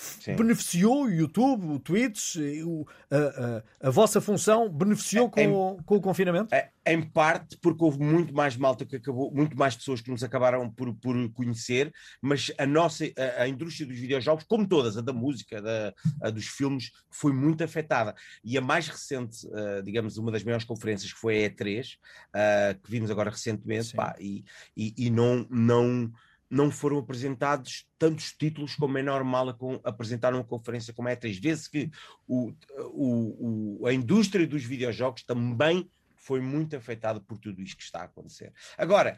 Sim. 0.01 0.37
beneficiou 0.37 1.07
o 1.07 1.11
YouTube, 1.11 1.67
o 1.67 1.81
Twitch, 1.81 2.37
o, 2.65 2.87
a, 3.11 3.17
a, 3.17 3.89
a, 3.89 3.91
vossa 3.91 4.21
função 4.21 4.69
beneficiou 4.71 5.27
é, 5.27 5.31
com, 5.31 5.41
em, 5.41 5.49
o, 5.51 5.83
com 5.85 5.97
o 5.97 6.01
confinamento? 6.01 6.55
É, 6.55 6.71
em 6.87 7.03
parte 7.03 7.57
porque 7.57 7.83
houve 7.83 7.99
muito 7.99 8.33
mais 8.33 8.57
malta 8.57 8.87
que 8.87 8.95
acabou, 8.95 9.35
muito 9.35 9.59
mais 9.59 9.75
pessoas 9.75 10.01
que 10.01 10.09
nos 10.09 10.23
acabaram 10.23 10.71
por, 10.71 10.95
por 10.95 11.29
conhecer, 11.33 11.93
mas 12.23 12.53
a 12.59 12.65
nossa, 12.65 13.07
a, 13.39 13.43
a 13.43 13.49
indústria 13.49 13.89
dos 13.89 13.99
videojogos, 13.99 14.45
como 14.45 14.69
todas, 14.69 14.97
a 14.97 15.01
da 15.01 15.13
música, 15.13 15.61
da, 15.61 15.93
a 16.23 16.31
dos 16.31 16.47
filmes, 16.47 16.93
foi 17.11 17.33
muito 17.33 17.65
afetada. 17.65 18.15
E 18.45 18.57
a 18.57 18.61
mais 18.61 18.87
recente, 18.87 19.49
uh, 19.49 19.83
digamos, 19.83 20.17
uma 20.17 20.31
das 20.31 20.45
maiores 20.45 20.65
conferências 20.65 21.13
que 21.13 21.19
foi 21.19 21.45
a 21.45 21.51
E3, 21.51 21.95
uh, 21.95 21.99
eh, 22.35 22.77
que 22.85 22.89
vimos 22.89 23.11
agora 23.11 23.31
recentemente, 23.31 23.95
pá, 23.95 24.15
e, 24.21 24.45
e, 24.77 24.95
e 24.97 25.11
não, 25.11 25.45
não 25.51 26.13
não 26.51 26.71
foram 26.71 26.99
apresentados 26.99 27.87
tantos 27.99 28.33
títulos 28.33 28.75
como 28.75 28.97
é 28.97 29.03
normal 29.03 29.57
apresentar 29.85 30.33
numa 30.33 30.45
conferência 30.45 30.95
como 30.95 31.09
é 31.09 31.17
três 31.17 31.39
vezes 31.39 31.69
que 31.69 31.91
o, 32.27 32.53
o, 32.79 33.81
o, 33.81 33.87
a 33.87 33.93
indústria 33.93 34.47
dos 34.47 34.65
videojogos 34.65 35.23
também 35.25 35.91
foi 36.17 36.41
muito 36.41 36.77
afetada 36.77 37.21
por 37.21 37.39
tudo 37.39 37.61
isto 37.63 37.77
que 37.77 37.83
está 37.83 38.01
a 38.01 38.05
acontecer. 38.05 38.53
Agora, 38.77 39.17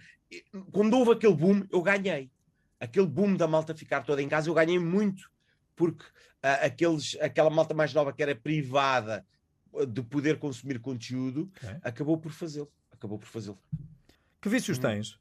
quando 0.71 0.97
houve 0.97 1.13
aquele 1.13 1.35
boom, 1.35 1.67
eu 1.71 1.83
ganhei. 1.83 2.31
Aquele 2.79 3.07
boom 3.07 3.37
da 3.37 3.47
malta 3.47 3.75
ficar 3.75 4.03
toda 4.03 4.23
em 4.23 4.29
casa, 4.29 4.49
eu 4.49 4.55
ganhei 4.55 4.79
muito, 4.79 5.31
porque 5.77 6.05
uh, 6.05 6.65
aqueles, 6.65 7.17
aquela 7.21 7.51
malta 7.51 7.75
mais 7.75 7.93
nova 7.93 8.13
que 8.13 8.23
era 8.23 8.35
privada 8.35 9.27
de 9.89 10.03
poder 10.03 10.39
consumir 10.39 10.79
conteúdo, 10.81 11.51
acabou 11.83 12.19
por 12.19 12.33
fazê-lo. 12.33 12.71
Acabou 12.91 13.19
por 13.19 13.27
fazê-lo. 13.27 13.59
Que 14.41 14.49
vícios 14.49 14.79
hum. 14.79 14.83
tens? 14.83 15.19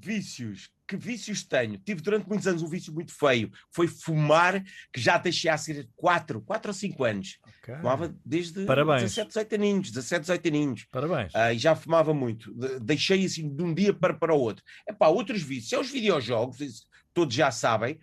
Vícios 0.00 0.70
que 0.88 0.96
vícios 0.96 1.44
tenho? 1.44 1.76
Tive 1.76 2.00
durante 2.00 2.26
muitos 2.26 2.46
anos 2.46 2.62
um 2.62 2.66
vício 2.66 2.92
muito 2.92 3.12
feio. 3.12 3.52
Foi 3.70 3.86
fumar, 3.86 4.64
que 4.90 4.98
já 4.98 5.18
deixei 5.18 5.50
há 5.50 5.58
cerca 5.58 5.84
de 5.84 5.90
4, 5.94 6.40
4 6.40 6.70
ou 6.70 6.74
5 6.74 7.04
anos. 7.04 7.38
Okay. 7.62 7.76
Fumava 7.76 8.14
desde 8.24 8.64
Parabéns. 8.64 9.02
17, 9.02 9.28
18 9.28 9.54
aninhos. 9.54 9.90
17, 9.90 10.20
18 10.22 10.48
aninhos. 10.48 10.86
Parabéns. 10.90 11.34
Uh, 11.34 11.52
e 11.52 11.58
já 11.58 11.76
fumava 11.76 12.14
muito. 12.14 12.52
De, 12.54 12.80
deixei 12.80 13.22
assim 13.26 13.54
de 13.54 13.62
um 13.62 13.74
dia 13.74 13.92
para, 13.92 14.14
para 14.14 14.34
o 14.34 14.40
outro. 14.40 14.64
É 14.88 14.92
pá, 14.92 15.08
outros 15.08 15.42
vícios. 15.42 15.74
É 15.74 15.78
os 15.78 15.90
videojogos, 15.90 16.60
isso, 16.60 16.86
todos 17.12 17.34
já 17.34 17.50
sabem. 17.50 18.00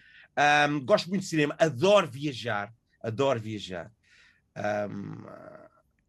Um, 0.70 0.86
gosto 0.86 1.10
muito 1.10 1.22
de 1.22 1.28
cinema, 1.28 1.56
adoro 1.58 2.08
viajar. 2.08 2.72
Adoro 3.02 3.40
viajar. 3.40 3.92
Um, 4.56 5.26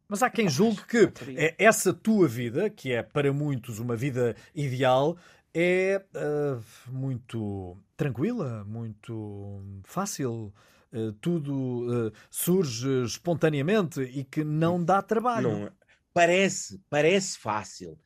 mas 0.09 0.23
há 0.23 0.31
quem 0.31 0.49
julgue 0.49 0.83
que 0.85 1.13
essa 1.59 1.93
tua 1.93 2.29
vida, 2.29 2.71
que 2.71 2.93
é 2.93 3.03
para 3.03 3.33
muitos 3.33 3.81
uma 3.81 3.97
vida 3.97 4.37
ideal, 4.55 5.19
é 5.59 6.05
uh, 6.15 6.63
muito 6.93 7.79
tranquila, 7.97 8.63
muito 8.65 9.65
fácil. 9.85 10.53
Uh, 10.93 11.13
tudo 11.15 12.09
uh, 12.09 12.13
surge 12.31 13.05
espontaneamente 13.05 14.03
e 14.03 14.23
que 14.23 14.45
não 14.45 14.85
dá 14.85 15.01
trabalho. 15.01 15.61
Não, 15.61 15.73
parece, 16.13 16.79
parece 16.91 17.39
fácil, 17.39 17.99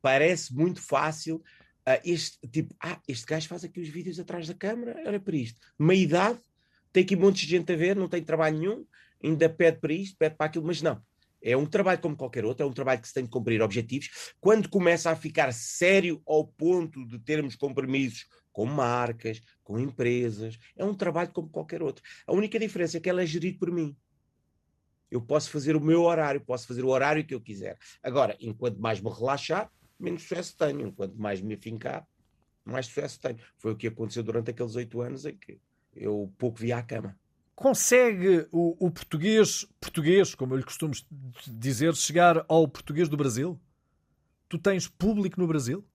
parece 0.00 0.54
muito 0.54 0.80
fácil. 0.80 1.42
este 2.02 2.38
tipo, 2.48 2.74
ah, 2.80 2.98
este 3.06 3.26
gajo 3.26 3.48
faz 3.48 3.64
aqui 3.64 3.80
os 3.80 3.88
vídeos 3.88 4.18
atrás 4.18 4.48
da 4.48 4.54
câmara, 4.54 4.98
era 5.04 5.20
para 5.20 5.36
isto. 5.36 5.60
Meia 5.78 6.02
idade, 6.02 6.40
tem 6.90 7.04
aqui 7.04 7.14
um 7.14 7.20
monte 7.20 7.44
de 7.44 7.50
gente 7.50 7.70
a 7.70 7.76
ver, 7.76 7.94
não 7.94 8.08
tem 8.08 8.24
trabalho 8.24 8.58
nenhum, 8.58 8.86
ainda 9.22 9.48
pede 9.50 9.78
para 9.78 9.92
isto, 9.92 10.16
pede 10.16 10.36
para 10.36 10.46
aquilo, 10.46 10.66
mas 10.66 10.80
não. 10.80 11.02
É 11.46 11.54
um 11.54 11.66
trabalho 11.66 12.00
como 12.00 12.16
qualquer 12.16 12.42
outro, 12.46 12.64
é 12.64 12.66
um 12.66 12.72
trabalho 12.72 13.02
que 13.02 13.06
se 13.06 13.12
tem 13.12 13.24
de 13.24 13.28
cumprir 13.28 13.60
objetivos. 13.60 14.32
Quando 14.40 14.66
começa 14.66 15.10
a 15.10 15.16
ficar 15.16 15.52
sério 15.52 16.22
ao 16.26 16.46
ponto 16.46 17.06
de 17.06 17.18
termos 17.18 17.54
compromissos 17.54 18.26
com 18.50 18.64
marcas, 18.64 19.42
com 19.62 19.78
empresas, 19.78 20.58
é 20.74 20.82
um 20.82 20.94
trabalho 20.94 21.30
como 21.32 21.50
qualquer 21.50 21.82
outro. 21.82 22.02
A 22.26 22.32
única 22.32 22.58
diferença 22.58 22.96
é 22.96 23.00
que 23.00 23.10
ela 23.10 23.22
é 23.22 23.26
gerido 23.26 23.58
por 23.58 23.70
mim. 23.70 23.94
Eu 25.10 25.20
posso 25.20 25.50
fazer 25.50 25.76
o 25.76 25.80
meu 25.80 26.04
horário, 26.04 26.40
posso 26.40 26.66
fazer 26.66 26.82
o 26.82 26.88
horário 26.88 27.26
que 27.26 27.34
eu 27.34 27.40
quiser. 27.40 27.76
Agora, 28.02 28.34
enquanto 28.40 28.78
mais 28.78 28.98
me 28.98 29.10
relaxar, 29.10 29.70
menos 30.00 30.22
sucesso 30.22 30.56
tenho. 30.56 30.86
Enquanto 30.86 31.14
mais 31.16 31.42
me 31.42 31.54
afincar, 31.54 32.08
mais 32.64 32.86
sucesso 32.86 33.20
tenho. 33.20 33.38
Foi 33.58 33.72
o 33.72 33.76
que 33.76 33.88
aconteceu 33.88 34.22
durante 34.22 34.50
aqueles 34.50 34.74
oito 34.76 35.02
anos 35.02 35.26
em 35.26 35.36
que 35.36 35.60
eu 35.94 36.32
pouco 36.38 36.58
via 36.58 36.78
a 36.78 36.82
cama. 36.82 37.14
Consegue 37.54 38.48
o, 38.50 38.86
o, 38.86 38.90
português, 38.90 39.66
português, 39.80 40.34
como 40.34 40.54
eu 40.54 40.58
lhe 40.58 40.64
costumo 40.64 40.92
dizer, 41.46 41.94
chegar 41.94 42.44
ao 42.48 42.66
português 42.66 43.08
do 43.08 43.16
Brasil? 43.16 43.60
Tu 44.48 44.58
tens 44.58 44.88
público 44.88 45.40
no 45.40 45.46
Brasil? 45.46 45.86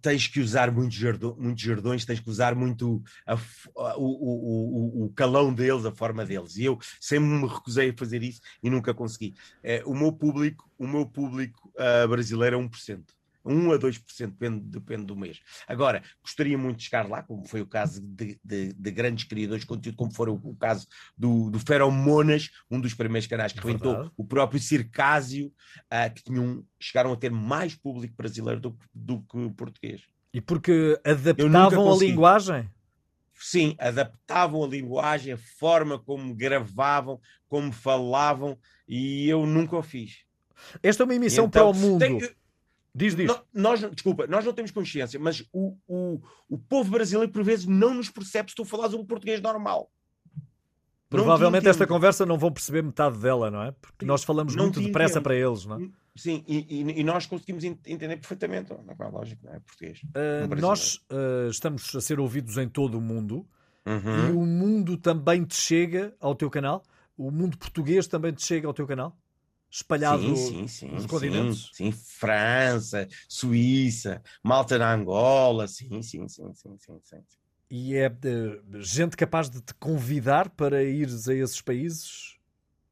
Tens 0.00 0.28
que 0.28 0.38
usar 0.38 0.70
muitos 0.70 0.96
jardo, 0.96 1.36
muitos 1.38 1.64
jardões, 1.64 2.04
tens 2.04 2.20
que 2.20 2.30
usar 2.30 2.54
muito 2.54 3.02
a, 3.26 3.34
o, 3.96 4.04
o, 4.04 5.04
o, 5.06 5.12
calão 5.12 5.52
deles, 5.52 5.84
a 5.84 5.90
forma 5.90 6.24
deles. 6.24 6.56
E 6.56 6.64
eu 6.64 6.78
sempre 7.00 7.28
me 7.28 7.48
recusei 7.48 7.90
a 7.90 7.96
fazer 7.96 8.22
isso 8.22 8.40
e 8.62 8.70
nunca 8.70 8.94
consegui. 8.94 9.34
É, 9.60 9.82
o 9.84 9.94
meu 9.94 10.12
público, 10.12 10.70
o 10.78 10.86
meu 10.86 11.04
público 11.04 11.72
uh, 11.74 12.06
brasileiro 12.08 12.60
é 12.60 12.64
1%. 12.64 13.02
1 13.44 13.72
a 13.72 13.78
2%, 13.78 14.26
depende, 14.26 14.60
depende 14.60 15.04
do 15.04 15.16
mês. 15.16 15.40
Agora, 15.66 16.02
gostaria 16.22 16.56
muito 16.56 16.78
de 16.78 16.84
chegar 16.84 17.08
lá, 17.08 17.22
como 17.22 17.46
foi 17.46 17.60
o 17.60 17.66
caso 17.66 18.00
de, 18.00 18.38
de, 18.44 18.72
de 18.72 18.90
grandes 18.90 19.24
criadores 19.24 19.62
de 19.62 19.66
conteúdo, 19.66 19.96
como 19.96 20.12
foi 20.12 20.30
o, 20.30 20.34
o 20.34 20.56
caso 20.56 20.86
do, 21.16 21.50
do 21.50 21.58
Feromonas, 21.58 22.50
um 22.70 22.80
dos 22.80 22.94
primeiros 22.94 23.26
canais 23.26 23.52
que 23.52 23.58
é 23.58 23.62
inventou 23.62 24.10
o 24.16 24.24
próprio 24.24 24.60
Circásio, 24.60 25.52
uh, 25.92 26.12
que 26.14 26.22
tinham, 26.24 26.64
chegaram 26.78 27.12
a 27.12 27.16
ter 27.16 27.30
mais 27.30 27.74
público 27.74 28.14
brasileiro 28.16 28.60
do, 28.60 28.78
do 28.94 29.20
que 29.22 29.50
português. 29.50 30.02
E 30.32 30.40
porque 30.40 30.98
adaptavam 31.04 31.92
a 31.92 31.96
linguagem? 31.96 32.70
Sim, 33.34 33.74
adaptavam 33.78 34.62
a 34.62 34.68
linguagem, 34.68 35.32
a 35.32 35.36
forma 35.36 35.98
como 35.98 36.34
gravavam, 36.34 37.20
como 37.48 37.72
falavam, 37.72 38.56
e 38.86 39.28
eu 39.28 39.44
nunca 39.44 39.76
o 39.76 39.82
fiz. 39.82 40.24
Esta 40.82 41.02
é 41.02 41.04
uma 41.04 41.14
emissão 41.14 41.46
então, 41.46 41.72
para 41.72 41.78
o 41.78 41.80
mundo. 41.80 41.98
Tem, 41.98 42.20
Diz, 42.94 43.14
diz. 43.14 43.32
nós, 43.54 43.80
desculpa, 43.90 44.26
nós 44.26 44.44
não 44.44 44.52
temos 44.52 44.70
consciência, 44.70 45.18
mas 45.18 45.42
o, 45.52 45.76
o, 45.88 46.20
o 46.48 46.58
povo 46.58 46.90
brasileiro, 46.90 47.32
por 47.32 47.42
vezes, 47.42 47.64
não 47.64 47.94
nos 47.94 48.10
percebe 48.10 48.50
se 48.50 48.54
tu 48.54 48.64
falas 48.64 48.92
um 48.92 49.04
português 49.04 49.40
normal. 49.40 49.90
Provavelmente 51.08 51.68
esta 51.68 51.86
conversa 51.86 52.24
não 52.24 52.38
vão 52.38 52.50
perceber 52.50 52.82
metade 52.82 53.18
dela, 53.18 53.50
não 53.50 53.62
é? 53.62 53.72
Porque 53.72 54.04
nós 54.04 54.24
falamos 54.24 54.54
não 54.54 54.64
muito 54.64 54.80
depressa 54.80 55.20
para 55.20 55.34
eles, 55.34 55.66
não 55.66 55.76
é? 55.76 55.88
Sim, 56.14 56.44
e, 56.46 56.58
e, 56.68 57.00
e, 57.00 57.04
nós 57.04 57.24
conseguimos 57.24 57.64
entender 57.64 58.16
perfeitamente, 58.16 58.70
não 58.70 59.06
é 59.06 59.10
lógico, 59.10 59.46
não 59.46 59.54
é 59.54 59.60
português. 59.60 60.02
Uh, 60.04 60.60
nós 60.60 60.96
uh, 61.10 61.48
estamos 61.48 61.94
a 61.94 62.00
ser 62.00 62.20
ouvidos 62.20 62.58
em 62.58 62.68
todo 62.68 62.98
o 62.98 63.00
mundo 63.00 63.46
uhum. 63.86 64.28
e 64.28 64.32
o 64.32 64.44
mundo 64.44 64.98
também 64.98 65.42
te 65.44 65.54
chega 65.54 66.14
ao 66.20 66.34
teu 66.34 66.50
canal? 66.50 66.82
O 67.16 67.30
mundo 67.30 67.56
português 67.56 68.06
também 68.06 68.32
te 68.32 68.44
chega 68.44 68.66
ao 68.66 68.74
teu 68.74 68.86
canal? 68.86 69.16
Espalhado 69.72 70.36
sim, 70.36 70.36
sim, 70.36 70.68
sim, 70.68 70.88
nos 70.90 71.06
continentes? 71.06 71.70
Sim, 71.72 71.90
sim, 71.90 71.92
França, 71.92 73.08
Suíça, 73.26 74.22
Malta 74.42 74.76
na 74.76 74.92
Angola, 74.92 75.66
sim, 75.66 76.02
sim, 76.02 76.28
sim, 76.28 76.52
sim, 76.52 76.76
sim, 76.78 77.00
sim. 77.02 77.16
E 77.70 77.96
é 77.96 78.08
uh, 78.08 78.82
gente 78.82 79.16
capaz 79.16 79.48
de 79.48 79.62
te 79.62 79.72
convidar 79.74 80.50
para 80.50 80.84
ires 80.84 81.26
a 81.26 81.34
esses 81.34 81.62
países 81.62 82.36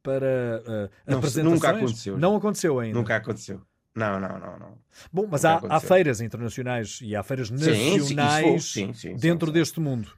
para 0.03 0.63
uh, 0.67 0.91
não, 1.07 1.19
apresentações? 1.19 1.61
Nunca 1.61 1.71
aconteceu. 1.71 2.19
Não 2.19 2.37
aconteceu 2.37 2.81
ainda? 2.81 2.99
Nunca 2.99 3.17
aconteceu. 3.17 3.61
Não, 3.95 4.19
não, 4.19 4.39
não, 4.39 4.59
não. 4.59 4.79
Bom, 5.13 5.27
mas 5.31 5.45
há, 5.45 5.61
há, 5.69 5.81
feiras 5.81 6.23
internacionais 6.23 7.01
e 7.03 7.15
há 7.15 7.23
feiras 7.23 7.51
nacionais 7.51 8.65
sim, 8.65 8.95
sim, 8.95 8.95
sim, 8.95 9.17
dentro 9.17 9.53
deste 9.53 9.81
mundo. 9.81 10.13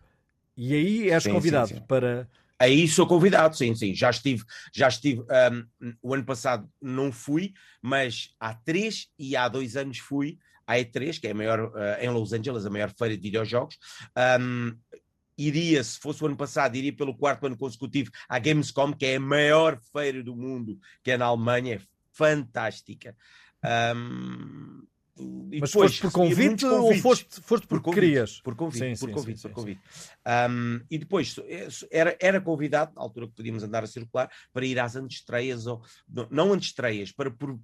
E 0.56 0.74
aí 0.74 1.10
és 1.10 1.26
convidado 1.26 1.80
para 1.88 2.28
Aí 2.62 2.86
sou 2.86 3.08
convidado, 3.08 3.56
sim, 3.56 3.74
sim. 3.74 3.92
Já 3.92 4.08
estive, 4.10 4.44
já 4.72 4.86
estive. 4.86 5.20
Um, 5.22 5.96
o 6.00 6.14
ano 6.14 6.24
passado 6.24 6.70
não 6.80 7.10
fui, 7.10 7.52
mas 7.82 8.36
há 8.38 8.54
três 8.54 9.08
e 9.18 9.34
há 9.34 9.48
dois 9.48 9.76
anos 9.76 9.98
fui 9.98 10.38
à 10.64 10.74
E3, 10.76 11.18
que 11.18 11.26
é 11.26 11.32
a 11.32 11.34
maior, 11.34 11.72
uh, 11.74 12.00
em 12.00 12.08
Los 12.08 12.32
Angeles, 12.32 12.64
a 12.64 12.70
maior 12.70 12.94
feira 12.96 13.16
de 13.16 13.20
videojogos. 13.20 13.76
Um, 14.40 14.78
iria, 15.36 15.82
se 15.82 15.98
fosse 15.98 16.22
o 16.22 16.26
ano 16.28 16.36
passado, 16.36 16.76
iria 16.76 16.94
pelo 16.94 17.16
quarto 17.16 17.46
ano 17.46 17.56
consecutivo 17.56 18.12
à 18.28 18.38
Gamescom, 18.38 18.92
que 18.92 19.06
é 19.06 19.16
a 19.16 19.20
maior 19.20 19.80
feira 19.92 20.22
do 20.22 20.36
mundo, 20.36 20.78
que 21.02 21.10
é 21.10 21.16
na 21.16 21.24
Alemanha, 21.24 21.74
é 21.74 21.80
fantástica. 22.12 23.16
Um, 23.92 24.84
Mas 25.60 25.70
depois, 25.70 25.72
foste 25.72 26.00
por 26.00 26.12
convite 26.12 26.64
ou 26.64 26.94
foste, 26.96 27.40
foste 27.40 27.66
porque 27.66 27.84
por 27.84 27.94
querias? 27.94 28.40
Por 28.40 28.54
convite, 28.54 28.96
sim, 28.96 29.00
por 29.00 29.08
sim, 29.08 29.14
convite, 29.14 29.40
sim, 29.40 29.48
por 29.48 29.54
convite. 29.54 29.80
Um, 30.50 30.80
e 30.90 30.98
depois 30.98 31.36
era, 31.90 32.16
era 32.20 32.40
convidado, 32.40 32.92
na 32.94 33.02
altura 33.02 33.26
que 33.26 33.34
podíamos 33.34 33.62
andar 33.62 33.84
a 33.84 33.86
circular, 33.86 34.30
para 34.52 34.64
ir 34.64 34.78
às 34.78 34.96
antestreias, 34.96 35.66
ou 35.66 35.82
não 36.30 36.52
antestreias, 36.52 37.12
para 37.12 37.30
por, 37.30 37.58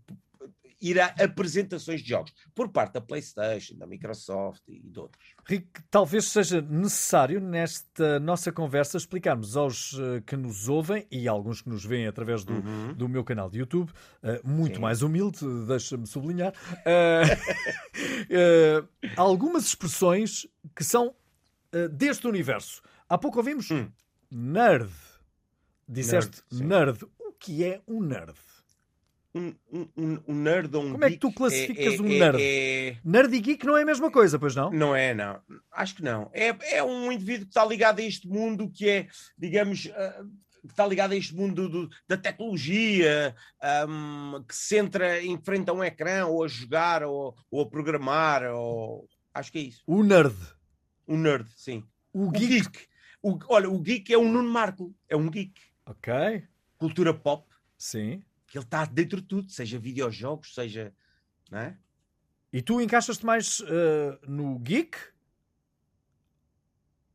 ir 0.81 1.01
a 1.01 1.07
apresentações 1.07 2.03
de 2.03 2.09
jogos 2.09 2.33
por 2.55 2.69
parte 2.69 2.95
da 2.95 3.01
PlayStation, 3.01 3.77
da 3.77 3.87
Microsoft 3.87 4.63
e 4.69 4.81
de 4.81 4.99
outros. 4.99 5.35
Rick, 5.45 5.83
talvez 5.91 6.27
seja 6.27 6.61
necessário 6.61 7.41
nesta 7.41 8.21
nossa 8.21 8.53
conversa 8.53 8.97
explicarmos 8.97 9.57
aos 9.57 9.95
uh, 9.95 10.23
que 10.27 10.37
nos 10.37 10.69
ouvem 10.69 11.07
e 11.11 11.27
alguns 11.27 11.63
que 11.63 11.69
nos 11.69 11.85
veem 11.85 12.07
através 12.07 12.45
do, 12.45 12.55
uhum. 12.55 12.93
do 12.95 13.09
meu 13.09 13.25
canal 13.25 13.51
de 13.51 13.59
YouTube, 13.59 13.91
uh, 13.91 14.49
muito 14.49 14.77
Sim. 14.77 14.83
mais 14.83 15.03
humilde, 15.03 15.39
deixa-me 15.67 16.07
sublinhar, 16.07 16.53
uh, 16.53 17.29
algumas 19.17 19.67
expressões 19.67 20.47
que 20.75 20.85
são 20.85 21.15
deste 21.93 22.27
universo. 22.27 22.81
Há 23.09 23.19
pouco 23.19 23.39
ouvimos 23.39 23.71
hum. 23.71 23.91
Nerd. 24.31 24.91
Disseste 25.87 26.43
nerd. 26.51 26.67
nerd. 26.67 27.05
O 27.19 27.33
que 27.33 27.65
é 27.65 27.81
um 27.87 28.03
nerd? 28.03 28.35
Um, 29.35 29.55
um, 29.71 30.19
um 30.27 30.35
nerd 30.35 30.75
ou 30.75 30.83
um 30.83 30.93
Como 30.93 31.05
é 31.05 31.11
que 31.11 31.19
tu 31.19 31.31
classificas 31.31 31.95
é, 31.95 32.03
um 32.03 32.07
é, 32.07 32.19
nerd? 32.19 32.39
É, 32.41 32.97
nerd 33.05 33.35
e 33.35 33.41
geek 33.41 33.67
não 33.67 33.77
é 33.77 33.83
a 33.83 33.87
mesma 33.87 34.11
coisa, 34.11 34.39
pois 34.39 34.55
não? 34.57 34.71
Não 34.71 34.97
é, 34.97 35.13
não. 35.15 35.41
Acho 35.71 35.97
que 35.97 36.03
não. 36.03 36.31
É, 36.33 36.57
é 36.77 36.83
um 36.83 37.13
indivíduo 37.13 37.45
que 37.45 37.51
está 37.51 37.65
ligado 37.65 38.01
a 38.01 38.03
este 38.03 38.27
mundo 38.27 38.71
que 38.71 38.89
é, 38.89 39.07
digamos, 39.37 39.85
uh, 39.85 40.31
está 40.67 40.87
ligado 40.87 41.13
a 41.13 41.17
este 41.17 41.35
mundo 41.35 41.69
do, 41.69 41.89
da 42.07 42.17
tecnologia, 42.17 43.35
um, 43.89 44.43
que 44.47 44.55
se 44.55 44.77
entra 44.77 45.23
em 45.23 45.39
frente 45.39 45.69
a 45.69 45.73
um 45.73 45.85
ecrã, 45.85 46.27
ou 46.27 46.45
a 46.45 46.49
jogar, 46.49 47.03
ou, 47.03 47.35
ou 47.51 47.63
a 47.63 47.69
programar, 47.69 48.45
ou... 48.45 49.09
acho 49.35 49.53
que 49.53 49.59
é 49.59 49.63
isso. 49.63 49.83
O 49.87 50.03
nerd. 50.03 50.37
O 51.07 51.17
nerd, 51.17 51.49
sim. 51.57 51.85
O, 52.13 52.27
o 52.27 52.31
geek. 52.31 52.47
geek. 52.47 52.89
O, 53.23 53.39
olha, 53.49 53.69
o 53.69 53.79
geek 53.81 54.13
é 54.13 54.19
um 54.19 54.31
Nuno 54.31 54.51
Marco, 54.51 54.95
é 55.09 55.17
um 55.17 55.29
geek. 55.29 55.61
Ok. 55.87 56.13
Cultura 56.77 57.13
pop. 57.13 57.47
Sim. 57.77 58.23
Que 58.49 58.59
ele 58.59 58.65
está 58.65 58.85
dentro 58.85 59.21
de 59.21 59.27
tudo, 59.27 59.51
seja 59.51 59.79
videojogos, 59.79 60.55
seja. 60.55 60.93
Não 61.51 61.59
é? 61.59 61.77
E 62.53 62.63
tu 62.63 62.81
encaixas-te 62.81 63.25
mais 63.25 63.61
uh, 63.61 64.19
no 64.27 64.59
geek? 64.59 64.97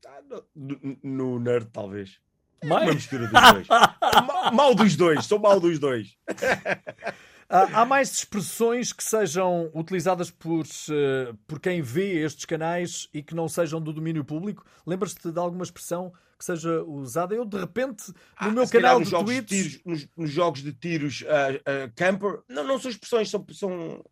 Ah, 0.06 0.22
no, 0.56 0.98
no, 1.04 1.40
nerd, 1.40 1.70
talvez. 1.72 2.22
Mais? 2.64 2.84
Uma 2.84 2.94
mistura 2.94 3.28
dos 3.28 3.52
dois. 3.52 3.68
mal 4.54 4.76
dos 4.76 4.96
dois, 4.96 5.26
sou 5.26 5.40
mal 5.40 5.60
dos 5.60 5.80
dois. 5.80 6.18
Há 7.54 7.86
mais 7.86 8.12
expressões 8.12 8.92
que 8.92 9.04
sejam 9.04 9.70
utilizadas 9.76 10.32
por, 10.32 10.66
uh, 10.66 11.36
por 11.46 11.60
quem 11.60 11.84
vê 11.84 12.24
estes 12.24 12.46
canais 12.46 13.08
e 13.14 13.22
que 13.22 13.36
não 13.36 13.48
sejam 13.48 13.80
do 13.80 13.94
domínio 13.94 14.26
público? 14.26 14.66
Lembras-te 14.88 15.32
de 15.32 15.40
alguma 15.40 15.64
expressão 15.64 16.12
que 16.38 16.44
seja 16.44 16.82
usada? 16.84 17.36
Eu, 17.36 17.46
de 17.46 17.60
repente, 17.60 18.08
no 18.10 18.16
ah, 18.36 18.50
meu 18.50 18.68
canal 18.68 19.00
de 19.00 19.10
jogos 19.10 19.32
tweets... 19.32 19.56
De 19.56 19.70
tiros, 19.70 19.82
nos, 19.86 20.08
nos, 20.18 20.32
jogos 20.32 20.64
de 20.64 20.74
tiros 20.74 21.22
uh, 21.22 21.26
uh, 21.26 21.92
camper, 21.96 22.40
não, 22.50 22.64
não 22.64 22.80
são 22.80 22.90
expressões, 22.90 23.30
são... 23.30 23.46
são 23.52 24.04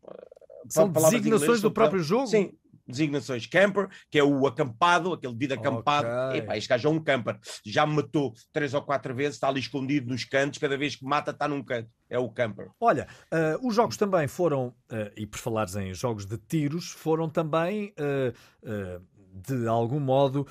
são 0.70 0.88
designações 0.88 1.60
do 1.60 1.72
próprio 1.72 2.04
jogo? 2.04 2.28
Sim, 2.28 2.54
designações 2.88 3.46
camper, 3.46 3.88
que 4.10 4.20
é 4.20 4.24
o 4.24 4.46
acampado, 4.48 5.14
aquele 5.14 5.36
vida 5.36 5.56
acampado. 5.56 6.08
Okay. 6.30 6.40
Epá, 6.40 6.58
este 6.58 6.70
gajo 6.70 6.88
é 6.88 6.92
um 6.92 7.00
camper. 7.00 7.40
Já 7.66 7.86
me 7.86 7.96
matou 7.96 8.34
três 8.52 8.74
ou 8.74 8.82
quatro 8.82 9.14
vezes, 9.14 9.36
está 9.36 9.48
ali 9.48 9.60
escondido 9.60 10.10
nos 10.10 10.24
cantos, 10.24 10.60
cada 10.60 10.78
vez 10.78 10.96
que 10.96 11.06
mata 11.06 11.32
está 11.32 11.48
num 11.48 11.64
canto. 11.64 11.90
É 12.10 12.20
o 12.20 12.30
camper. 12.30 12.70
Olha, 12.80 13.08
uh, 13.32 13.68
os 13.68 13.76
jogos 13.76 13.98
também 13.98 14.28
foram, 14.28 14.68
uh, 14.68 15.12
e 15.16 15.26
por 15.26 15.40
falares 15.40 15.76
em 15.76 15.94
jogos 15.94 16.26
de 16.26 16.38
tiros, 16.38 16.92
foram 16.92 17.30
também, 17.30 17.94
uh, 17.98 19.02
de 19.34 19.68
algum 19.68 20.00
modo, 20.00 20.48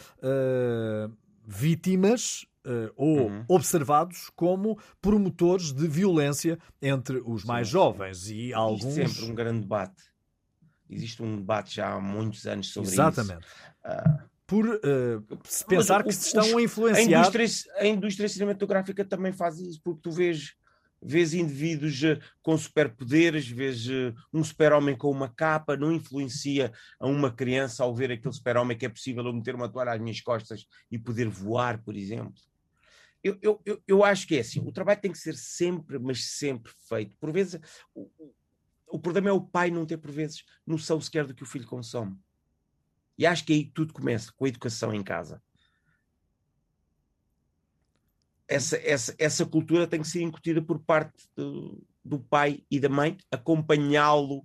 vítimas 1.46 2.46
Uh, 2.62 2.92
ou 2.94 3.20
uhum. 3.20 3.44
observados 3.48 4.30
como 4.36 4.78
promotores 5.00 5.72
de 5.72 5.88
violência 5.88 6.58
entre 6.82 7.22
os 7.24 7.42
mais 7.42 7.68
sim, 7.68 7.72
jovens 7.72 8.28
e 8.28 8.52
alguns 8.52 8.92
sempre 8.92 9.24
um 9.24 9.34
grande 9.34 9.60
debate 9.60 10.09
existe 10.90 11.22
um 11.22 11.36
debate 11.36 11.76
já 11.76 11.94
há 11.94 12.00
muitos 12.00 12.46
anos 12.46 12.72
sobre 12.72 12.90
Exatamente. 12.90 13.44
isso. 13.44 13.56
Exatamente. 13.84 14.24
Uh, 14.24 14.30
por 14.50 14.66
uh, 14.66 15.38
se 15.44 15.64
pensar 15.64 16.02
que 16.02 16.12
se 16.12 16.26
estão 16.26 16.58
a 16.58 16.60
influenciar. 16.60 17.20
A 17.20 17.20
indústria, 17.20 17.46
a 17.76 17.86
indústria 17.86 18.28
cinematográfica 18.28 19.04
também 19.04 19.32
faz 19.32 19.60
isso, 19.60 19.80
porque 19.80 20.00
tu 20.02 20.10
vês, 20.10 20.54
vês 21.00 21.34
indivíduos 21.34 22.02
uh, 22.02 22.18
com 22.42 22.58
superpoderes, 22.58 23.46
vês 23.46 23.86
uh, 23.86 24.12
um 24.34 24.42
super-homem 24.42 24.96
com 24.96 25.08
uma 25.08 25.28
capa, 25.28 25.76
não 25.76 25.92
influencia 25.92 26.72
a 26.98 27.06
uma 27.06 27.30
criança 27.30 27.84
ao 27.84 27.94
ver 27.94 28.10
aquele 28.10 28.34
super-homem 28.34 28.76
que 28.76 28.84
é 28.84 28.88
possível 28.88 29.24
eu 29.24 29.32
meter 29.32 29.54
uma 29.54 29.68
toalha 29.68 29.92
às 29.92 30.00
minhas 30.00 30.20
costas 30.20 30.66
e 30.90 30.98
poder 30.98 31.28
voar, 31.28 31.80
por 31.84 31.96
exemplo. 31.96 32.34
Eu, 33.22 33.38
eu, 33.40 33.60
eu, 33.64 33.80
eu 33.86 34.04
acho 34.04 34.26
que 34.26 34.34
é 34.34 34.40
assim, 34.40 34.60
o 34.66 34.72
trabalho 34.72 35.00
tem 35.00 35.12
que 35.12 35.18
ser 35.18 35.36
sempre, 35.36 35.96
mas 35.96 36.24
sempre 36.24 36.72
feito. 36.88 37.16
Por 37.20 37.30
vezes, 37.30 37.60
o, 37.94 38.10
o 38.90 38.98
problema 38.98 39.28
é 39.28 39.32
o 39.32 39.40
pai 39.40 39.70
não 39.70 39.86
ter, 39.86 39.96
por 39.96 40.10
vezes, 40.10 40.44
noção 40.66 41.00
sequer 41.00 41.26
do 41.26 41.34
que 41.34 41.42
o 41.42 41.46
filho 41.46 41.66
consome. 41.66 42.18
E 43.16 43.26
acho 43.26 43.44
que 43.44 43.52
aí 43.52 43.64
tudo 43.64 43.92
começa, 43.92 44.32
com 44.32 44.44
a 44.44 44.48
educação 44.48 44.94
em 44.94 45.02
casa. 45.02 45.42
Essa, 48.48 48.76
essa, 48.78 49.14
essa 49.18 49.46
cultura 49.46 49.86
tem 49.86 50.00
que 50.00 50.08
ser 50.08 50.22
incutida 50.22 50.60
por 50.60 50.80
parte 50.80 51.28
do, 51.36 51.86
do 52.04 52.18
pai 52.18 52.64
e 52.70 52.80
da 52.80 52.88
mãe, 52.88 53.16
acompanhá-lo. 53.30 54.38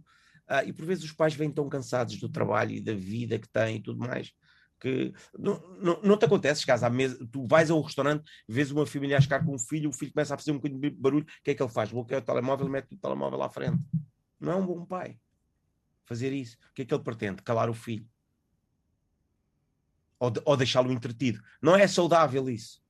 Uh, 0.47 0.67
e 0.67 0.73
por 0.73 0.85
vezes 0.85 1.03
os 1.03 1.11
pais 1.11 1.33
vêm 1.33 1.51
tão 1.51 1.67
cansados 1.67 2.17
do 2.17 2.29
trabalho 2.29 2.71
e 2.71 2.81
da 2.81 2.93
vida 2.93 3.39
que 3.39 3.49
têm 3.49 3.77
e 3.77 3.81
tudo 3.81 3.97
mais, 3.99 4.31
que 4.79 5.11
não, 5.39 5.59
não, 5.81 6.01
não 6.03 6.17
te 6.17 6.25
acontece, 6.25 6.63
mesa, 6.91 7.27
tu 7.31 7.47
vais 7.47 7.71
a 7.71 7.75
um 7.75 7.81
restaurante, 7.81 8.29
vês 8.47 8.69
uma 8.69 8.85
família 8.85 9.17
a 9.17 9.21
chegar 9.21 9.43
com 9.43 9.55
um 9.55 9.59
filho, 9.59 9.89
o 9.89 9.93
filho 9.93 10.13
começa 10.13 10.35
a 10.35 10.37
fazer 10.37 10.51
um 10.51 10.57
bocadinho 10.57 10.81
de 10.81 10.89
barulho, 10.91 11.23
o 11.23 11.43
que 11.43 11.51
é 11.51 11.55
que 11.55 11.63
ele 11.63 11.71
faz? 11.71 11.89
Bloqueia 11.89 12.19
o 12.19 12.23
telemóvel, 12.23 12.69
mete 12.69 12.93
o 12.93 12.97
telemóvel 12.97 13.41
à 13.41 13.49
frente. 13.49 13.83
Não 14.39 14.51
é 14.51 14.55
um 14.55 14.65
bom 14.65 14.85
pai 14.85 15.19
fazer 16.05 16.31
isso. 16.31 16.57
O 16.69 16.73
que 16.73 16.83
é 16.83 16.85
que 16.85 16.93
ele 16.93 17.03
pretende? 17.03 17.41
Calar 17.41 17.69
o 17.69 17.73
filho. 17.73 18.07
Ou, 20.19 20.29
de, 20.29 20.41
ou 20.45 20.55
deixá-lo 20.55 20.91
entretido. 20.91 21.41
Não 21.61 21.75
é 21.75 21.87
saudável 21.87 22.49
isso. 22.49 22.81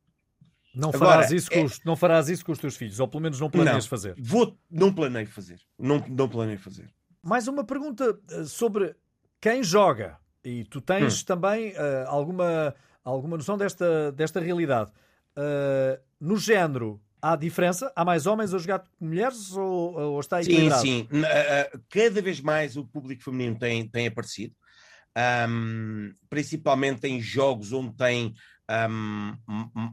Não 0.75 0.91
farás, 0.91 1.25
Agora, 1.27 1.35
isso 1.35 1.49
com 1.49 1.59
é... 1.59 1.63
os, 1.63 1.83
não 1.85 1.95
farás 1.95 2.29
isso 2.29 2.45
com 2.45 2.51
os 2.51 2.59
teus 2.59 2.75
filhos, 2.75 2.99
ou 2.99 3.07
pelo 3.07 3.23
menos 3.23 3.39
não 3.39 3.49
planeias 3.49 3.85
não, 3.85 3.89
fazer. 3.89 4.13
Vou, 4.17 4.59
não 4.69 4.93
planeio 4.93 5.27
fazer. 5.27 5.61
Não, 5.79 6.05
não 6.09 6.27
planeio 6.27 6.59
fazer. 6.59 6.93
Mais 7.23 7.47
uma 7.47 7.63
pergunta 7.63 8.19
eh, 8.29 8.43
sobre 8.43 8.93
quem 9.39 9.63
joga. 9.63 10.19
E 10.43 10.65
tu 10.65 10.81
tens 10.81 11.21
hum. 11.21 11.25
também 11.25 11.71
uh, 11.71 12.07
alguma, 12.07 12.75
alguma 13.03 13.37
noção 13.37 13.57
desta, 13.57 14.11
desta 14.11 14.39
realidade. 14.39 14.91
Uh, 15.35 15.99
no 16.19 16.37
género, 16.37 17.01
Há 17.25 17.35
diferença? 17.35 17.91
Há 17.95 18.05
mais 18.05 18.27
homens 18.27 18.53
a 18.53 18.59
jogar 18.59 18.77
com 18.77 19.03
mulheres 19.03 19.51
ou, 19.53 19.95
ou 19.95 20.19
está 20.19 20.43
equilibrado? 20.43 20.83
Sim, 20.83 21.07
sim. 21.11 21.25
Eh, 21.25 21.71
eh, 21.73 21.79
cada 21.89 22.21
vez 22.21 22.39
mais 22.39 22.77
o 22.77 22.85
público 22.85 23.23
feminino 23.23 23.57
tem, 23.57 23.87
tem 23.89 24.05
aparecido, 24.05 24.53
um, 25.49 26.13
principalmente 26.29 27.07
em 27.07 27.19
jogos 27.19 27.73
onde 27.73 27.95
tem 27.95 28.31
um, 28.87 29.35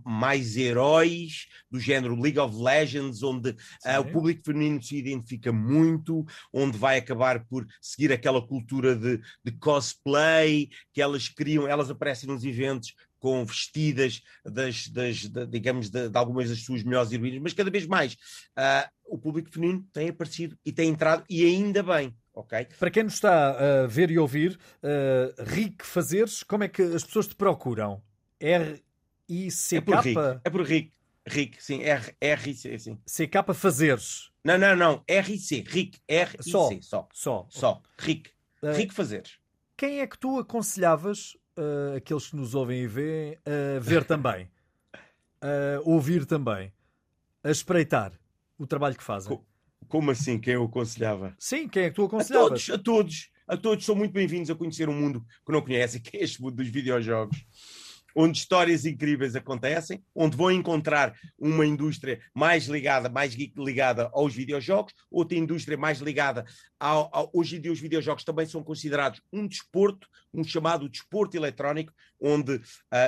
mais 0.04 0.58
heróis 0.58 1.46
do 1.70 1.80
género 1.80 2.20
League 2.20 2.38
of 2.38 2.54
Legends, 2.54 3.22
onde 3.22 3.48
uh, 3.50 4.00
o 4.00 4.12
público 4.12 4.42
feminino 4.44 4.82
se 4.82 4.98
identifica 4.98 5.50
muito, 5.50 6.26
onde 6.52 6.76
vai 6.76 6.98
acabar 6.98 7.46
por 7.46 7.66
seguir 7.80 8.12
aquela 8.12 8.46
cultura 8.46 8.94
de, 8.94 9.18
de 9.42 9.52
cosplay 9.52 10.68
que 10.92 11.00
elas 11.00 11.30
criam, 11.30 11.66
elas 11.66 11.90
aparecem 11.90 12.28
nos 12.28 12.44
eventos 12.44 12.94
com 13.22 13.44
vestidas 13.44 14.20
das, 14.44 14.88
das 14.88 15.28
de, 15.28 15.46
digamos, 15.46 15.88
de, 15.88 16.08
de, 16.08 16.18
algumas 16.18 16.48
das 16.48 16.58
suas 16.58 16.82
melhores 16.82 17.12
heroínas, 17.12 17.40
mas 17.40 17.52
cada 17.54 17.70
vez 17.70 17.86
mais 17.86 18.14
uh, 18.14 18.90
o 19.06 19.16
público 19.16 19.48
feminino 19.48 19.86
tem 19.92 20.08
aparecido 20.08 20.58
e 20.64 20.72
tem 20.72 20.88
entrado, 20.88 21.24
e 21.30 21.44
ainda 21.44 21.84
bem. 21.84 22.12
Okay? 22.34 22.66
Para 22.80 22.90
quem 22.90 23.04
nos 23.04 23.14
está 23.14 23.84
a 23.84 23.86
ver 23.86 24.10
e 24.10 24.18
ouvir, 24.18 24.58
uh, 24.82 25.42
Rick 25.44 25.86
Fazeres, 25.86 26.42
como 26.42 26.64
é 26.64 26.68
que 26.68 26.82
as 26.82 27.04
pessoas 27.04 27.28
te 27.28 27.36
procuram? 27.36 28.02
R-I-C-K? 28.40 29.76
É 29.76 29.80
por 29.80 29.96
Rick, 30.00 30.40
é 30.44 30.50
por 30.50 30.62
Rick. 30.62 30.92
Rick, 31.24 31.62
sim, 31.62 31.80
R-I-C, 32.20 32.78
sim. 32.80 32.98
C-K 33.06 33.54
Fazeres. 33.54 34.32
Não, 34.42 34.58
não, 34.58 34.74
não, 34.74 35.04
R-I-C, 35.06 35.64
Rick, 35.68 36.00
R-I-C, 36.08 36.50
só. 36.50 36.70
Só, 36.80 37.08
só. 37.12 37.46
só. 37.48 37.82
Rick, 38.00 38.30
uh, 38.64 38.72
Rick 38.72 38.92
Fazeres. 38.92 39.38
Quem 39.76 40.00
é 40.00 40.06
que 40.08 40.18
tu 40.18 40.40
aconselhavas 40.40 41.36
uh, 41.56 41.96
aqueles 41.96 42.28
que 42.28 42.36
nos 42.36 42.54
ouvem 42.54 42.82
e 42.82 42.86
veem 42.86 43.38
a 43.46 43.80
ver 43.80 44.04
também, 44.04 44.48
a 45.40 45.80
ouvir 45.84 46.26
também, 46.26 46.72
a 47.42 47.50
espreitar 47.50 48.12
o 48.58 48.66
trabalho 48.66 48.96
que 48.96 49.02
fazem. 49.02 49.38
Como 49.88 50.10
assim? 50.10 50.38
Quem 50.38 50.54
eu 50.54 50.64
aconselhava? 50.64 51.34
Sim, 51.38 51.68
quem 51.68 51.84
é 51.84 51.90
que 51.90 51.96
tu 51.96 52.04
aconselhavas? 52.04 52.46
A 52.46 52.48
todos, 52.48 52.70
a 52.70 52.78
todos, 52.78 53.30
a 53.48 53.56
todos 53.56 53.84
são 53.84 53.94
muito 53.94 54.12
bem-vindos 54.12 54.50
a 54.50 54.54
conhecer 54.54 54.88
um 54.88 54.94
mundo 54.94 55.24
que 55.44 55.52
não 55.52 55.60
conhecem, 55.60 56.00
que 56.00 56.16
é 56.16 56.22
este 56.22 56.40
mundo 56.40 56.56
dos 56.56 56.68
videojogos 56.68 57.44
onde 58.14 58.38
histórias 58.38 58.84
incríveis 58.84 59.34
acontecem, 59.34 60.02
onde 60.14 60.36
vão 60.36 60.50
encontrar 60.50 61.14
uma 61.38 61.66
indústria 61.66 62.20
mais 62.34 62.66
ligada, 62.66 63.08
mais 63.08 63.34
ligada 63.34 64.10
aos 64.12 64.34
videojogos, 64.34 64.94
outra 65.10 65.36
indústria 65.36 65.76
mais 65.76 65.98
ligada 65.98 66.44
ao, 66.78 67.08
ao, 67.12 67.30
hoje 67.32 67.56
em 67.56 67.60
dia 67.60 67.72
os 67.72 67.80
videojogos 67.80 68.24
também 68.24 68.46
são 68.46 68.62
considerados 68.62 69.20
um 69.32 69.46
desporto, 69.46 70.08
um 70.32 70.42
chamado 70.42 70.88
desporto 70.88 71.36
eletrónico, 71.36 71.92
onde 72.20 72.56
uh, 72.56 72.62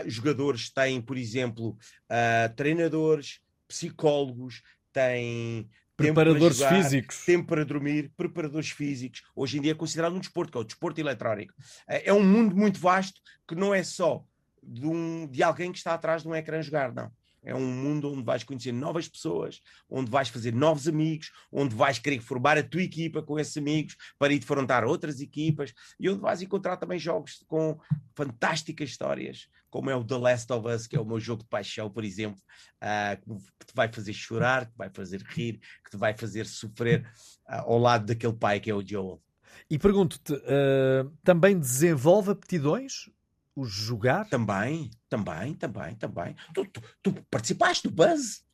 jogadores 0.06 0.70
têm, 0.70 1.00
por 1.00 1.16
exemplo, 1.16 1.70
uh, 1.70 2.54
treinadores, 2.54 3.40
psicólogos, 3.66 4.62
têm 4.92 5.68
preparadores 5.96 6.58
jogar, 6.58 6.82
físicos, 6.82 7.24
tempo 7.24 7.48
para 7.48 7.64
dormir, 7.64 8.12
preparadores 8.16 8.70
físicos. 8.70 9.22
Hoje 9.34 9.58
em 9.58 9.60
dia 9.60 9.72
é 9.72 9.74
considerado 9.74 10.14
um 10.14 10.20
desporto, 10.20 10.52
que 10.52 10.58
é 10.58 10.60
o 10.60 10.64
desporto 10.64 11.00
eletrónico. 11.00 11.54
É, 11.88 12.10
é 12.10 12.12
um 12.12 12.24
mundo 12.24 12.56
muito 12.56 12.78
vasto 12.78 13.20
que 13.46 13.54
não 13.54 13.74
é 13.74 13.82
só 13.82 14.24
de, 14.66 14.86
um, 14.86 15.26
de 15.26 15.42
alguém 15.42 15.72
que 15.72 15.78
está 15.78 15.94
atrás 15.94 16.22
de 16.22 16.28
um 16.28 16.34
ecrã 16.34 16.60
jogar, 16.62 16.92
não. 16.92 17.10
É 17.44 17.54
um 17.54 17.60
mundo 17.60 18.10
onde 18.10 18.22
vais 18.22 18.42
conhecer 18.42 18.72
novas 18.72 19.06
pessoas, 19.06 19.60
onde 19.88 20.10
vais 20.10 20.30
fazer 20.30 20.54
novos 20.54 20.88
amigos, 20.88 21.30
onde 21.52 21.74
vais 21.74 21.98
querer 21.98 22.20
formar 22.20 22.56
a 22.56 22.62
tua 22.62 22.82
equipa 22.82 23.22
com 23.22 23.38
esses 23.38 23.56
amigos 23.56 23.96
para 24.18 24.32
ir 24.32 24.38
defrontar 24.38 24.82
outras 24.84 25.20
equipas 25.20 25.74
e 26.00 26.08
onde 26.08 26.20
vais 26.20 26.40
encontrar 26.40 26.78
também 26.78 26.98
jogos 26.98 27.44
com 27.46 27.78
fantásticas 28.16 28.88
histórias, 28.88 29.46
como 29.68 29.90
é 29.90 29.96
o 29.96 30.02
The 30.02 30.16
Last 30.16 30.52
of 30.52 30.66
Us, 30.66 30.86
que 30.86 30.96
é 30.96 31.00
o 31.00 31.04
meu 31.04 31.20
jogo 31.20 31.42
de 31.42 31.48
paixão, 31.48 31.90
por 31.90 32.02
exemplo, 32.02 32.40
uh, 32.82 33.40
que 33.58 33.66
te 33.66 33.74
vai 33.74 33.92
fazer 33.92 34.14
chorar, 34.14 34.64
que 34.64 34.72
te 34.72 34.78
vai 34.78 34.90
fazer 34.90 35.22
rir, 35.22 35.60
que 35.84 35.90
te 35.90 35.96
vai 35.98 36.16
fazer 36.16 36.46
sofrer 36.46 37.06
uh, 37.46 37.70
ao 37.70 37.78
lado 37.78 38.06
daquele 38.06 38.34
pai 38.34 38.58
que 38.58 38.70
é 38.70 38.74
o 38.74 38.86
Joel. 38.86 39.20
E 39.68 39.78
pergunto-te, 39.78 40.32
uh, 40.32 41.10
também 41.22 41.58
desenvolve 41.58 42.30
aptidões? 42.30 43.10
O 43.56 43.64
jogar? 43.64 44.28
Também, 44.28 44.90
também, 45.08 45.54
também, 45.54 45.94
também. 45.94 46.34
Tu, 46.52 46.64
tu, 46.66 46.82
tu 47.02 47.12
participaste 47.30 47.88
do 47.88 47.94
Buzz? 47.94 48.44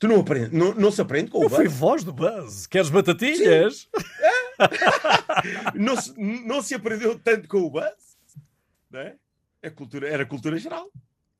Tu 0.00 0.08
não, 0.08 0.20
aprende, 0.20 0.56
não, 0.56 0.74
não 0.74 0.90
se 0.90 1.00
aprende 1.00 1.30
com 1.30 1.38
o 1.38 1.42
Eu 1.44 1.48
Buzz? 1.48 1.56
fui 1.60 1.68
voz 1.68 2.02
do 2.02 2.12
Buzz. 2.12 2.66
Queres 2.66 2.88
batatinhas? 2.90 3.88
não, 5.74 5.96
se, 5.96 6.14
não 6.18 6.62
se 6.62 6.74
aprendeu 6.74 7.18
tanto 7.18 7.48
com 7.48 7.58
o 7.58 7.70
Buzz? 7.70 8.16
Não 8.90 9.00
é? 9.00 9.16
É 9.62 9.70
cultura, 9.70 10.08
era 10.08 10.24
cultura 10.26 10.58
geral. 10.58 10.90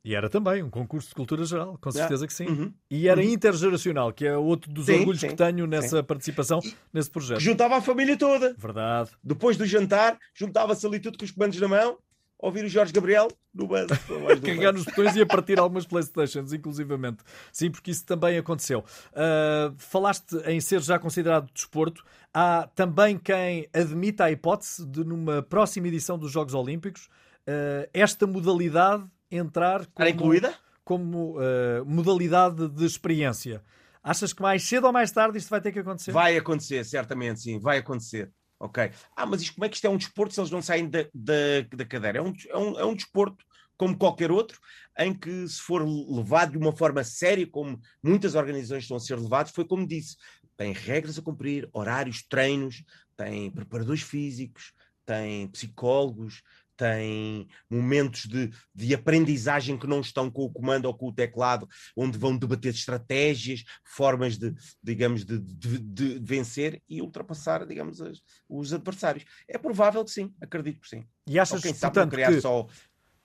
E 0.04 0.14
era 0.14 0.30
também 0.30 0.62
um 0.62 0.70
concurso 0.70 1.08
de 1.08 1.14
cultura 1.14 1.44
geral, 1.44 1.76
com 1.78 1.90
certeza 1.90 2.26
que 2.26 2.32
sim. 2.32 2.46
Uhum. 2.46 2.72
E 2.90 3.06
era 3.08 3.20
Uhum. 3.20 3.28
intergeracional, 3.28 4.12
que 4.12 4.26
é 4.26 4.36
outro 4.36 4.72
dos 4.72 4.86
Sim, 4.86 5.00
orgulhos 5.00 5.20
sim, 5.20 5.28
que 5.28 5.36
tenho 5.36 5.66
nessa 5.66 6.02
participação, 6.02 6.58
nesse 6.92 7.10
projeto. 7.10 7.40
Juntava 7.40 7.76
a 7.76 7.82
família 7.82 8.16
toda. 8.16 8.54
Verdade. 8.56 9.10
Depois 9.22 9.56
do 9.58 9.66
jantar, 9.66 10.18
juntava-se 10.34 10.86
ali 10.86 11.00
tudo 11.00 11.18
com 11.18 11.24
os 11.24 11.30
comandos 11.30 11.60
na 11.60 11.68
mão, 11.68 11.98
ouvir 12.40 12.64
o 12.64 12.68
Jorge 12.68 12.92
Gabriel 12.92 13.28
no 13.54 13.66
Buzz. 13.66 13.86
do 13.86 14.40
Carregar 14.42 14.72
nos 14.72 14.84
botões 14.84 15.14
e 15.14 15.20
a 15.20 15.26
partir 15.26 15.58
algumas 15.58 15.86
Playstations, 15.86 16.52
inclusivamente. 16.52 17.22
Sim, 17.52 17.70
porque 17.70 17.90
isso 17.90 18.04
também 18.04 18.38
aconteceu. 18.38 18.80
Uh, 19.10 19.74
falaste 19.76 20.36
em 20.46 20.60
ser 20.60 20.80
já 20.80 20.98
considerado 20.98 21.50
desporto. 21.52 22.04
Há 22.32 22.68
também 22.74 23.18
quem 23.18 23.68
admita 23.72 24.24
a 24.24 24.30
hipótese 24.30 24.86
de, 24.86 25.04
numa 25.04 25.42
próxima 25.42 25.88
edição 25.88 26.18
dos 26.18 26.30
Jogos 26.30 26.54
Olímpicos, 26.54 27.06
uh, 27.06 27.88
esta 27.92 28.26
modalidade 28.26 29.04
entrar 29.30 29.86
como, 29.86 29.90
Era 29.98 30.10
incluída? 30.10 30.54
como 30.84 31.38
uh, 31.38 31.84
modalidade 31.84 32.68
de 32.68 32.84
experiência. 32.84 33.62
Achas 34.02 34.32
que 34.32 34.40
mais 34.40 34.62
cedo 34.62 34.86
ou 34.86 34.92
mais 34.92 35.10
tarde 35.12 35.36
isto 35.36 35.50
vai 35.50 35.60
ter 35.60 35.72
que 35.72 35.78
acontecer? 35.78 36.10
Vai 36.10 36.36
acontecer, 36.36 36.84
certamente, 36.84 37.40
sim, 37.40 37.58
vai 37.58 37.78
acontecer. 37.78 38.32
Ok. 38.60 38.92
Ah, 39.16 39.24
mas 39.24 39.40
isto, 39.40 39.54
como 39.54 39.64
é 39.64 39.68
que 39.70 39.76
isto 39.76 39.86
é 39.86 39.90
um 39.90 39.96
desporto 39.96 40.34
se 40.34 40.40
eles 40.40 40.50
não 40.50 40.60
saem 40.60 40.88
da, 40.88 41.06
da, 41.14 41.62
da 41.74 41.84
cadeira? 41.86 42.18
É 42.18 42.22
um, 42.22 42.32
é, 42.48 42.56
um, 42.58 42.78
é 42.80 42.84
um 42.84 42.94
desporto 42.94 43.42
como 43.74 43.96
qualquer 43.96 44.30
outro, 44.30 44.60
em 44.98 45.14
que 45.14 45.48
se 45.48 45.58
for 45.62 45.82
levado 45.82 46.52
de 46.52 46.58
uma 46.58 46.70
forma 46.70 47.02
séria, 47.02 47.46
como 47.46 47.80
muitas 48.02 48.34
organizações 48.34 48.82
estão 48.82 48.98
a 48.98 49.00
ser 49.00 49.18
levadas, 49.18 49.52
foi 49.52 49.64
como 49.64 49.86
disse, 49.86 50.16
tem 50.54 50.74
regras 50.74 51.18
a 51.18 51.22
cumprir, 51.22 51.66
horários, 51.72 52.22
treinos, 52.22 52.84
tem 53.16 53.50
preparadores 53.50 54.02
físicos, 54.02 54.74
tem 55.06 55.48
psicólogos, 55.48 56.42
tem 56.80 57.46
momentos 57.68 58.24
de, 58.24 58.50
de 58.74 58.94
aprendizagem 58.94 59.76
que 59.76 59.86
não 59.86 60.00
estão 60.00 60.30
com 60.30 60.44
o 60.44 60.50
comando 60.50 60.86
ou 60.86 60.94
com 60.96 61.08
o 61.08 61.12
teclado, 61.12 61.68
onde 61.94 62.16
vão 62.16 62.34
debater 62.34 62.72
estratégias, 62.72 63.62
formas 63.84 64.38
de, 64.38 64.54
digamos, 64.82 65.22
de, 65.26 65.38
de, 65.38 65.78
de 65.78 66.18
vencer 66.22 66.82
e 66.88 67.02
ultrapassar, 67.02 67.66
digamos, 67.66 68.00
as- 68.00 68.22
os 68.48 68.72
adversários. 68.72 69.26
É 69.46 69.58
provável 69.58 70.02
que 70.02 70.10
sim, 70.10 70.32
acredito 70.40 70.80
que 70.80 70.88
sim. 70.88 71.04
E 71.26 71.38
achas, 71.38 71.56
Ou 71.56 71.62
quem 71.62 71.74
sabe 71.74 71.92
portanto, 71.92 72.12
criar 72.12 72.32
que 72.32 72.40
só. 72.40 72.66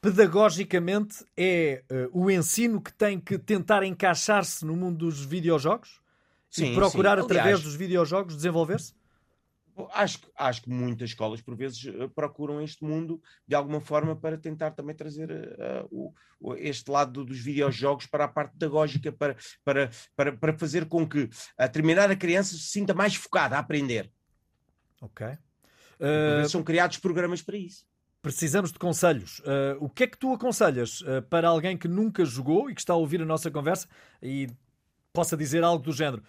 pedagogicamente 0.01 1.24
é 1.38 1.82
uh, 1.89 2.10
o 2.26 2.30
ensino 2.30 2.82
que 2.82 2.91
tem 2.93 3.20
que 3.22 3.38
tentar 3.39 3.84
encaixar-se 3.84 4.66
no 4.66 4.76
mundo 4.76 4.97
dos 4.97 5.24
videojogos? 5.24 6.01
Sim, 6.49 6.72
e 6.72 6.76
procurar, 6.76 7.18
sim. 7.18 7.24
através 7.24 7.45
Aliás, 7.45 7.64
dos 7.64 7.76
videojogos, 7.76 8.36
desenvolver-se? 8.36 8.93
Acho, 9.94 10.20
que- 10.20 10.32
acho 10.38 10.62
que 10.62 10.70
muitas 10.70 11.10
escolas, 11.10 11.42
por 11.42 11.56
vezes, 11.56 11.86
eh, 11.86 12.08
procuram 12.16 12.62
este 12.62 12.84
mundo 12.84 13.22
de 13.48 13.56
alguma 13.56 13.82
forma 13.82 14.16
para 14.16 14.38
tentar 14.38 14.72
também 14.72 14.96
trazer 14.96 15.30
eh, 15.32 15.86
o- 15.92 16.14
o- 16.40 16.56
este 16.56 16.90
lado 16.90 17.26
dos 17.26 17.40
videojogos 17.40 18.06
para 18.06 18.24
a 18.26 18.28
parte 18.28 18.54
pedagógica, 18.54 19.12
para, 19.12 19.36
para, 19.64 19.90
para, 20.16 20.38
para 20.38 20.58
fazer 20.58 20.86
com 20.88 21.08
que 21.08 21.30
a 21.58 21.68
determinada 21.68 22.16
criança 22.16 22.56
se 22.56 22.64
sinta 22.64 22.94
mais 22.94 23.16
focada 23.16 23.58
a 23.58 23.60
aprender. 23.60 24.10
Ok. 25.02 25.28
Uh, 26.00 26.48
são 26.50 26.64
criados 26.64 26.98
programas 26.98 27.42
para 27.42 27.58
isso. 27.58 27.86
precisamos 28.22 28.72
de 28.72 28.80
conselhos. 28.80 29.40
Uh, 29.40 29.78
o 29.80 29.90
que 29.90 30.04
é 30.04 30.08
que 30.08 30.18
tu 30.18 30.34
aconselhas 30.34 31.02
uh, 31.02 31.22
para 31.30 31.48
alguém 31.48 31.78
que 31.78 31.88
nunca 31.88 32.26
jogou 32.26 32.70
e 32.70 32.74
que 32.74 32.82
está 32.82 32.94
a 32.94 32.98
ouvir 32.98 33.22
a 33.22 33.26
nossa 33.26 33.52
conversa 33.52 33.88
e 34.22 34.50
possa 35.14 35.38
dizer 35.38 35.64
algo 35.64 35.84
do 35.84 35.94
género? 35.94 36.24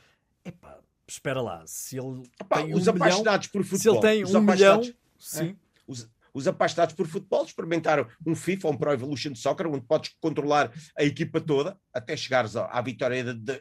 Epá, 0.44 0.78
espera 1.08 1.40
lá, 1.40 1.62
se 1.66 1.98
ele 1.98 2.22
Epá, 2.40 2.56
tem 2.62 2.74
os 2.74 2.86
um 2.86 2.92
milhão, 2.92 3.06
apaixonados 3.06 3.46
por 3.48 3.64
se 3.64 3.70
futebol. 3.70 3.94
ele 3.94 4.02
tem 4.02 4.24
os 4.24 4.34
um 4.34 4.40
milhão, 4.40 4.82
sim. 5.18 5.56
os, 5.86 6.08
os 6.34 6.46
apaixonados 6.46 6.94
por 6.94 7.06
futebol 7.06 7.44
experimentaram 7.46 8.06
um 8.26 8.34
FIFA, 8.34 8.68
um 8.68 8.76
Pro 8.76 8.92
Evolution 8.92 9.34
Soccer, 9.34 9.66
onde 9.68 9.86
podes 9.86 10.14
controlar 10.20 10.70
a 10.98 11.02
equipa 11.02 11.40
toda 11.40 11.78
até 11.94 12.14
chegares 12.14 12.54
à, 12.56 12.78
vitória 12.82 13.24
da- 13.24 13.58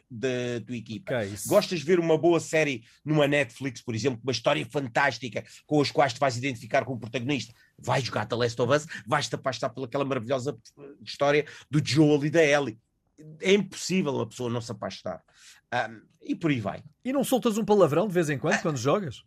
tua 0.66 0.76
equipa. 0.76 1.14
Ok, 1.14 1.28
isso. 1.32 1.48
Gostas 1.48 1.78
de 1.78 1.86
ver 1.86 1.98
uma 1.98 2.18
boa 2.18 2.38
série 2.38 2.84
numa 3.02 3.26
Netflix, 3.26 3.80
por 3.80 3.94
exemplo, 3.94 4.20
uma 4.22 4.32
história 4.32 4.66
fantástica 4.70 5.42
com 5.66 5.80
as 5.80 5.90
quais 5.90 6.12
te 6.12 6.20
vais 6.20 6.36
identificar 6.36 6.84
com 6.84 6.92
o 6.92 6.98
protagonista? 6.98 7.54
Vais 7.78 8.04
jogar 8.04 8.26
The 8.26 8.36
Last 8.36 8.60
of 8.60 8.70
Us, 8.74 8.86
vais-te 9.06 9.34
apaixonar 9.34 9.70
pelaquela 9.70 10.04
maravilhosa 10.04 10.58
eh, 10.78 10.82
história 11.02 11.46
do 11.70 11.80
Joel 11.82 12.26
e 12.26 12.30
da 12.30 12.44
Ellie. 12.44 12.78
É 13.40 13.54
impossível 13.54 14.14
uma 14.14 14.26
pessoa 14.26 14.50
não 14.50 14.60
se 14.60 14.72
apaixonar. 14.72 15.22
Ahm, 15.72 16.02
e 16.22 16.34
por 16.34 16.50
aí 16.50 16.60
vai. 16.60 16.82
E 17.04 17.12
não 17.12 17.24
soltas 17.24 17.56
um 17.56 17.64
palavrão 17.64 18.06
de 18.06 18.14
vez 18.14 18.28
em 18.28 18.38
quando 18.38 18.60
quando 18.60 18.76
jogas? 18.76 19.22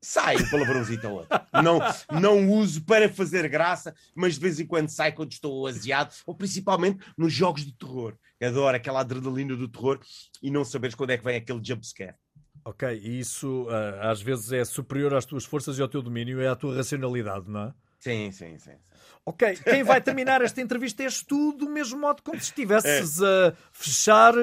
Sai 0.00 0.36
um 0.36 0.50
palavrãozito 0.50 1.06
ou 1.08 1.14
outro. 1.18 1.40
Não, 1.62 1.78
não 2.20 2.50
uso 2.50 2.84
para 2.84 3.08
fazer 3.08 3.48
graça, 3.48 3.94
mas 4.14 4.34
de 4.34 4.40
vez 4.40 4.58
em 4.58 4.66
quando 4.66 4.88
sai 4.88 5.12
quando 5.12 5.32
estou 5.32 5.66
aziado, 5.66 6.12
ou 6.26 6.34
principalmente 6.34 7.04
nos 7.16 7.32
jogos 7.32 7.64
de 7.64 7.72
terror. 7.72 8.16
Adoro 8.42 8.76
aquela 8.76 9.00
adrenalina 9.00 9.54
do 9.56 9.68
terror 9.68 10.00
e 10.42 10.50
não 10.50 10.64
saberes 10.64 10.96
quando 10.96 11.10
é 11.10 11.18
que 11.18 11.24
vem 11.24 11.36
aquele 11.36 11.60
jumpscare. 11.62 12.16
Ok, 12.64 12.88
e 13.02 13.18
isso 13.18 13.64
uh, 13.64 14.00
às 14.02 14.20
vezes 14.20 14.52
é 14.52 14.64
superior 14.64 15.14
às 15.14 15.24
tuas 15.24 15.44
forças 15.44 15.78
e 15.78 15.82
ao 15.82 15.88
teu 15.88 16.02
domínio, 16.02 16.40
é 16.40 16.48
à 16.48 16.54
tua 16.54 16.76
racionalidade, 16.76 17.48
não 17.48 17.64
é? 17.68 17.74
Sim, 18.02 18.32
sim, 18.32 18.58
sim. 18.58 18.72
sim. 18.72 18.76
Ok, 19.24 19.56
quem 19.62 19.84
vai 19.84 20.00
terminar 20.00 20.42
esta 20.42 20.60
entrevista 20.60 21.04
és 21.04 21.22
tu, 21.22 21.52
do 21.52 21.70
mesmo 21.70 22.00
modo 22.00 22.20
como 22.20 22.40
se 22.40 22.46
estivesses 22.46 23.22
a 23.22 23.54
fechar 23.70 24.34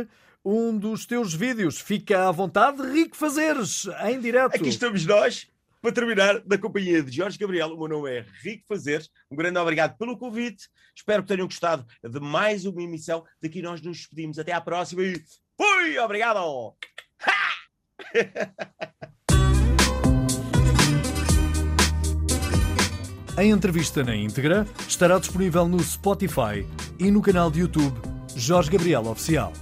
um 0.45 0.78
dos 0.78 1.05
teus 1.05 1.34
vídeos. 1.34 1.82
Fica 1.82 2.30
à 2.30 2.32
vontade, 2.32 2.82
Rico 2.82 3.18
Fazeres, 3.18 3.86
em 4.05 4.18
direto. 4.22 4.55
Aqui 4.55 4.70
estamos 4.70 5.05
nós 5.05 5.45
para 5.82 5.91
terminar 5.91 6.39
da 6.39 6.57
companhia 6.57 7.03
de 7.03 7.12
Jorge 7.12 7.38
Gabriel. 7.38 7.74
O 7.74 7.78
meu 7.78 7.89
nome 7.89 8.10
é 8.10 8.26
Rico 8.41 8.64
Fazeres. 8.66 9.10
Um 9.30 9.36
grande 9.36 9.60
obrigado 9.60 9.97
pelo 9.97 10.18
convite. 10.18 10.70
Espero 10.95 11.22
que 11.24 11.28
tenham 11.28 11.45
gostado 11.45 11.86
de 12.01 12.20
mais 12.22 12.66
uma 12.66 12.82
emissão. 12.82 13.26
Daqui 13.41 13.62
nós 13.62 13.82
nos 13.82 13.97
despedimos. 13.97 14.39
Até 14.39 14.53
à 14.53 14.62
próxima 14.62 15.03
e 15.03 15.22
fui! 15.57 15.99
Obrigado! 15.99 16.78
A 23.40 23.46
entrevista 23.46 24.04
na 24.04 24.14
íntegra 24.14 24.68
estará 24.86 25.18
disponível 25.18 25.66
no 25.66 25.80
Spotify 25.80 26.68
e 27.00 27.10
no 27.10 27.22
canal 27.22 27.50
de 27.50 27.62
YouTube 27.62 27.98
Jorge 28.36 28.70
Gabriel 28.70 29.08
Oficial. 29.08 29.54